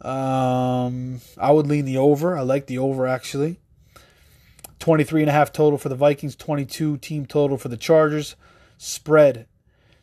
[0.00, 2.38] Um, I would lean the over.
[2.38, 3.58] I like the over actually.
[4.78, 8.36] 23 and a half total for the Vikings, 22 team total for the Chargers.
[8.78, 9.46] Spread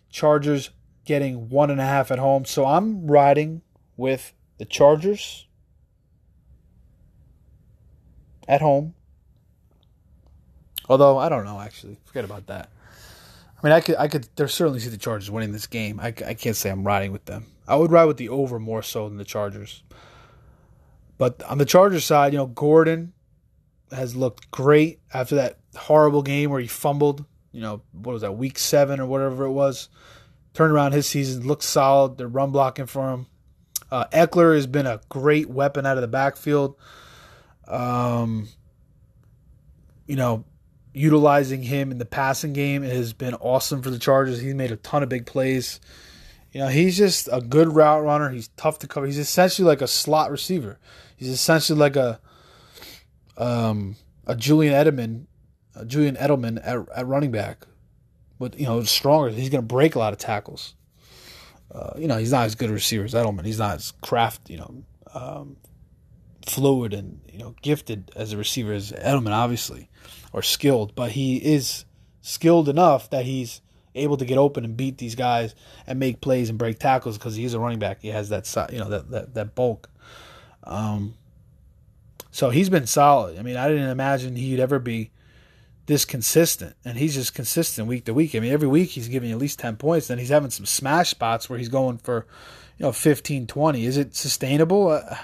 [0.10, 0.72] Chargers
[1.06, 2.46] getting one and a half at home.
[2.46, 3.62] So I'm riding
[3.98, 5.48] with the Chargers
[8.48, 8.94] at home.
[10.90, 12.70] Although I don't know, actually, forget about that.
[13.58, 16.00] I mean, I could, I could, there's certainly see the Chargers winning this game.
[16.00, 17.46] I, I can't say I'm riding with them.
[17.66, 19.84] I would ride with the over more so than the Chargers.
[21.18, 23.14] But on the Chargers side, you know, Gordon
[23.92, 27.24] has looked great after that horrible game where he fumbled.
[27.54, 29.88] You know, what was that, week seven or whatever it was
[30.54, 32.18] turned around his season, looks solid.
[32.18, 33.28] They're run blocking for him.
[33.92, 36.76] Uh, Ekeler has been a great weapon out of the backfield.
[37.68, 38.48] Um,
[40.08, 40.46] you know,
[40.94, 44.42] utilizing him in the passing game has been awesome for the Chargers.
[44.42, 45.80] He's made a ton of big plays.
[46.52, 48.30] You know, he's just a good route runner.
[48.30, 49.08] He's tough to cover.
[49.08, 50.80] He's essentially like a slot receiver.
[51.16, 52.20] He's essentially like a
[53.38, 53.96] um,
[54.28, 55.26] a Julian Edelman,
[55.76, 57.66] a Julian Edelman at, at running back
[58.40, 59.30] but you know, stronger.
[59.30, 60.76] He's going to break a lot of tackles.
[61.72, 63.46] Uh, you know, he's not as good a receiver as Edelman.
[63.46, 64.84] He's not as craft, you know,
[65.14, 65.58] um,
[66.46, 69.90] fluid and you know gifted as a receiver as Edelman, obviously,
[70.32, 70.94] or skilled.
[70.96, 71.86] But he is
[72.22, 73.62] skilled enough that he's
[73.96, 75.56] able to get open and beat these guys
[75.86, 78.02] and make plays and break tackles because he's a running back.
[78.02, 79.90] He has that you know that that, that bulk.
[80.64, 81.16] Um,
[82.32, 83.38] so he's been solid.
[83.38, 85.12] I mean, I didn't imagine he'd ever be
[85.86, 88.36] this consistent, and he's just consistent week to week.
[88.36, 91.10] I mean, every week he's giving at least 10 points, and he's having some smash
[91.10, 92.26] spots where he's going for,
[92.78, 93.86] you know, 15, 20.
[93.86, 94.90] Is it sustainable?
[94.90, 95.18] Uh,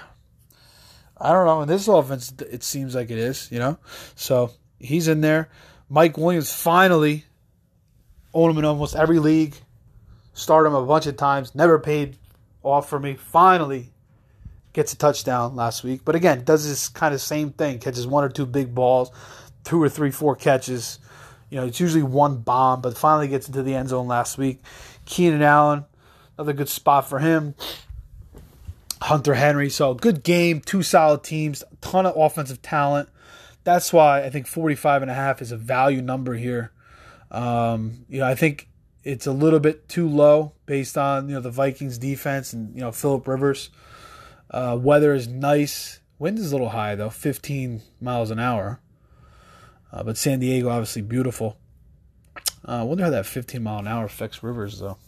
[1.18, 1.62] I don't know.
[1.62, 3.78] In this offense, it seems like it is, you know?
[4.14, 5.48] So he's in there.
[5.88, 7.24] Mike Williams finally
[8.34, 9.56] owned him in almost every league.
[10.34, 11.54] Start him a bunch of times.
[11.54, 12.16] Never paid
[12.62, 13.14] off for me.
[13.14, 13.92] Finally
[14.72, 16.02] gets a touchdown last week.
[16.04, 17.80] But again, does this kind of same thing.
[17.80, 19.10] Catches one or two big balls
[19.64, 20.98] two or three, four catches.
[21.48, 24.62] You know, it's usually one bomb, but finally gets into the end zone last week.
[25.04, 25.84] Keenan Allen,
[26.38, 27.54] another good spot for him.
[29.02, 33.08] Hunter Henry, so good game, two solid teams, ton of offensive talent.
[33.64, 36.72] That's why I think 45 and a half is a value number here.
[37.30, 38.68] Um, you know, I think
[39.04, 42.80] it's a little bit too low based on, you know, the Vikings defense and, you
[42.80, 43.70] know, Philip Rivers.
[44.50, 46.00] Uh, weather is nice.
[46.18, 48.80] Wind is a little high though, 15 miles an hour.
[49.92, 51.56] Uh, but San Diego, obviously beautiful.
[52.66, 54.98] Uh, I wonder how that 15 mile an hour affects Rivers, though.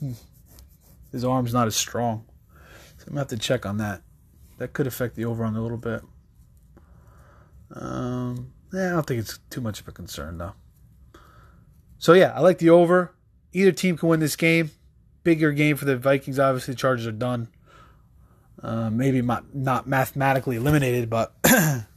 [0.00, 0.12] Hmm.
[1.12, 2.24] His arm's not as strong.
[2.98, 4.02] So I'm going to have to check on that.
[4.58, 6.02] That could affect the over on a little bit.
[7.72, 10.54] Um, yeah, I don't think it's too much of a concern, though.
[11.98, 13.14] So, yeah, I like the over.
[13.52, 14.70] Either team can win this game.
[15.22, 16.38] Bigger game for the Vikings.
[16.38, 17.48] Obviously, the Chargers are done.
[18.62, 21.34] Uh, maybe not, not mathematically eliminated, but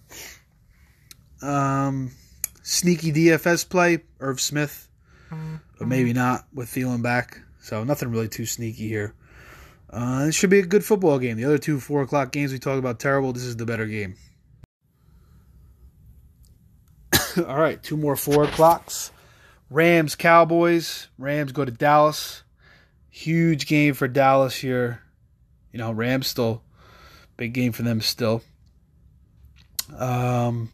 [1.42, 2.12] Um,
[2.64, 4.90] sneaky DFS play, Irv Smith,
[5.78, 7.40] but maybe not with Thielen back.
[7.62, 9.14] So nothing really too sneaky here.
[9.90, 11.38] Uh, it should be a good football game.
[11.38, 13.34] The other two four o'clock games we talk about terrible.
[13.34, 14.16] This is the better game.
[17.38, 19.12] All right, two more four o'clocks.
[19.70, 21.08] Rams Cowboys.
[21.18, 22.44] Rams go to Dallas.
[23.10, 25.02] Huge game for Dallas here.
[25.72, 26.64] You know, Rams still
[27.38, 28.42] big game for them still.
[29.98, 30.72] Um,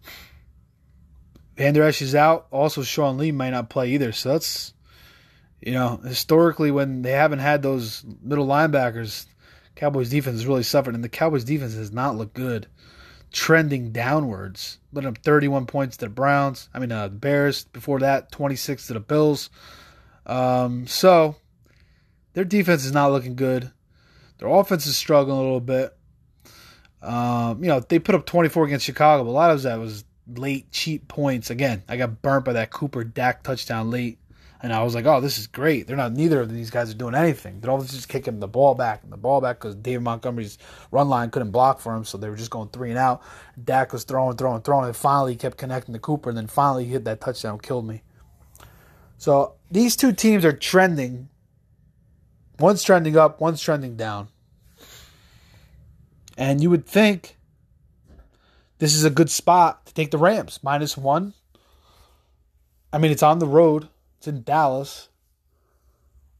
[1.55, 2.47] Vander Esch is out.
[2.51, 4.11] Also, Sean Lee might not play either.
[4.11, 4.73] So that's,
[5.61, 9.25] you know, historically when they haven't had those middle linebackers,
[9.75, 12.67] Cowboys defense has really suffered, and the Cowboys defense does not look good,
[13.31, 14.79] trending downwards.
[14.91, 16.69] Let up 31 points to the Browns.
[16.73, 17.65] I mean, uh, the Bears.
[17.65, 19.49] Before that, 26 to the Bills.
[20.25, 21.35] Um, so
[22.33, 23.71] their defense is not looking good.
[24.37, 25.95] Their offense is struggling a little bit.
[27.01, 30.05] Um, you know, they put up 24 against Chicago, but a lot of that was
[30.27, 31.49] late cheap points.
[31.49, 34.19] Again, I got burnt by that Cooper Dak touchdown late,
[34.61, 36.13] and I was like, "Oh, this is great." They're not.
[36.13, 37.59] Neither of these guys are doing anything.
[37.59, 40.57] They're all just kicking the ball back and the ball back because David Montgomery's
[40.91, 43.21] run line couldn't block for him, so they were just going three and out.
[43.61, 46.85] Dak was throwing, throwing, throwing, and finally he kept connecting to Cooper, and then finally
[46.85, 48.03] he hit that touchdown, killed me.
[49.17, 51.29] So these two teams are trending.
[52.59, 54.29] One's trending up, one's trending down.
[56.37, 57.37] And you would think
[58.79, 60.59] this is a good spot take the Rams.
[60.63, 61.33] Minus one.
[62.91, 65.09] I mean, it's on the road, it's in Dallas.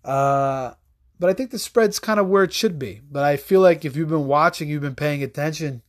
[0.05, 0.73] Uh,
[1.19, 3.01] but I think the spread's kind of where it should be.
[3.09, 5.81] But I feel like if you've been watching, you've been paying attention,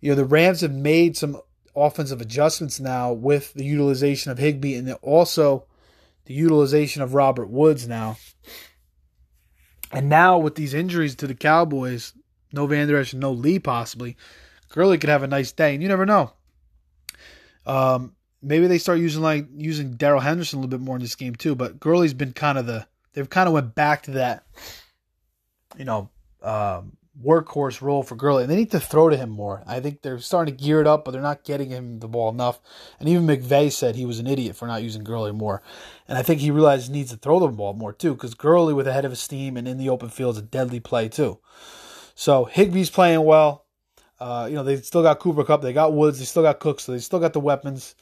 [0.00, 1.40] you know, the Rams have made some
[1.74, 5.64] offensive adjustments now with the utilization of Higbee and also
[6.26, 8.18] the utilization of Robert Woods now.
[9.92, 12.12] And now with these injuries to the Cowboys,
[12.52, 14.16] no Vander Esch and no Lee possibly,
[14.68, 16.32] Gurley could have a nice day, and you never know.
[17.68, 21.14] Um, maybe they start using like using Darrell Henderson a little bit more in this
[21.14, 21.54] game too.
[21.54, 24.44] But Gurley's been kind of the they've kind of went back to that,
[25.76, 26.10] you know,
[26.42, 28.44] um, workhorse role for Gurley.
[28.44, 29.62] And they need to throw to him more.
[29.66, 32.30] I think they're starting to gear it up, but they're not getting him the ball
[32.30, 32.60] enough.
[33.00, 35.62] And even McVay said he was an idiot for not using Gurley more.
[36.06, 38.72] And I think he realized he needs to throw the ball more too, because Gurley
[38.72, 41.38] with a head of steam and in the open field is a deadly play too.
[42.14, 43.64] So Higbee's playing well.
[44.20, 46.80] Uh, you know, they still got Cooper Kupp, they got Woods, they still got Cook,
[46.80, 47.94] so they still got the weapons.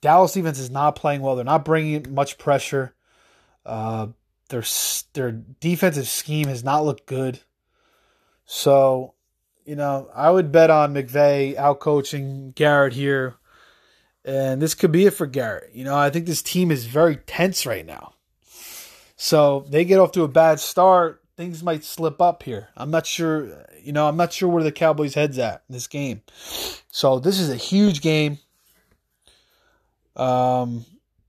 [0.00, 1.36] Dallas defense is not playing well.
[1.36, 2.94] They're not bringing much pressure.
[3.64, 4.08] Uh,
[4.48, 4.62] their
[5.14, 7.40] their defensive scheme has not looked good.
[8.44, 9.14] So,
[9.64, 13.34] you know, I would bet on McVay out coaching Garrett here.
[14.24, 15.70] And this could be it for Garrett.
[15.72, 18.14] You know, I think this team is very tense right now.
[19.16, 22.68] So they get off to a bad start, things might slip up here.
[22.76, 25.86] I'm not sure, you know, I'm not sure where the Cowboys' heads at in this
[25.86, 26.22] game.
[26.88, 28.38] So this is a huge game.
[30.16, 30.84] Um,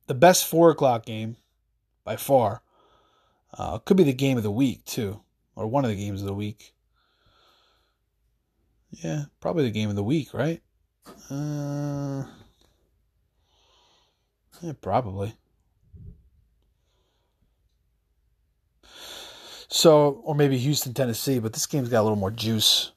[0.07, 1.35] the best four o'clock game
[2.03, 2.63] by far.
[3.55, 5.21] Uh, could be the game of the week too,
[5.55, 6.73] or one of the games of the week.
[8.91, 10.61] Yeah, probably the game of the week, right?
[11.29, 12.23] Uh,
[14.61, 15.35] yeah, probably.
[19.67, 22.91] So, or maybe Houston, Tennessee, but this game's got a little more juice.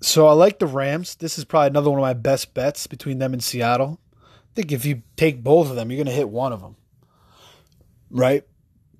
[0.00, 1.16] So I like the Rams.
[1.16, 3.98] This is probably another one of my best bets between them and Seattle.
[4.22, 6.76] I think if you take both of them, you're going to hit one of them.
[8.10, 8.44] Right?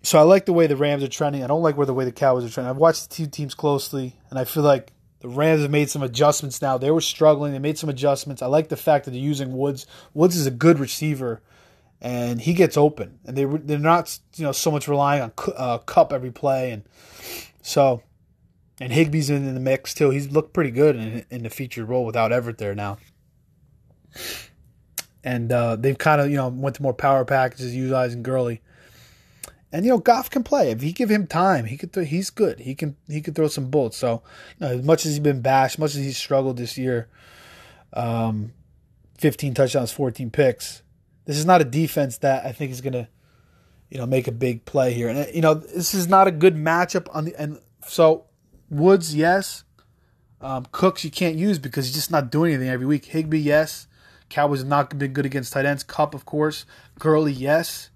[0.02, 1.44] So I like the way the Rams are trending.
[1.44, 2.70] I don't like where the way the Cowboys are trending.
[2.70, 6.02] I've watched the two teams closely, and I feel like the Rams have made some
[6.02, 6.78] adjustments now.
[6.78, 7.52] They were struggling.
[7.52, 8.40] They made some adjustments.
[8.40, 9.86] I like the fact that they're using Woods.
[10.14, 11.43] Woods is a good receiver
[12.01, 15.79] and he gets open, and they they're not you know so much relying on uh,
[15.79, 16.85] Kupp every play, and
[17.62, 18.03] so
[18.81, 20.11] and Higbee's in, in the mix too.
[20.11, 22.99] He's looked pretty good in in the featured role without Everett there now,
[25.25, 28.62] and uh, they've kind of you know went to more power packages utilizing Gurley.
[29.70, 31.66] And you know Goff can play if you give him time.
[31.66, 31.93] He could.
[31.93, 32.61] Th- he's good.
[32.61, 32.97] He can.
[33.07, 33.99] He could throw some bullets.
[33.99, 34.23] So,
[34.59, 37.07] you know, as much as he's been bashed, much as he's struggled this year,
[37.93, 38.55] um,
[39.19, 40.83] fifteen touchdowns, fourteen picks
[41.29, 43.07] this is not a defense that I think is going to,
[43.91, 45.11] you know, make a big play here.
[45.11, 48.25] And you know, this is not a good matchup on the and so
[48.71, 49.65] Woods, yes.
[50.41, 53.05] Um, Cooks you can't use because he's just not doing anything every week.
[53.05, 53.89] Higbee, yes.
[54.31, 55.83] Cowboys have not been good against tight ends.
[55.83, 56.65] Kupp, of course.
[56.99, 57.91] Gurley, yes.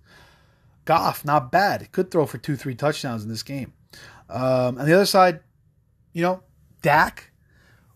[0.84, 1.90] Goff, not bad.
[1.90, 3.72] Could throw for two, three touchdowns in this game.
[4.28, 5.40] Um, on the other side,
[6.12, 6.42] you know,
[6.82, 7.32] Dak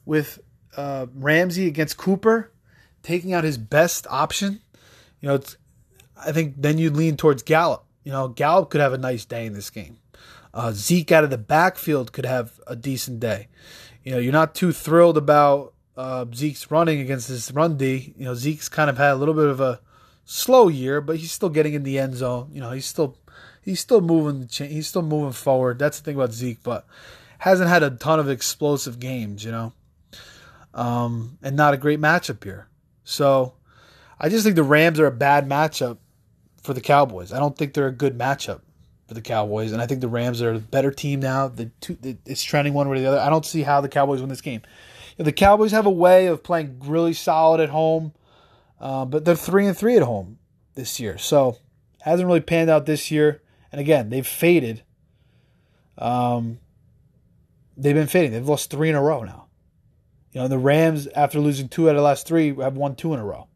[0.07, 0.39] with
[0.79, 2.53] uh, Ramsey against Cooper,
[3.03, 4.63] taking out his best option
[5.21, 5.57] you know, it's,
[6.17, 7.85] I think then you lean towards Gallup.
[8.05, 9.99] You know, Gallup could have a nice day in this game.
[10.55, 13.49] Uh, Zeke out of the backfield could have a decent day.
[14.05, 18.15] You know, you're not too thrilled about uh, Zeke's running against this run D.
[18.17, 19.81] You know, Zeke's kind of had a little bit of a
[20.25, 22.51] slow year, but he's still getting in the end zone.
[22.53, 23.19] You know, he's still
[23.63, 24.49] he's still moving.
[24.51, 25.79] He's still moving forward.
[25.79, 26.87] That's the thing about Zeke, but
[27.39, 29.73] hasn't had a ton of explosive games, you know,
[30.75, 32.69] um, and not a great matchup here.
[33.05, 33.55] So
[34.19, 35.99] I just think the Rams are a bad matchup
[36.63, 37.33] for the Cowboys.
[37.33, 38.61] I don't think they're a good matchup
[39.07, 41.49] for the Cowboys, and I think the Rams are a better team now.
[41.49, 43.21] The two, it's trending one way or the other.
[43.21, 44.63] I don't see how the Cowboys win this game.
[45.17, 48.13] You know, the Cowboys have a way of playing really solid at home,
[48.81, 50.39] uh, but they're three and three at home
[50.75, 51.59] this year, so
[52.01, 53.43] hasn't really panned out this year.
[53.71, 54.83] And again, they've faded.
[55.99, 56.59] Um,
[57.77, 58.33] they've been fading.
[58.33, 59.47] They've lost three in a row now.
[60.33, 63.15] You know, the Rams, after losing two out of the last three, have won two
[63.15, 63.49] in a row.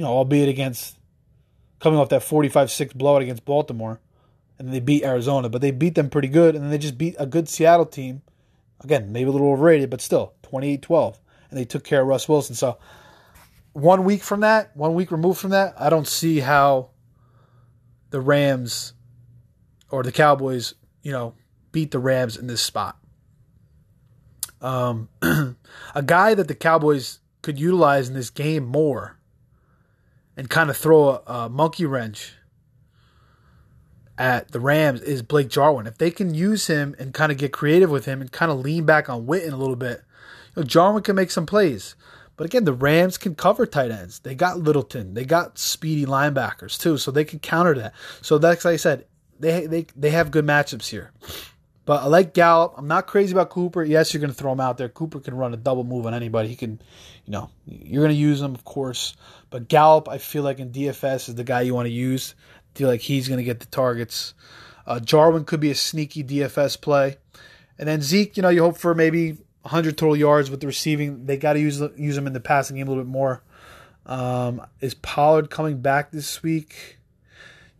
[0.00, 0.96] You know, albeit against
[1.78, 4.00] coming off that 45-6 blowout against Baltimore,
[4.58, 7.16] and they beat Arizona, but they beat them pretty good, and then they just beat
[7.18, 8.22] a good Seattle team.
[8.82, 11.18] Again, maybe a little overrated, but still 28-12,
[11.50, 12.54] and they took care of Russ Wilson.
[12.54, 12.78] So
[13.74, 16.92] one week from that, one week removed from that, I don't see how
[18.08, 18.94] the Rams
[19.90, 20.72] or the Cowboys,
[21.02, 21.34] you know,
[21.72, 22.96] beat the Rams in this spot.
[24.62, 25.10] Um,
[25.94, 29.18] a guy that the Cowboys could utilize in this game more
[30.36, 32.34] and kind of throw a, a monkey wrench
[34.18, 35.86] at the Rams is Blake Jarwin.
[35.86, 38.60] If they can use him and kind of get creative with him and kind of
[38.60, 40.02] lean back on Witten a little bit,
[40.54, 41.96] you know, Jarwin can make some plays.
[42.36, 44.20] But again, the Rams can cover tight ends.
[44.20, 45.14] They got Littleton.
[45.14, 47.94] They got speedy linebackers too, so they can counter that.
[48.22, 49.06] So that's like I said,
[49.38, 51.12] they they they have good matchups here.
[51.86, 52.74] But I like Gallup.
[52.76, 53.82] I'm not crazy about Cooper.
[53.82, 54.88] Yes, you're going to throw him out there.
[54.88, 56.48] Cooper can run a double move on anybody.
[56.48, 56.80] He can,
[57.24, 59.16] you know, you're going to use him, of course.
[59.48, 62.34] But Gallup, I feel like in DFS is the guy you want to use.
[62.74, 64.34] I feel like he's going to get the targets.
[64.86, 67.16] Uh, Jarwin could be a sneaky DFS play.
[67.78, 71.26] And then Zeke, you know, you hope for maybe 100 total yards with the receiving.
[71.26, 73.42] They got to use use him in the passing game a little bit more.
[74.06, 76.99] Um, is Pollard coming back this week?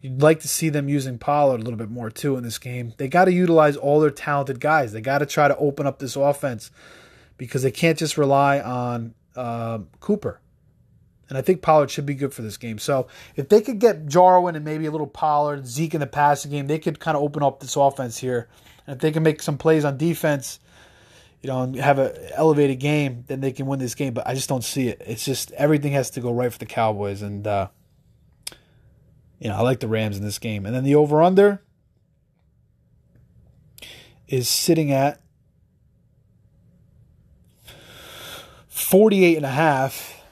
[0.01, 2.95] You'd like to see them using Pollard a little bit more too in this game.
[2.97, 4.93] They got to utilize all their talented guys.
[4.93, 6.71] They got to try to open up this offense
[7.37, 10.41] because they can't just rely on uh, Cooper.
[11.29, 12.79] And I think Pollard should be good for this game.
[12.79, 13.07] So
[13.37, 16.67] if they could get Jarwin and maybe a little Pollard, Zeke in the passing game,
[16.67, 18.49] they could kind of open up this offense here.
[18.87, 20.59] And if they can make some plays on defense,
[21.41, 24.13] you know, and have an elevated game, then they can win this game.
[24.13, 25.03] But I just don't see it.
[25.07, 27.69] It's just everything has to go right for the Cowboys, and uh,
[29.41, 30.67] you know, I like the Rams in this game.
[30.67, 31.63] And then the over under
[34.29, 35.21] is sitting at
[38.69, 40.23] 48 and a half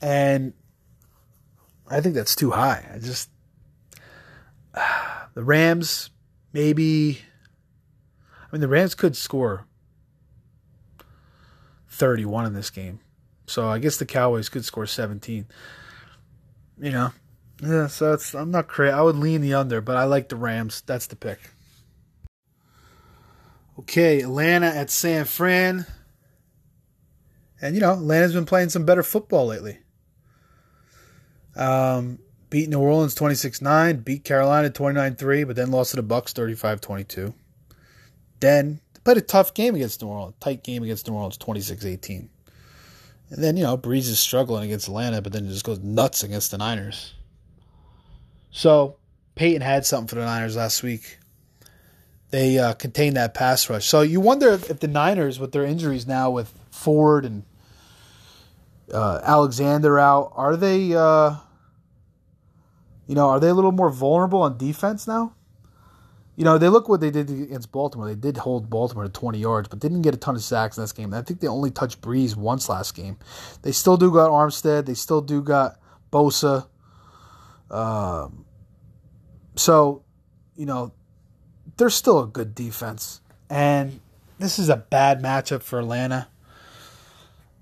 [0.00, 0.52] and
[1.90, 2.88] I think that's too high.
[2.94, 3.30] I just
[5.34, 6.10] the Rams
[6.52, 7.22] maybe
[8.42, 9.66] I mean the Rams could score
[11.88, 13.00] 31 in this game.
[13.46, 15.46] So I guess the Cowboys could score 17.
[16.78, 17.12] You know,
[17.62, 18.92] yeah, so it's I'm not crazy.
[18.92, 20.82] I would lean the under, but I like the Rams.
[20.86, 21.38] That's the pick.
[23.78, 25.86] Okay, Atlanta at San Fran.
[27.60, 29.78] And you know, Atlanta's been playing some better football lately.
[31.56, 32.18] Um,
[32.48, 37.34] beat New Orleans 26-9, beat Carolina 29-3, but then lost to the Bucs 35-22.
[38.40, 42.28] Then played a tough game against New Orleans, tight game against New Orleans 26-18.
[43.30, 46.22] And then, you know, Brees is struggling against Atlanta, but then it just goes nuts
[46.22, 47.14] against the Niners.
[48.50, 48.96] So
[49.34, 51.18] Payton had something for the Niners last week.
[52.30, 53.86] They uh, contained that pass rush.
[53.86, 57.42] So you wonder if, the Niners, with their injuries now, with Ford and
[58.92, 61.36] uh, Alexander out, are they, uh,
[63.06, 65.34] you know, are they a little more vulnerable on defense now?
[66.36, 68.08] You know, they look what they did against Baltimore.
[68.08, 70.82] They did hold Baltimore to 20 yards, but didn't get a ton of sacks in
[70.82, 71.12] this game.
[71.12, 73.18] I think they only touched Brees once last game.
[73.62, 74.86] They still do got Armstead.
[74.86, 75.78] They still do got
[76.12, 76.66] Bosa.
[77.70, 78.44] Um,
[79.56, 80.02] so,
[80.56, 80.92] you know,
[81.76, 83.20] they're still a good defense.
[83.48, 84.00] And
[84.38, 86.28] this is a bad matchup for Atlanta.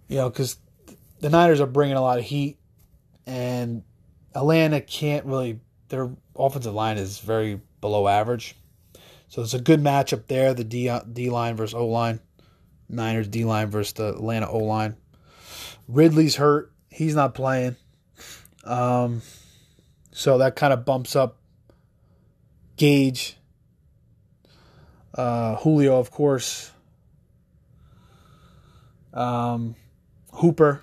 [0.08, 0.56] You know, because
[1.20, 2.58] the Niners are bringing a lot of heat,
[3.26, 3.82] and
[4.34, 8.54] Atlanta can't really, their offensive line is very below average.
[9.28, 12.20] So it's a good matchup there the D, D line versus O line.
[12.88, 14.96] Niners D line versus the Atlanta O line.
[15.86, 16.72] Ridley's hurt.
[16.90, 17.76] He's not playing.
[18.64, 19.20] Um,
[20.18, 21.36] so that kind of bumps up
[22.76, 23.36] Gage.
[25.14, 26.72] Uh, Julio, of course.
[29.14, 29.76] Um,
[30.32, 30.82] Hooper.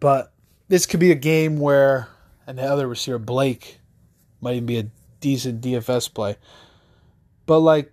[0.00, 0.32] But
[0.66, 2.08] this could be a game where,
[2.44, 3.78] and the other receiver, Blake,
[4.40, 6.38] might even be a decent DFS play.
[7.46, 7.92] But like,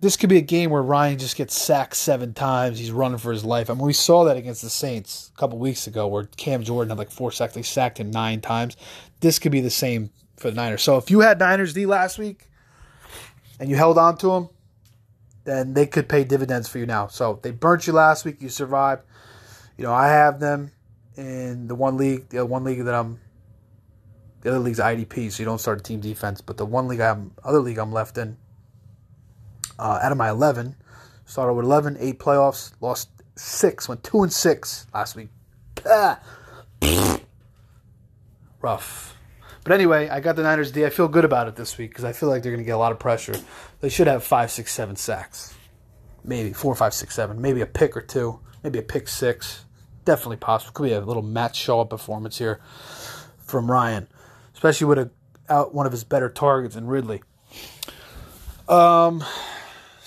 [0.00, 2.78] this could be a game where Ryan just gets sacked seven times.
[2.78, 3.68] He's running for his life.
[3.68, 6.88] I mean, we saw that against the Saints a couple weeks ago where Cam Jordan
[6.88, 7.54] had like four sacks.
[7.54, 8.76] They sacked him nine times.
[9.20, 10.82] This could be the same for the Niners.
[10.82, 12.48] So if you had Niners D last week
[13.58, 14.48] and you held on to them,
[15.44, 17.08] then they could pay dividends for you now.
[17.08, 18.40] So they burnt you last week.
[18.40, 19.02] You survived.
[19.76, 20.72] You know, I have them
[21.16, 23.20] in the one league, the one league that I'm,
[24.40, 26.40] the other league's IDP, so you don't start team defense.
[26.40, 28.38] But the one league I'm, other league I'm left in,
[29.80, 30.76] uh, out of my 11,
[31.24, 35.28] started with 11, eight playoffs, lost six, went two and six last week.
[38.60, 39.16] Rough.
[39.64, 40.84] But anyway, I got the Niners D.
[40.84, 42.72] I feel good about it this week because I feel like they're going to get
[42.72, 43.34] a lot of pressure.
[43.80, 45.54] They should have five, six, seven sacks.
[46.24, 47.40] Maybe four, five, six, seven.
[47.40, 48.40] Maybe a pick or two.
[48.62, 49.64] Maybe a pick six.
[50.04, 50.72] Definitely possible.
[50.72, 52.60] Could be a little Matt Schaub performance here
[53.38, 54.08] from Ryan,
[54.54, 55.10] especially with a,
[55.48, 57.22] out one of his better targets in Ridley.
[58.68, 59.24] Um,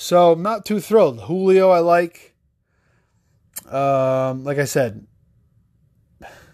[0.03, 1.21] so I'm not too thrilled.
[1.21, 2.35] Julio, I like.
[3.69, 5.07] Um, like I said,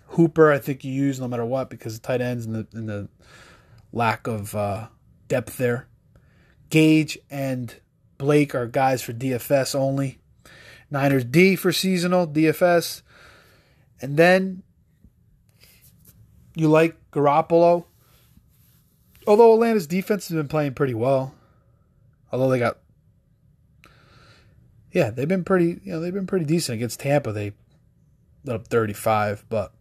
[0.10, 2.88] Hooper, I think you use no matter what because of tight ends and the, and
[2.88, 3.10] the
[3.92, 4.90] lack of uh,
[5.28, 5.88] depth there.
[6.70, 7.74] Gage and
[8.20, 10.20] Blake are guys for DFS only.
[10.92, 13.02] Niners D for seasonal, DFS.
[14.00, 14.62] And then
[16.54, 17.86] you like Garoppolo.
[19.26, 21.34] Although Atlanta's defense has been playing pretty well.
[22.32, 22.78] Although they got
[24.92, 27.32] Yeah, they've been pretty you know, they've been pretty decent against Tampa.
[27.32, 27.54] They
[28.44, 29.74] lit up 35, but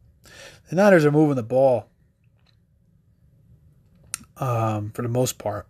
[0.69, 1.89] the Niners are moving the ball
[4.37, 5.67] um, for the most part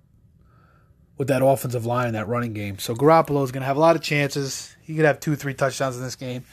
[1.17, 2.79] with that offensive line, that running game.
[2.79, 4.77] So Garoppolo is going to have a lot of chances.
[4.83, 6.45] He could have two, three touchdowns in this game.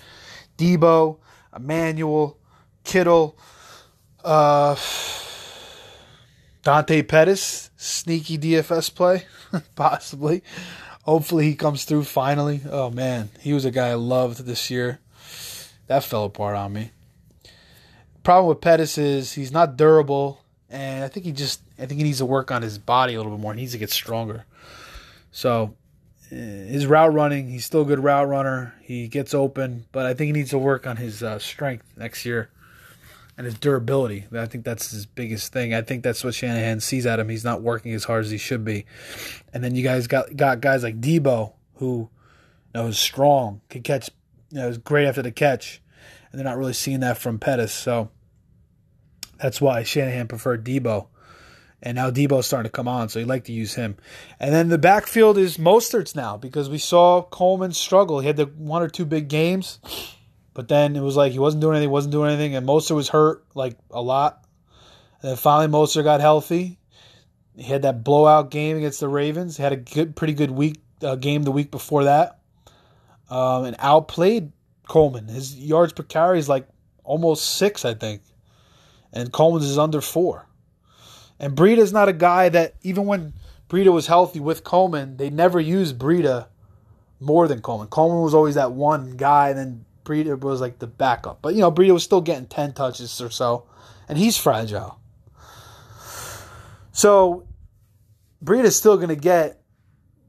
[0.57, 1.19] Deebo,
[1.55, 2.37] Emmanuel,
[2.83, 3.37] Kittle,
[4.23, 4.75] uh,
[6.63, 9.25] Dante Pettis, sneaky DFS play,
[9.75, 10.41] possibly.
[11.05, 12.61] Hopefully he comes through finally.
[12.69, 14.99] Oh man, he was a guy I loved this year.
[15.87, 16.91] That fell apart on me
[18.25, 22.03] problem with Pettis is he's not durable, and I think he just I think he
[22.03, 23.53] needs to work on his body a little bit more.
[23.53, 24.45] He needs to get stronger.
[25.31, 25.75] So
[26.31, 28.73] eh, his route running, he's still a good route runner.
[28.81, 32.25] He gets open, but I think he needs to work on his uh, strength next
[32.25, 32.49] year
[33.37, 34.25] and his durability.
[34.33, 35.73] I think that's his biggest thing.
[35.73, 37.29] I think that's what Shanahan sees at him.
[37.29, 38.85] He's not working as hard as he should be.
[39.53, 42.09] And then you guys got got guys like Deebo who
[42.73, 44.09] you know is strong, can catch,
[44.49, 45.81] you know, is great after the catch,
[46.31, 47.73] and they're not really seeing that from Pettis.
[47.73, 48.09] So
[49.41, 51.07] that's why Shanahan preferred Deebo.
[51.81, 53.97] And now Deebo's starting to come on, so he like to use him.
[54.39, 58.21] And then the backfield is Mostert's now because we saw Coleman struggle.
[58.21, 59.79] He had the one or two big games,
[60.55, 63.09] but then it was like he wasn't doing anything, wasn't doing anything, and Mostert was
[63.09, 64.43] hurt like a lot.
[65.21, 66.79] And then finally Mostert got healthy.
[67.55, 69.57] He had that blowout game against the Ravens.
[69.57, 72.39] He had a good, pretty good week uh, game the week before that,
[73.29, 74.51] um, and outplayed
[74.87, 75.27] Coleman.
[75.27, 76.67] His yards per carry is like
[77.03, 78.23] almost six, I think
[79.15, 80.45] and Coleman's is under four.
[81.39, 83.33] And Breida's not a guy that even when
[83.69, 86.47] Breida was healthy with Coleman, they never used Breida
[87.19, 87.87] more than Coleman.
[87.87, 91.41] Coleman was always that one guy, and then Breida was like the backup.
[91.41, 93.65] But you know, Breida was still getting ten touches or so,
[94.07, 94.99] and he's fragile.
[96.93, 97.45] So
[98.43, 99.61] Breida's still going to get.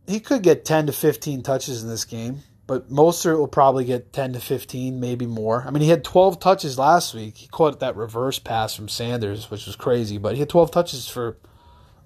[0.09, 4.12] He could get ten to fifteen touches in this game but Mostert will probably get
[4.12, 5.65] 10 to 15, maybe more.
[5.66, 7.36] I mean, he had 12 touches last week.
[7.36, 11.09] He caught that reverse pass from Sanders, which was crazy, but he had 12 touches
[11.09, 11.39] for,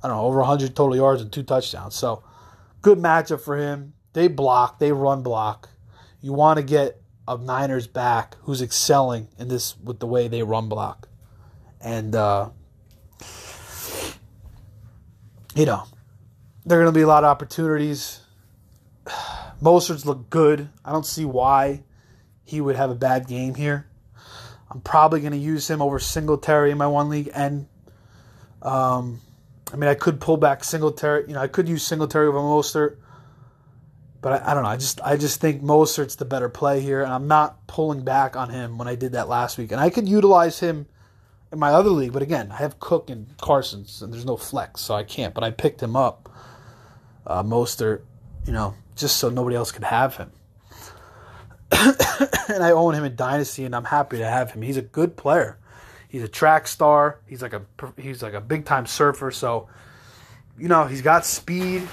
[0.03, 1.95] I don't know, over 100 total yards and two touchdowns.
[1.95, 2.23] So,
[2.83, 3.95] good matchup for him.
[4.13, 5.71] They block, they run block.
[6.21, 7.00] You want to get
[7.31, 11.09] a Niners back who's excelling in this with the way they run block.
[11.81, 12.51] And, uh,
[15.55, 15.85] you know,
[16.67, 18.21] there are going to be a lot of opportunities
[19.63, 20.69] Mostert's look good.
[20.85, 21.83] I don't see why
[22.45, 23.87] he would have a bad game here.
[24.71, 27.67] I'm probably going to use him over Singletary in my one league, and
[28.63, 29.21] um,
[29.73, 31.25] I mean I could pull back Singletary.
[31.27, 32.97] You know, I could use Singletary over Mostert,
[34.21, 34.69] but I, I, don't know.
[34.69, 38.37] I just I just think Mostert's the better play here, and I'm not pulling back
[38.37, 40.87] on him when I did that last week, and I could utilize him
[41.53, 44.81] in my other league, but again, I have Cook and Carson's, and there's no flex,
[44.81, 45.35] so I can't.
[45.35, 46.29] But I picked him up,
[47.27, 48.03] uh, Mostert,
[48.47, 50.31] you know, just so nobody else could have him.
[51.73, 54.63] and I own him in Dynasty, and I'm happy to have him.
[54.63, 55.59] He's a good player.
[56.09, 57.21] He's a track star.
[57.27, 57.63] He's like a
[57.97, 59.31] he's like a big time surfer.
[59.31, 59.69] So,
[60.59, 61.89] you know, he's got speed.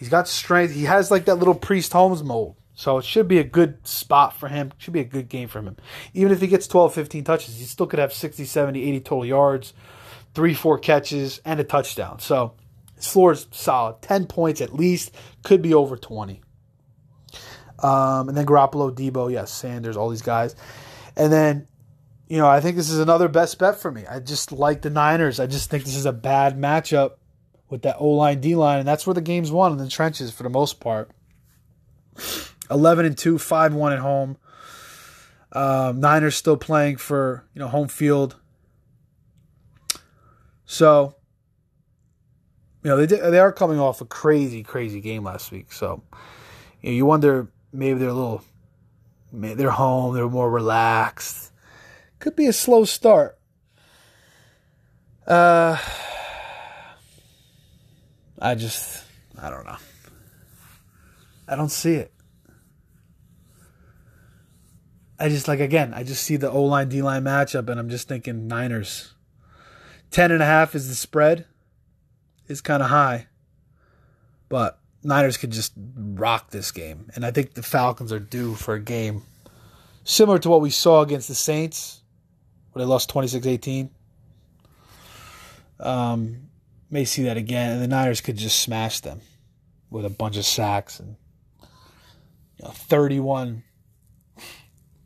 [0.00, 0.72] He's got strength.
[0.72, 2.56] He has like that little Priest Holmes mold.
[2.72, 4.72] So it should be a good spot for him.
[4.78, 5.76] Should be a good game for him.
[6.14, 9.26] Even if he gets 12, 15 touches, he still could have 60, 70, 80 total
[9.26, 9.74] yards,
[10.34, 12.18] three, four catches, and a touchdown.
[12.18, 12.54] So
[12.96, 14.00] His floor is solid.
[14.00, 15.14] 10 points at least.
[15.42, 16.40] Could be over 20.
[17.80, 20.56] Um, and then Garoppolo, Deebo, yes, Sanders, all these guys.
[21.14, 21.68] And then,
[22.26, 24.06] you know, I think this is another best bet for me.
[24.06, 25.38] I just like the Niners.
[25.38, 27.16] I just think this is a bad matchup
[27.70, 30.30] with that O line, D line, and that's where the game's won in the trenches
[30.32, 31.10] for the most part.
[32.70, 34.36] 11 and 2, 5 1 at home.
[35.52, 38.36] Um, Niners still playing for you know home field.
[40.64, 41.16] So,
[42.84, 45.72] you know they did, they are coming off a crazy crazy game last week.
[45.72, 46.02] So,
[46.80, 48.44] you know, you wonder maybe they're a little
[49.32, 51.52] they're home, they're more relaxed.
[52.18, 53.38] Could be a slow start.
[55.26, 55.78] Uh,
[58.40, 59.04] I just
[59.40, 59.76] I don't know.
[61.46, 62.12] I don't see it.
[65.18, 67.90] I just like again, I just see the O line D line matchup, and I'm
[67.90, 69.12] just thinking Niners.
[70.10, 71.46] Ten and a half is the spread.
[72.48, 73.28] Is kind of high,
[74.48, 78.74] but Niners could just rock this game, and I think the Falcons are due for
[78.74, 79.22] a game
[80.04, 82.02] similar to what we saw against the Saints,
[82.72, 83.90] where they lost 26-18.
[85.78, 86.49] Um,
[86.90, 89.20] may see that again, and the Niners could just smash them
[89.90, 91.16] with a bunch of sacks and
[92.58, 93.62] you know, 31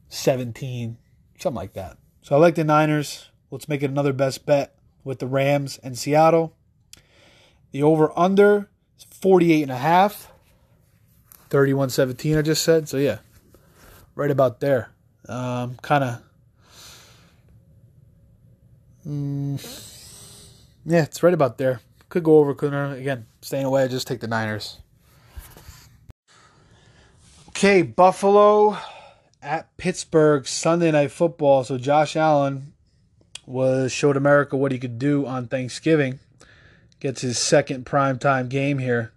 [0.09, 0.97] 17,
[1.39, 1.99] something like that.
[2.23, 3.31] So I like the Niners.
[3.51, 6.57] Let's make it another best bet with the Rams and Seattle.
[7.73, 10.33] The over under is 48 and a half.
[11.51, 12.89] 31 17, I just said.
[12.89, 13.19] So yeah,
[14.15, 14.91] right about there.
[15.29, 16.23] Um, kind of.
[19.07, 19.94] Mm,
[20.85, 21.81] yeah, it's right about there.
[22.09, 23.89] Could go over, could again staying away.
[23.89, 24.79] Just take the Niners.
[27.49, 28.77] Okay, Buffalo
[29.43, 31.65] at Pittsburgh Sunday Night Football.
[31.65, 32.73] So Josh Allen
[33.47, 36.19] was showed America what he could do on Thanksgiving.
[37.01, 39.13] Gets his second primetime game here,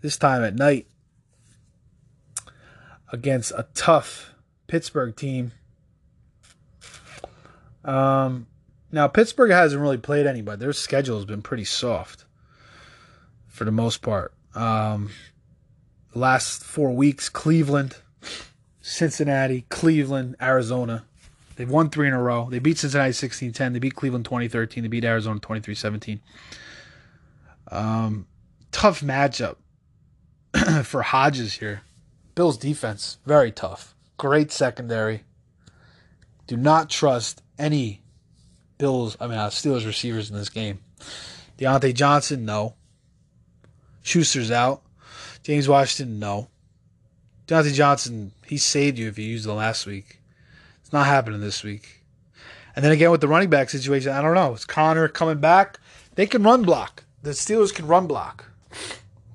[0.00, 0.86] this time at night
[3.12, 4.34] against a tough
[4.66, 5.52] Pittsburgh team.
[7.84, 8.46] Um,
[8.92, 10.60] now Pittsburgh hasn't really played anybody.
[10.60, 12.24] Their schedule has been pretty soft
[13.48, 14.32] for the most part.
[14.54, 15.10] Um,
[16.14, 17.96] last four weeks, Cleveland,
[18.80, 21.04] Cincinnati, Cleveland, Arizona.
[21.56, 22.48] They've won three in a row.
[22.50, 23.72] They beat Cincinnati 16 10.
[23.72, 24.82] They beat Cleveland 2013.
[24.82, 26.20] They beat Arizona 23 17.
[27.68, 28.26] Um,
[28.70, 29.56] tough matchup
[30.84, 31.82] for Hodges here.
[32.34, 33.94] Bills defense, very tough.
[34.18, 35.24] Great secondary.
[36.46, 38.02] Do not trust any
[38.78, 40.80] Bills, I mean, uh, Steelers receivers in this game.
[41.58, 42.74] Diontae Johnson, no.
[44.02, 44.82] Schuster's out.
[45.42, 46.48] James Washington, no.
[47.46, 50.20] Diontae Johnson, he saved you if you used it last week.
[50.82, 52.04] It's not happening this week.
[52.74, 54.52] And then again with the running back situation, I don't know.
[54.52, 55.80] It's Conner coming back.
[56.14, 57.04] They can run block.
[57.22, 58.44] The Steelers can run block.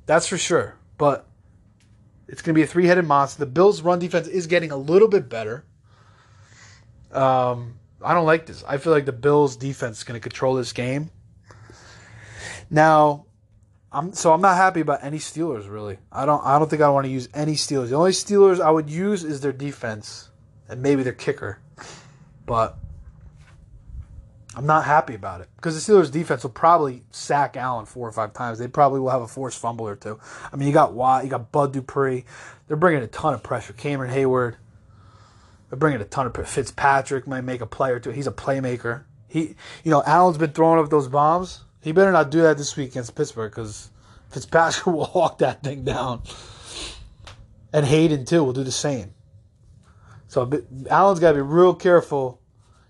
[0.05, 0.76] That's for sure.
[0.97, 1.26] But
[2.27, 3.39] it's going to be a three headed monster.
[3.39, 5.65] The Bills' run defense is getting a little bit better.
[7.11, 8.64] Um, I don't like this.
[8.68, 11.11] I feel like the Bills' defense is going to control this game.
[12.69, 13.26] Now,
[13.91, 15.98] I'm so I'm not happy about any Steelers really.
[16.11, 17.90] I don't I don't think I want to use any Steelers.
[17.90, 20.30] The only Steelers I would use is their defense
[20.69, 21.60] and maybe their kicker.
[22.45, 22.78] But
[24.56, 28.11] I'm not happy about it because the Steelers defense will probably sack Allen four or
[28.14, 28.60] five times.
[28.60, 30.19] They probably will have a forced fumble or two.
[30.52, 32.23] I mean, you got Watt, you got Bud Dupree.
[32.68, 33.73] They're bringing a ton of pressure.
[33.73, 34.56] Cameron Heyward.
[35.72, 38.10] They're bringing a ton of Fitzpatrick might make a play or two.
[38.10, 39.06] He's a playmaker.
[39.30, 41.64] He, you know, Allen's been throwing up those bombs.
[41.80, 43.89] He better not do that this week against Pittsburgh because
[44.31, 46.23] Fitzpatrick will hawk that thing down.
[47.72, 49.14] And Haden, too, will do the same.
[50.27, 50.41] So
[50.89, 52.41] Allen's got to be real careful.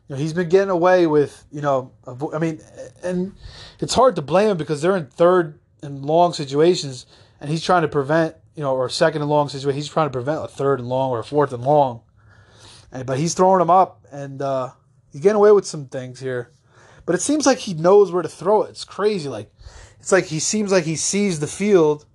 [0.07, 1.91] You know, he's been getting away with, you know,
[2.33, 2.61] I mean,
[3.03, 3.33] and
[3.79, 7.05] it's hard to blame him because they're in third and long situations,
[7.39, 9.75] and he's trying to prevent, you know, or second and long situation.
[9.75, 12.01] He's trying to prevent a third and long or a fourth and long.
[12.91, 14.71] And, but he's throwing them up, and uh,
[15.11, 16.51] he's getting away with some things here.
[17.05, 18.69] But it seems like he knows where to throw it.
[18.71, 19.29] It's crazy.
[19.29, 19.51] Like
[19.99, 22.05] it's like he seems like he sees the field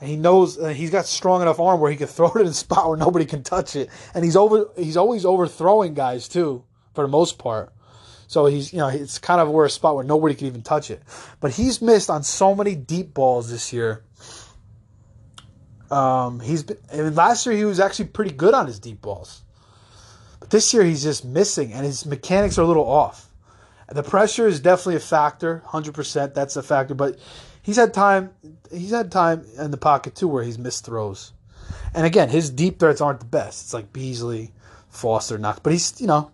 [0.00, 2.48] and he knows uh, he's got strong enough arm where he can throw it in
[2.48, 3.88] a spot where nobody can touch it.
[4.14, 6.64] And he's over he's always overthrowing guys too
[6.94, 7.72] for the most part.
[8.26, 10.90] So he's you know it's kind of where a spot where nobody can even touch
[10.90, 11.02] it.
[11.40, 14.04] But he's missed on so many deep balls this year.
[15.90, 19.42] Um, he's been mean, last year he was actually pretty good on his deep balls,
[20.52, 23.30] this year he's just missing and his mechanics are a little off.
[23.88, 26.34] The pressure is definitely a factor, hundred percent.
[26.34, 26.94] That's a factor.
[26.94, 27.18] But
[27.62, 28.30] he's had time.
[28.70, 31.32] He's had time in the pocket too where he's missed throws.
[31.94, 33.64] And again, his deep threats aren't the best.
[33.64, 34.52] It's like Beasley,
[34.88, 35.58] Foster, Knox.
[35.58, 36.30] But he's you know,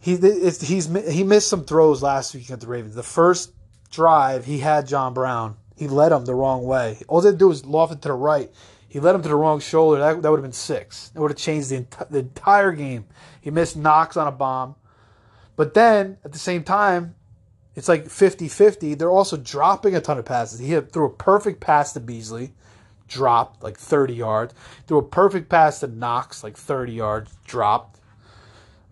[0.00, 2.94] he he's he missed some throws last week at the Ravens.
[2.94, 3.52] The first
[3.90, 6.98] drive he had John Brown He led him the wrong way.
[7.08, 8.50] All they do is loft it to the right.
[8.96, 10.00] He led him to the wrong shoulder.
[10.00, 11.10] That, that would have been six.
[11.10, 13.04] That would have changed the, the entire game.
[13.42, 14.74] He missed Knox on a bomb.
[15.54, 17.14] But then, at the same time,
[17.74, 18.94] it's like 50 50.
[18.94, 20.60] They're also dropping a ton of passes.
[20.60, 22.54] He threw a perfect pass to Beasley,
[23.06, 24.54] dropped like 30 yards.
[24.86, 28.00] Threw a perfect pass to Knox, like 30 yards, dropped.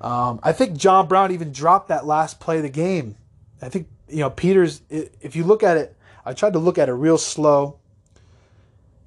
[0.02, 3.16] Um, I think John Brown even dropped that last play of the game.
[3.62, 6.90] I think, you know, Peters, if you look at it, I tried to look at
[6.90, 7.78] it real slow,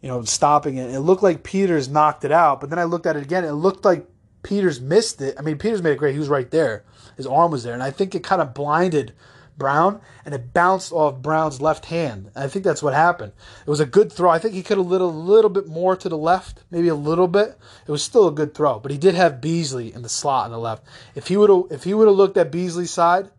[0.07, 0.89] you know, stopping it.
[0.89, 3.43] It looked like Peters knocked it out, but then I looked at it again.
[3.43, 4.07] It looked like
[4.41, 5.35] Peters missed it.
[5.37, 6.13] I mean, Peters made it great.
[6.13, 6.85] He was right there.
[7.17, 7.73] His arm was there.
[7.73, 9.11] And I think it kind of blinded
[9.57, 12.31] Brown and it bounced off Brown's left hand.
[12.33, 13.33] And I think that's what happened.
[13.65, 14.29] It was a good throw.
[14.29, 16.95] I think he could have lit a little bit more to the left, maybe a
[16.95, 17.59] little bit.
[17.85, 20.51] It was still a good throw, but he did have Beasley in the slot on
[20.51, 20.85] the left.
[21.15, 23.29] If he would have if he would have looked at Beasley's side,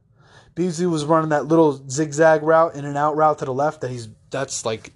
[0.54, 3.80] Beasley was running that little zigzag route, in and out route to the left.
[3.80, 4.92] That he's that's like,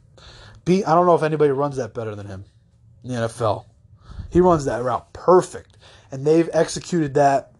[0.67, 2.45] I don't know if anybody runs that better than him
[3.03, 3.65] in the NFL.
[4.31, 5.77] He runs that route perfect,
[6.11, 7.53] and they've executed that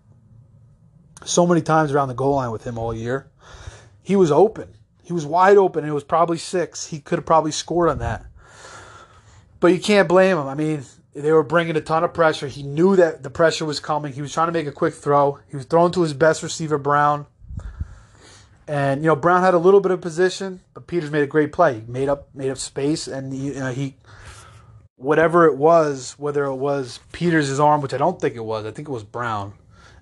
[1.25, 3.31] so many times around the goal line with him all year.
[4.03, 4.75] He was open.
[5.03, 5.85] He was wide open.
[5.85, 6.87] And it was probably six.
[6.87, 8.25] He could have probably scored on that.
[9.61, 10.49] But you can't blame him.
[10.49, 10.83] I mean,
[11.15, 12.49] they were bringing a ton of pressure.
[12.49, 14.13] He knew that the pressure was coming.
[14.13, 15.39] He was trying to make a quick throw.
[15.49, 17.27] He was throwing to his best receiver, Brown.
[18.69, 21.53] And you know, Brown had a little bit of position, but Peters made a great
[21.53, 21.81] play.
[21.81, 23.97] He made up made up space, and he, you know, he
[24.97, 28.71] whatever it was, whether it was Peters' arm, which I don't think it was, I
[28.71, 29.53] think it was Brown.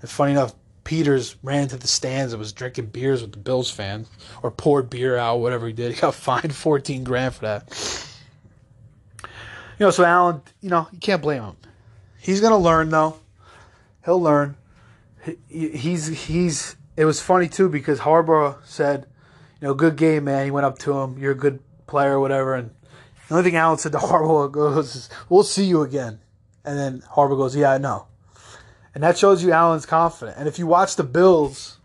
[0.03, 0.55] And funny enough,
[0.85, 4.09] Peters ran into the stands and was drinking beers with the Bills fans,
[4.43, 5.95] or poured beer out, whatever he did.
[5.95, 8.07] He got fined 14 grand for that.
[9.79, 11.57] You know, so Allen, you know, you can't blame him.
[12.19, 13.19] He's gonna learn though.
[14.05, 14.57] He'll learn.
[15.49, 16.77] He, he's he's.
[17.01, 19.07] It was funny too because Harbaugh said,
[19.59, 20.45] you know, good game, man.
[20.45, 21.17] He went up to him.
[21.17, 22.55] You're a good player, whatever.
[22.55, 22.73] And
[23.27, 26.21] the only thing Allen said to Harbaugh goes, "We'll see you again."
[26.63, 28.07] And then Harbaugh goes, "Yeah, I know."
[28.95, 30.37] And that shows you Allen's confident.
[30.37, 31.79] And if you watch the Bills,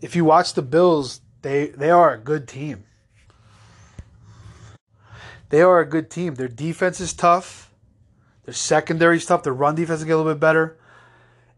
[0.00, 2.84] if you watch the Bills, they they are a good team.
[5.48, 6.36] They are a good team.
[6.36, 7.74] Their defense is tough.
[8.44, 9.42] Their secondary is tough.
[9.42, 10.78] Their run defense will get a little bit better.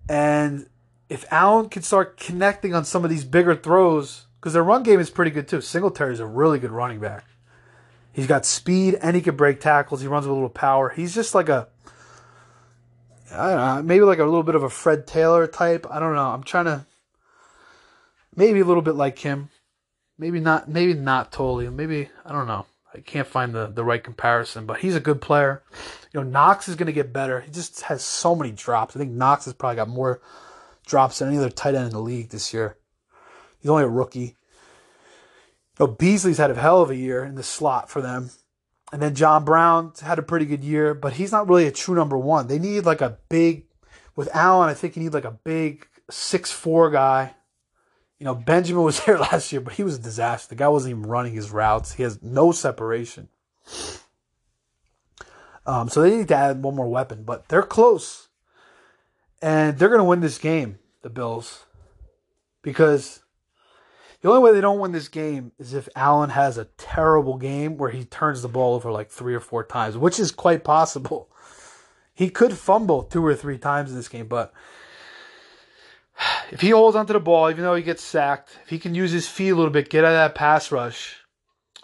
[0.08, 0.66] And
[1.08, 5.00] if Allen can start connecting on some of these bigger throws, because their run game
[5.00, 5.60] is pretty good too.
[5.60, 7.24] Singletary is a really good running back.
[8.12, 10.00] He's got speed and he can break tackles.
[10.00, 10.88] He runs with a little power.
[10.88, 11.68] He's just like a
[13.32, 15.86] I don't know, maybe like a little bit of a Fred Taylor type.
[15.90, 16.28] I don't know.
[16.28, 16.86] I'm trying to
[18.34, 19.50] maybe a little bit like him.
[20.18, 21.68] Maybe not maybe not totally.
[21.68, 22.66] Maybe I don't know.
[22.94, 25.62] I can't find the, the right comparison, but he's a good player.
[26.12, 27.40] You know, Knox is going to get better.
[27.40, 28.96] He just has so many drops.
[28.96, 30.22] I think Knox has probably got more
[30.86, 32.78] drops than any other tight end in the league this year.
[33.60, 34.36] He's only a rookie.
[35.78, 38.30] You know, Beasley's had a hell of a year in the slot for them.
[38.92, 41.94] And then John Brown had a pretty good year, but he's not really a true
[41.94, 42.46] number one.
[42.46, 43.66] They need like a big,
[44.14, 47.34] with Allen, I think you need like a big six four guy.
[48.18, 50.50] You know, Benjamin was there last year, but he was a disaster.
[50.50, 51.94] The guy wasn't even running his routes.
[51.94, 53.28] He has no separation.
[55.66, 58.25] Um, so they need to add one more weapon, but they're close.
[59.42, 61.66] And they're going to win this game, the Bills,
[62.62, 63.20] because
[64.20, 67.76] the only way they don't win this game is if Allen has a terrible game
[67.76, 71.30] where he turns the ball over like three or four times, which is quite possible.
[72.14, 74.54] He could fumble two or three times in this game, but
[76.50, 79.12] if he holds onto the ball, even though he gets sacked, if he can use
[79.12, 81.16] his feet a little bit, get out of that pass rush,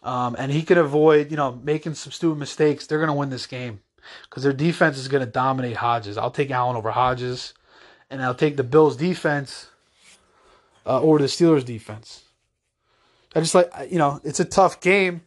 [0.03, 3.29] um, and he can avoid, you know, making some stupid mistakes, they're going to win
[3.29, 3.81] this game
[4.25, 6.19] because their defense is going to dominate Hodges.
[6.19, 7.55] I'll take Allen over Hodges,
[8.11, 9.69] and I'll take the Bills' defense
[10.87, 12.25] uh, over the Steelers' defense.
[13.35, 15.23] I just like, you know, it's a tough game.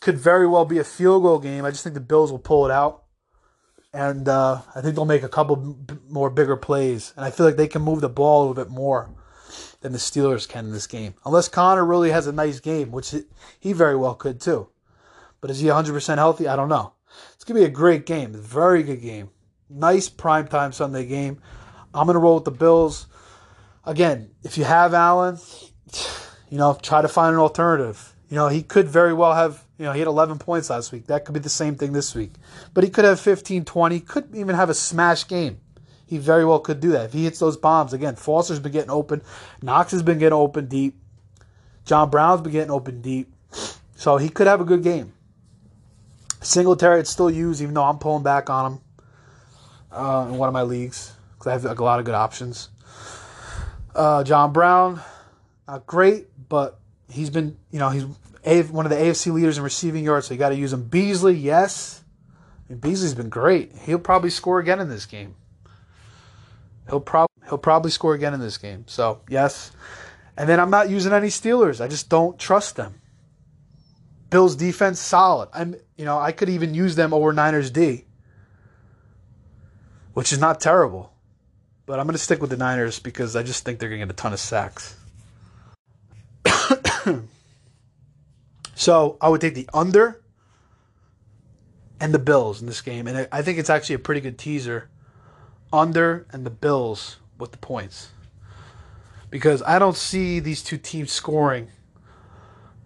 [0.00, 1.64] Could very well be a field goal game.
[1.64, 3.04] I just think the Bills will pull it out.
[3.92, 7.12] And uh, I think they'll make a couple b- more bigger plays.
[7.16, 9.10] And I feel like they can move the ball a little bit more
[9.80, 11.14] than the Steelers can in this game.
[11.24, 13.14] Unless Conner really has a nice game, which
[13.60, 14.68] he very well could too.
[15.40, 16.48] But is he 100% healthy?
[16.48, 16.94] I don't know.
[17.34, 18.32] It's going to be a great game.
[18.32, 19.30] Very good game.
[19.68, 21.40] Nice primetime Sunday game.
[21.92, 23.06] I'm going to roll with the Bills.
[23.84, 25.38] Again, if you have Allen,
[26.50, 28.14] you know, try to find an alternative.
[28.28, 31.06] You know, he could very well have, you know, he had 11 points last week.
[31.06, 32.32] That could be the same thing this week.
[32.72, 35.60] But he could have 15, 20, could even have a smash game.
[36.06, 37.06] He very well could do that.
[37.06, 39.22] If he hits those bombs, again, Foster's been getting open.
[39.62, 40.96] Knox has been getting open deep.
[41.84, 43.32] John Brown's been getting open deep.
[43.96, 45.13] So he could have a good game.
[46.44, 48.80] Singletary, it's still used, even though I'm pulling back on him
[49.92, 52.68] uh, in one of my leagues because I have like, a lot of good options.
[53.94, 55.00] Uh, John Brown,
[55.68, 56.78] not great, but
[57.10, 58.04] he's been, you know, he's
[58.70, 60.82] one of the AFC leaders in receiving yards, so you got to use him.
[60.82, 62.02] Beasley, yes.
[62.68, 63.72] I mean, Beasley's been great.
[63.82, 65.36] He'll probably score again in this game.
[66.88, 68.84] He'll probably he'll probably score again in this game.
[68.86, 69.70] So yes,
[70.36, 71.80] and then I'm not using any Steelers.
[71.80, 73.00] I just don't trust them.
[74.34, 75.48] Bills defense solid.
[75.52, 78.04] I'm you know I could even use them over Niners D,
[80.12, 81.12] which is not terrible.
[81.86, 84.06] But I'm going to stick with the Niners because I just think they're going to
[84.06, 84.96] get a ton of sacks.
[88.74, 90.20] so I would take the under
[92.00, 93.06] and the Bills in this game.
[93.06, 94.90] And I think it's actually a pretty good teaser.
[95.72, 98.08] Under and the Bills with the points.
[99.30, 101.68] Because I don't see these two teams scoring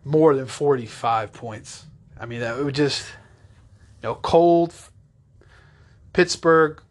[0.05, 1.87] more than 45 points.
[2.19, 3.07] I mean, that would just,
[4.03, 4.75] you know, cold
[6.12, 6.83] Pittsburgh,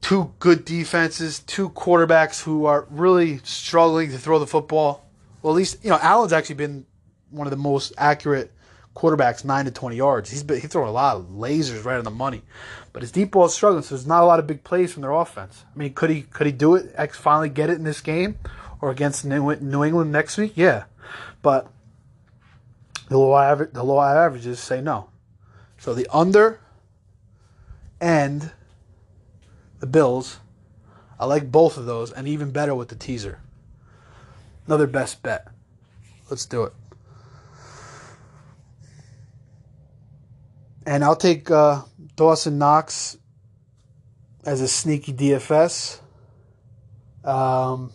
[0.00, 5.06] two good defenses, two quarterbacks who are really struggling to throw the football.
[5.42, 6.86] Well, at least, you know, Allen's actually been
[7.30, 8.52] one of the most accurate
[8.94, 10.30] quarterbacks, 9 to 20 yards.
[10.30, 12.42] He's been, he's throwing a lot of lasers right on the money.
[12.92, 15.02] But his deep ball is struggling, so there's not a lot of big plays from
[15.02, 15.64] their offense.
[15.74, 16.94] I mean, could he could he do it?
[17.14, 18.38] Finally get it in this game
[18.80, 20.52] or against New England next week?
[20.56, 20.84] Yeah,
[21.42, 21.70] but
[23.08, 25.10] the low average the low averages say no.
[25.78, 26.60] So the under
[28.00, 28.52] and
[29.80, 30.38] the Bills,
[31.18, 33.40] I like both of those, and even better with the teaser.
[34.66, 35.48] Another best bet.
[36.28, 36.72] Let's do it.
[40.86, 41.82] And I'll take uh,
[42.16, 43.18] Dawson Knox
[44.44, 46.00] as a sneaky DFS.
[47.24, 47.92] Um,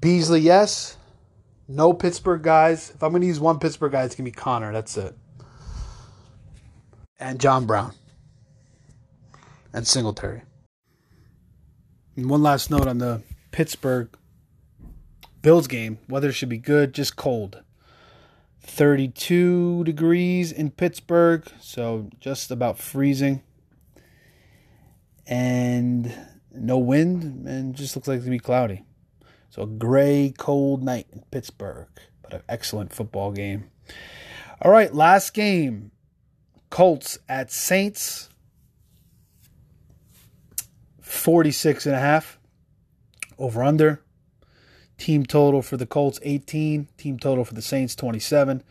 [0.00, 0.96] Beasley, yes.
[1.68, 2.90] No Pittsburgh guys.
[2.90, 4.72] If I'm going to use one Pittsburgh guy, it's going to be Conner.
[4.72, 5.16] That's it.
[7.18, 7.94] And John Brown.
[9.72, 10.42] And Singletary.
[12.16, 13.22] And one last note on the
[13.52, 14.14] Pittsburgh
[15.40, 15.98] Bills game.
[16.08, 17.62] Weather should be good, just cold.
[18.60, 23.42] 32 degrees in Pittsburgh, so just about freezing.
[25.26, 26.14] And
[26.52, 28.84] no wind, and just looks like it's going to be cloudy.
[29.52, 31.86] So a gray, cold night in Pittsburgh,
[32.22, 33.70] but an excellent football game.
[34.62, 35.90] All right, last game
[36.70, 38.30] Colts at Saints.
[41.02, 42.38] 46 and a half
[43.38, 44.02] over under
[44.96, 48.62] Team total for the Colts 18, team total for the Saints 27.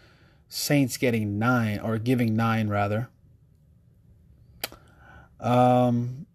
[0.50, 3.10] Saints getting 9 or giving 9 rather.
[5.40, 6.26] Um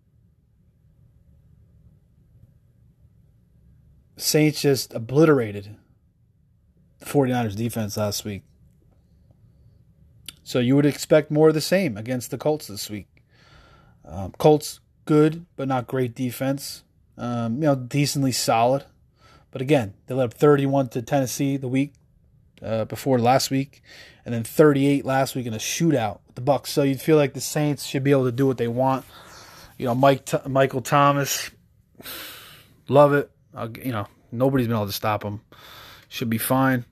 [4.17, 5.77] Saints just obliterated
[6.99, 8.43] the 49ers defense last week.
[10.43, 13.09] So you would expect more of the same against the Colts this week.
[14.05, 16.85] Um, Colts good but not great defense.
[17.19, 18.85] Um, you know, decently solid.
[19.51, 21.95] But again, they led up 31 to Tennessee the week
[22.63, 23.83] uh, before last week,
[24.25, 26.67] and then 38 last week in a shootout with the Bucs.
[26.69, 29.05] So you'd feel like the Saints should be able to do what they want.
[29.79, 31.51] You know, Mike T- Michael Thomas,
[32.89, 33.31] love it.
[33.57, 35.41] I'll, you know, nobody's been able to stop him.
[36.09, 36.85] Should be fine.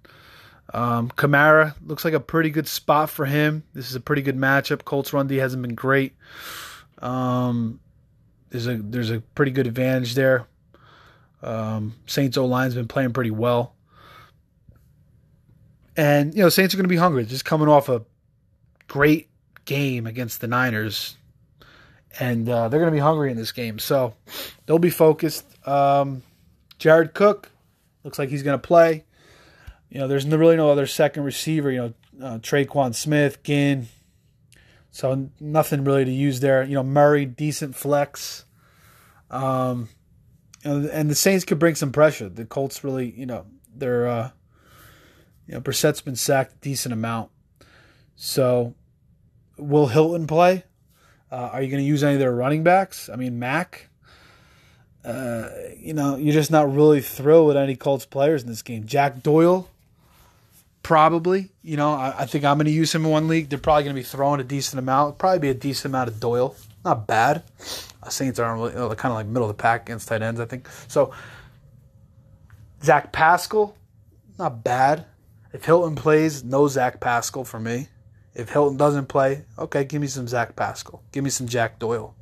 [0.72, 3.62] Um, Kamara looks like a pretty good spot for him.
[3.74, 4.84] This is a pretty good matchup.
[4.84, 6.14] Colts run D hasn't been great.
[7.00, 7.80] Um,
[8.50, 10.46] there's a there's a pretty good advantage there.
[11.42, 13.74] Um, Saints O line's been playing pretty well,
[15.96, 17.26] and you know Saints are going to be hungry.
[17.26, 18.02] Just coming off a
[18.88, 19.28] great
[19.66, 21.16] game against the Niners,
[22.18, 23.78] and uh, they're going to be hungry in this game.
[23.78, 24.14] So
[24.64, 25.44] they'll be focused.
[25.68, 26.22] Um,
[26.78, 27.50] Jared Cook
[28.02, 29.04] looks like he's going to play.
[29.88, 31.70] You know, there's really no other second receiver.
[31.70, 33.88] You know, uh, Tre'Quan Smith, Ginn.
[34.90, 36.62] So nothing really to use there.
[36.62, 38.44] You know, Murray, decent flex.
[39.30, 39.88] Um,
[40.64, 42.28] and the Saints could bring some pressure.
[42.28, 44.30] The Colts really, you know, they're, uh,
[45.46, 47.30] you know, Brissett's been sacked a decent amount.
[48.16, 48.74] So,
[49.58, 50.64] will Hilton play?
[51.30, 53.08] Uh, are you going to use any of their running backs?
[53.08, 53.90] I mean, Mack.
[55.04, 58.86] Uh, you know, you're just not really thrilled with any Colts players in this game.
[58.86, 59.68] Jack Doyle,
[60.82, 61.50] probably.
[61.62, 63.50] You know, I, I think I'm going to use him in one league.
[63.50, 65.18] They're probably going to be throwing a decent amount.
[65.18, 66.56] Probably be a decent amount of Doyle.
[66.84, 67.42] Not bad.
[68.08, 70.44] Saints are really, uh, kind of like middle of the pack against tight ends, I
[70.44, 70.68] think.
[70.88, 71.12] So
[72.82, 73.74] Zach Pascal,
[74.38, 75.06] not bad.
[75.52, 77.88] If Hilton plays, no Zach Pascal for me.
[78.34, 81.02] If Hilton doesn't play, okay, give me some Zach Pascal.
[81.12, 82.14] Give me some Jack Doyle.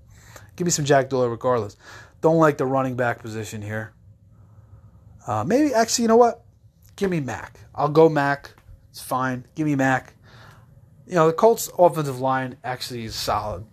[0.55, 1.77] Give me some Jack Doyle regardless.
[2.23, 3.93] Don't like the running back position here.
[5.27, 6.43] Uh, maybe, actually, you know what?
[6.97, 7.59] Give me Mack.
[7.75, 8.53] I'll go Mack.
[8.91, 9.45] It's fine.
[9.55, 10.15] Give me Mack.
[11.07, 13.67] You know, the Colts' offensive line actually is solid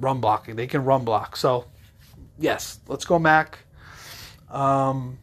[0.00, 0.56] run blocking.
[0.56, 1.36] They can run block.
[1.36, 1.66] So,
[2.38, 3.58] yes, let's go Mack.
[4.50, 5.18] Um,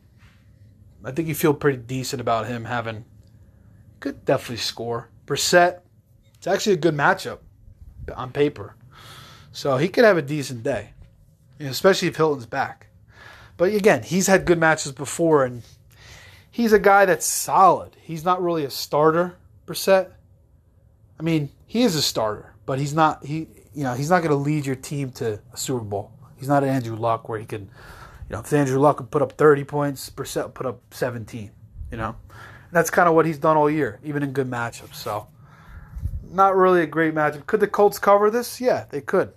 [1.03, 3.05] I think you feel pretty decent about him having
[4.03, 5.09] could definitely score.
[5.25, 5.79] Brissett,
[6.35, 7.39] it's actually a good matchup
[8.13, 8.75] on paper.
[9.53, 10.93] So he could have a decent day,
[11.63, 12.87] you know, especially if Hilton's back.
[13.55, 15.63] But again, he's had good matches before, and
[16.51, 17.95] he's a guy that's solid.
[18.01, 20.11] He's not really a starter, Brissett.
[21.17, 23.25] I mean, he is a starter, but he's not.
[23.25, 26.11] He you know he's not going to lead your team to a Super Bowl.
[26.35, 27.69] He's not Andrew Luck where he can, you
[28.31, 31.49] know, if Andrew Luck could put up 30 points, Brissett put up 17.
[31.91, 34.95] You know, and that's kind of what he's done all year, even in good matchups.
[34.95, 35.27] So,
[36.29, 37.45] not really a great matchup.
[37.45, 38.59] Could the Colts cover this?
[38.59, 39.31] Yeah, they could.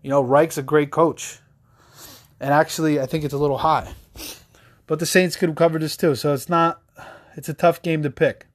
[0.00, 1.39] You know, Reich's a great coach,
[2.40, 3.92] and actually, I think it's a little high.
[4.86, 6.82] But the Saints could cover this too, so it's not.
[7.36, 8.46] It's a tough game to pick.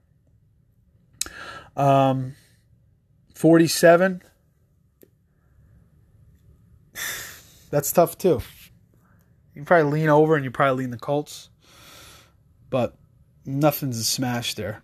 [1.77, 2.35] Um,
[3.35, 4.21] 47.
[7.69, 8.41] That's tough too.
[9.53, 11.49] You probably lean over and you probably lean the Colts.
[12.69, 12.97] But
[13.45, 14.83] nothing's a smash there.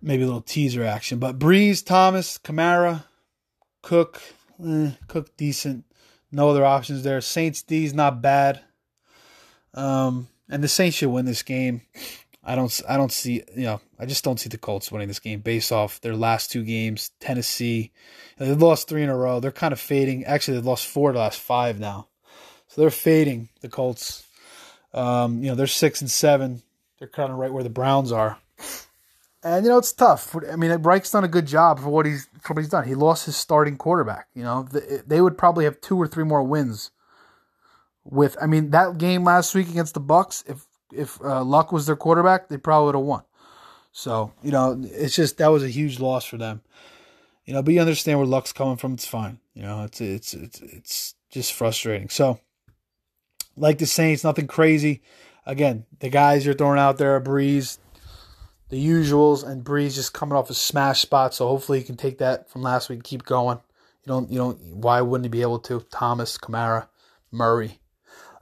[0.00, 1.18] Maybe a little teaser action.
[1.18, 3.04] But Brees, Thomas, Kamara,
[3.82, 4.20] Cook,
[4.64, 5.84] eh, Cook decent.
[6.32, 7.20] No other options there.
[7.20, 8.60] Saints D's not bad.
[9.74, 11.82] Um, and the Saints should win this game.
[12.46, 15.18] I don't I don't see you know I just don't see the Colts winning this
[15.18, 17.10] game based off their last two games.
[17.18, 17.92] Tennessee,
[18.38, 19.40] they've lost three in a row.
[19.40, 20.24] They're kind of fading.
[20.24, 22.06] Actually, they've lost four the last five now,
[22.68, 23.48] so they're fading.
[23.62, 24.24] The Colts,
[24.94, 26.62] um, you know, they're six and seven.
[27.00, 28.38] They're kind of right where the Browns are,
[29.46, 30.34] and you know it's tough.
[30.50, 32.86] I mean, Reich's done a good job for what he's for what he's done.
[32.86, 34.26] He lost his starting quarterback.
[34.34, 34.68] You know,
[35.06, 36.90] they would probably have two or three more wins.
[38.04, 41.86] With I mean that game last week against the Bucs, if if uh, Luck was
[41.86, 43.22] their quarterback, they probably would have won.
[43.92, 46.62] So you know, it's just that was a huge loss for them.
[47.44, 48.94] You know, but you understand where Luck's coming from.
[48.94, 49.38] It's fine.
[49.54, 52.08] You know, it's it's it's it's just frustrating.
[52.08, 52.40] So,
[53.56, 55.02] like the Saints, nothing crazy.
[55.44, 57.78] Again, the guys you're throwing out there Brees,
[58.68, 61.34] the usuals, and Brees just coming off a smash spot.
[61.34, 63.58] So hopefully, he can take that from last week, and keep going.
[64.04, 64.58] You don't, you don't.
[64.76, 65.80] Why wouldn't he be able to?
[65.90, 66.88] Thomas, Kamara,
[67.30, 67.80] Murray.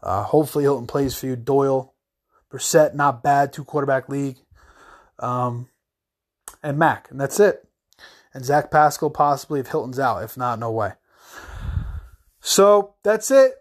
[0.02, 1.36] Uh, hopefully, Hilton plays for you.
[1.36, 1.94] Doyle,
[2.50, 4.36] Brissett, not bad, two quarterback league.
[5.18, 5.68] Um,
[6.62, 7.66] and Mack, and that's it.
[8.32, 10.24] And Zach Pascal possibly if Hilton's out.
[10.24, 10.92] If not, no way.
[12.40, 13.52] So that's it.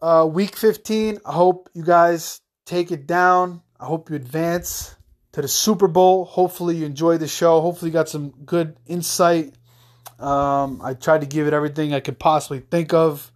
[0.00, 1.18] Uh, week 15.
[1.26, 3.62] I hope you guys take it down.
[3.78, 4.94] I hope you advance
[5.32, 6.24] to the Super Bowl.
[6.24, 7.60] Hopefully you enjoyed the show.
[7.60, 9.54] Hopefully you got some good insight.
[10.18, 13.32] Um, I tried to give it everything I could possibly think of.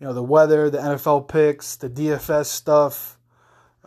[0.00, 3.18] You know, the weather, the NFL picks, the DFS stuff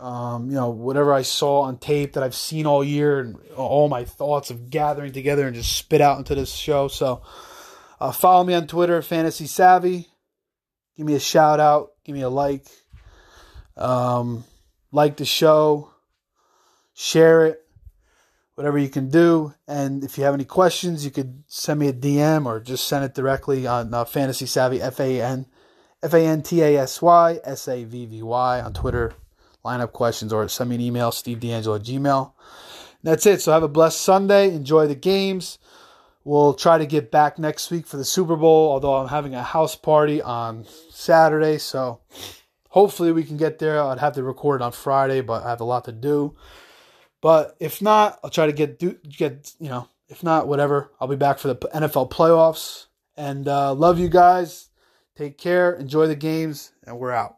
[0.01, 3.87] um, you know, whatever I saw on tape that I've seen all year and all
[3.87, 6.87] my thoughts of gathering together and just spit out into this show.
[6.87, 7.21] So
[7.99, 10.07] uh, follow me on Twitter, Fantasy Savvy.
[10.97, 11.91] Give me a shout out.
[12.03, 12.65] Give me a like.
[13.77, 14.43] Um,
[14.91, 15.90] like the show.
[16.93, 17.65] Share it.
[18.55, 19.53] Whatever you can do.
[19.67, 23.05] And if you have any questions, you could send me a DM or just send
[23.05, 25.47] it directly on uh, Fantasy Savvy, F A N
[26.03, 29.13] F A N T A S Y S A V V Y on Twitter
[29.63, 32.33] lineup questions or send me an email, Steve D'Angelo at Gmail.
[33.03, 33.41] That's it.
[33.41, 34.53] So have a blessed Sunday.
[34.53, 35.57] Enjoy the games.
[36.23, 39.41] We'll try to get back next week for the Super Bowl, although I'm having a
[39.41, 41.57] house party on Saturday.
[41.57, 42.01] So
[42.69, 43.81] hopefully we can get there.
[43.81, 46.35] I'd have to record on Friday, but I have a lot to do.
[47.21, 48.79] But if not, I'll try to get
[49.09, 49.87] get you know.
[50.09, 50.91] If not, whatever.
[50.99, 52.87] I'll be back for the NFL playoffs.
[53.15, 54.69] And uh, love you guys.
[55.15, 55.73] Take care.
[55.73, 57.37] Enjoy the games, and we're out.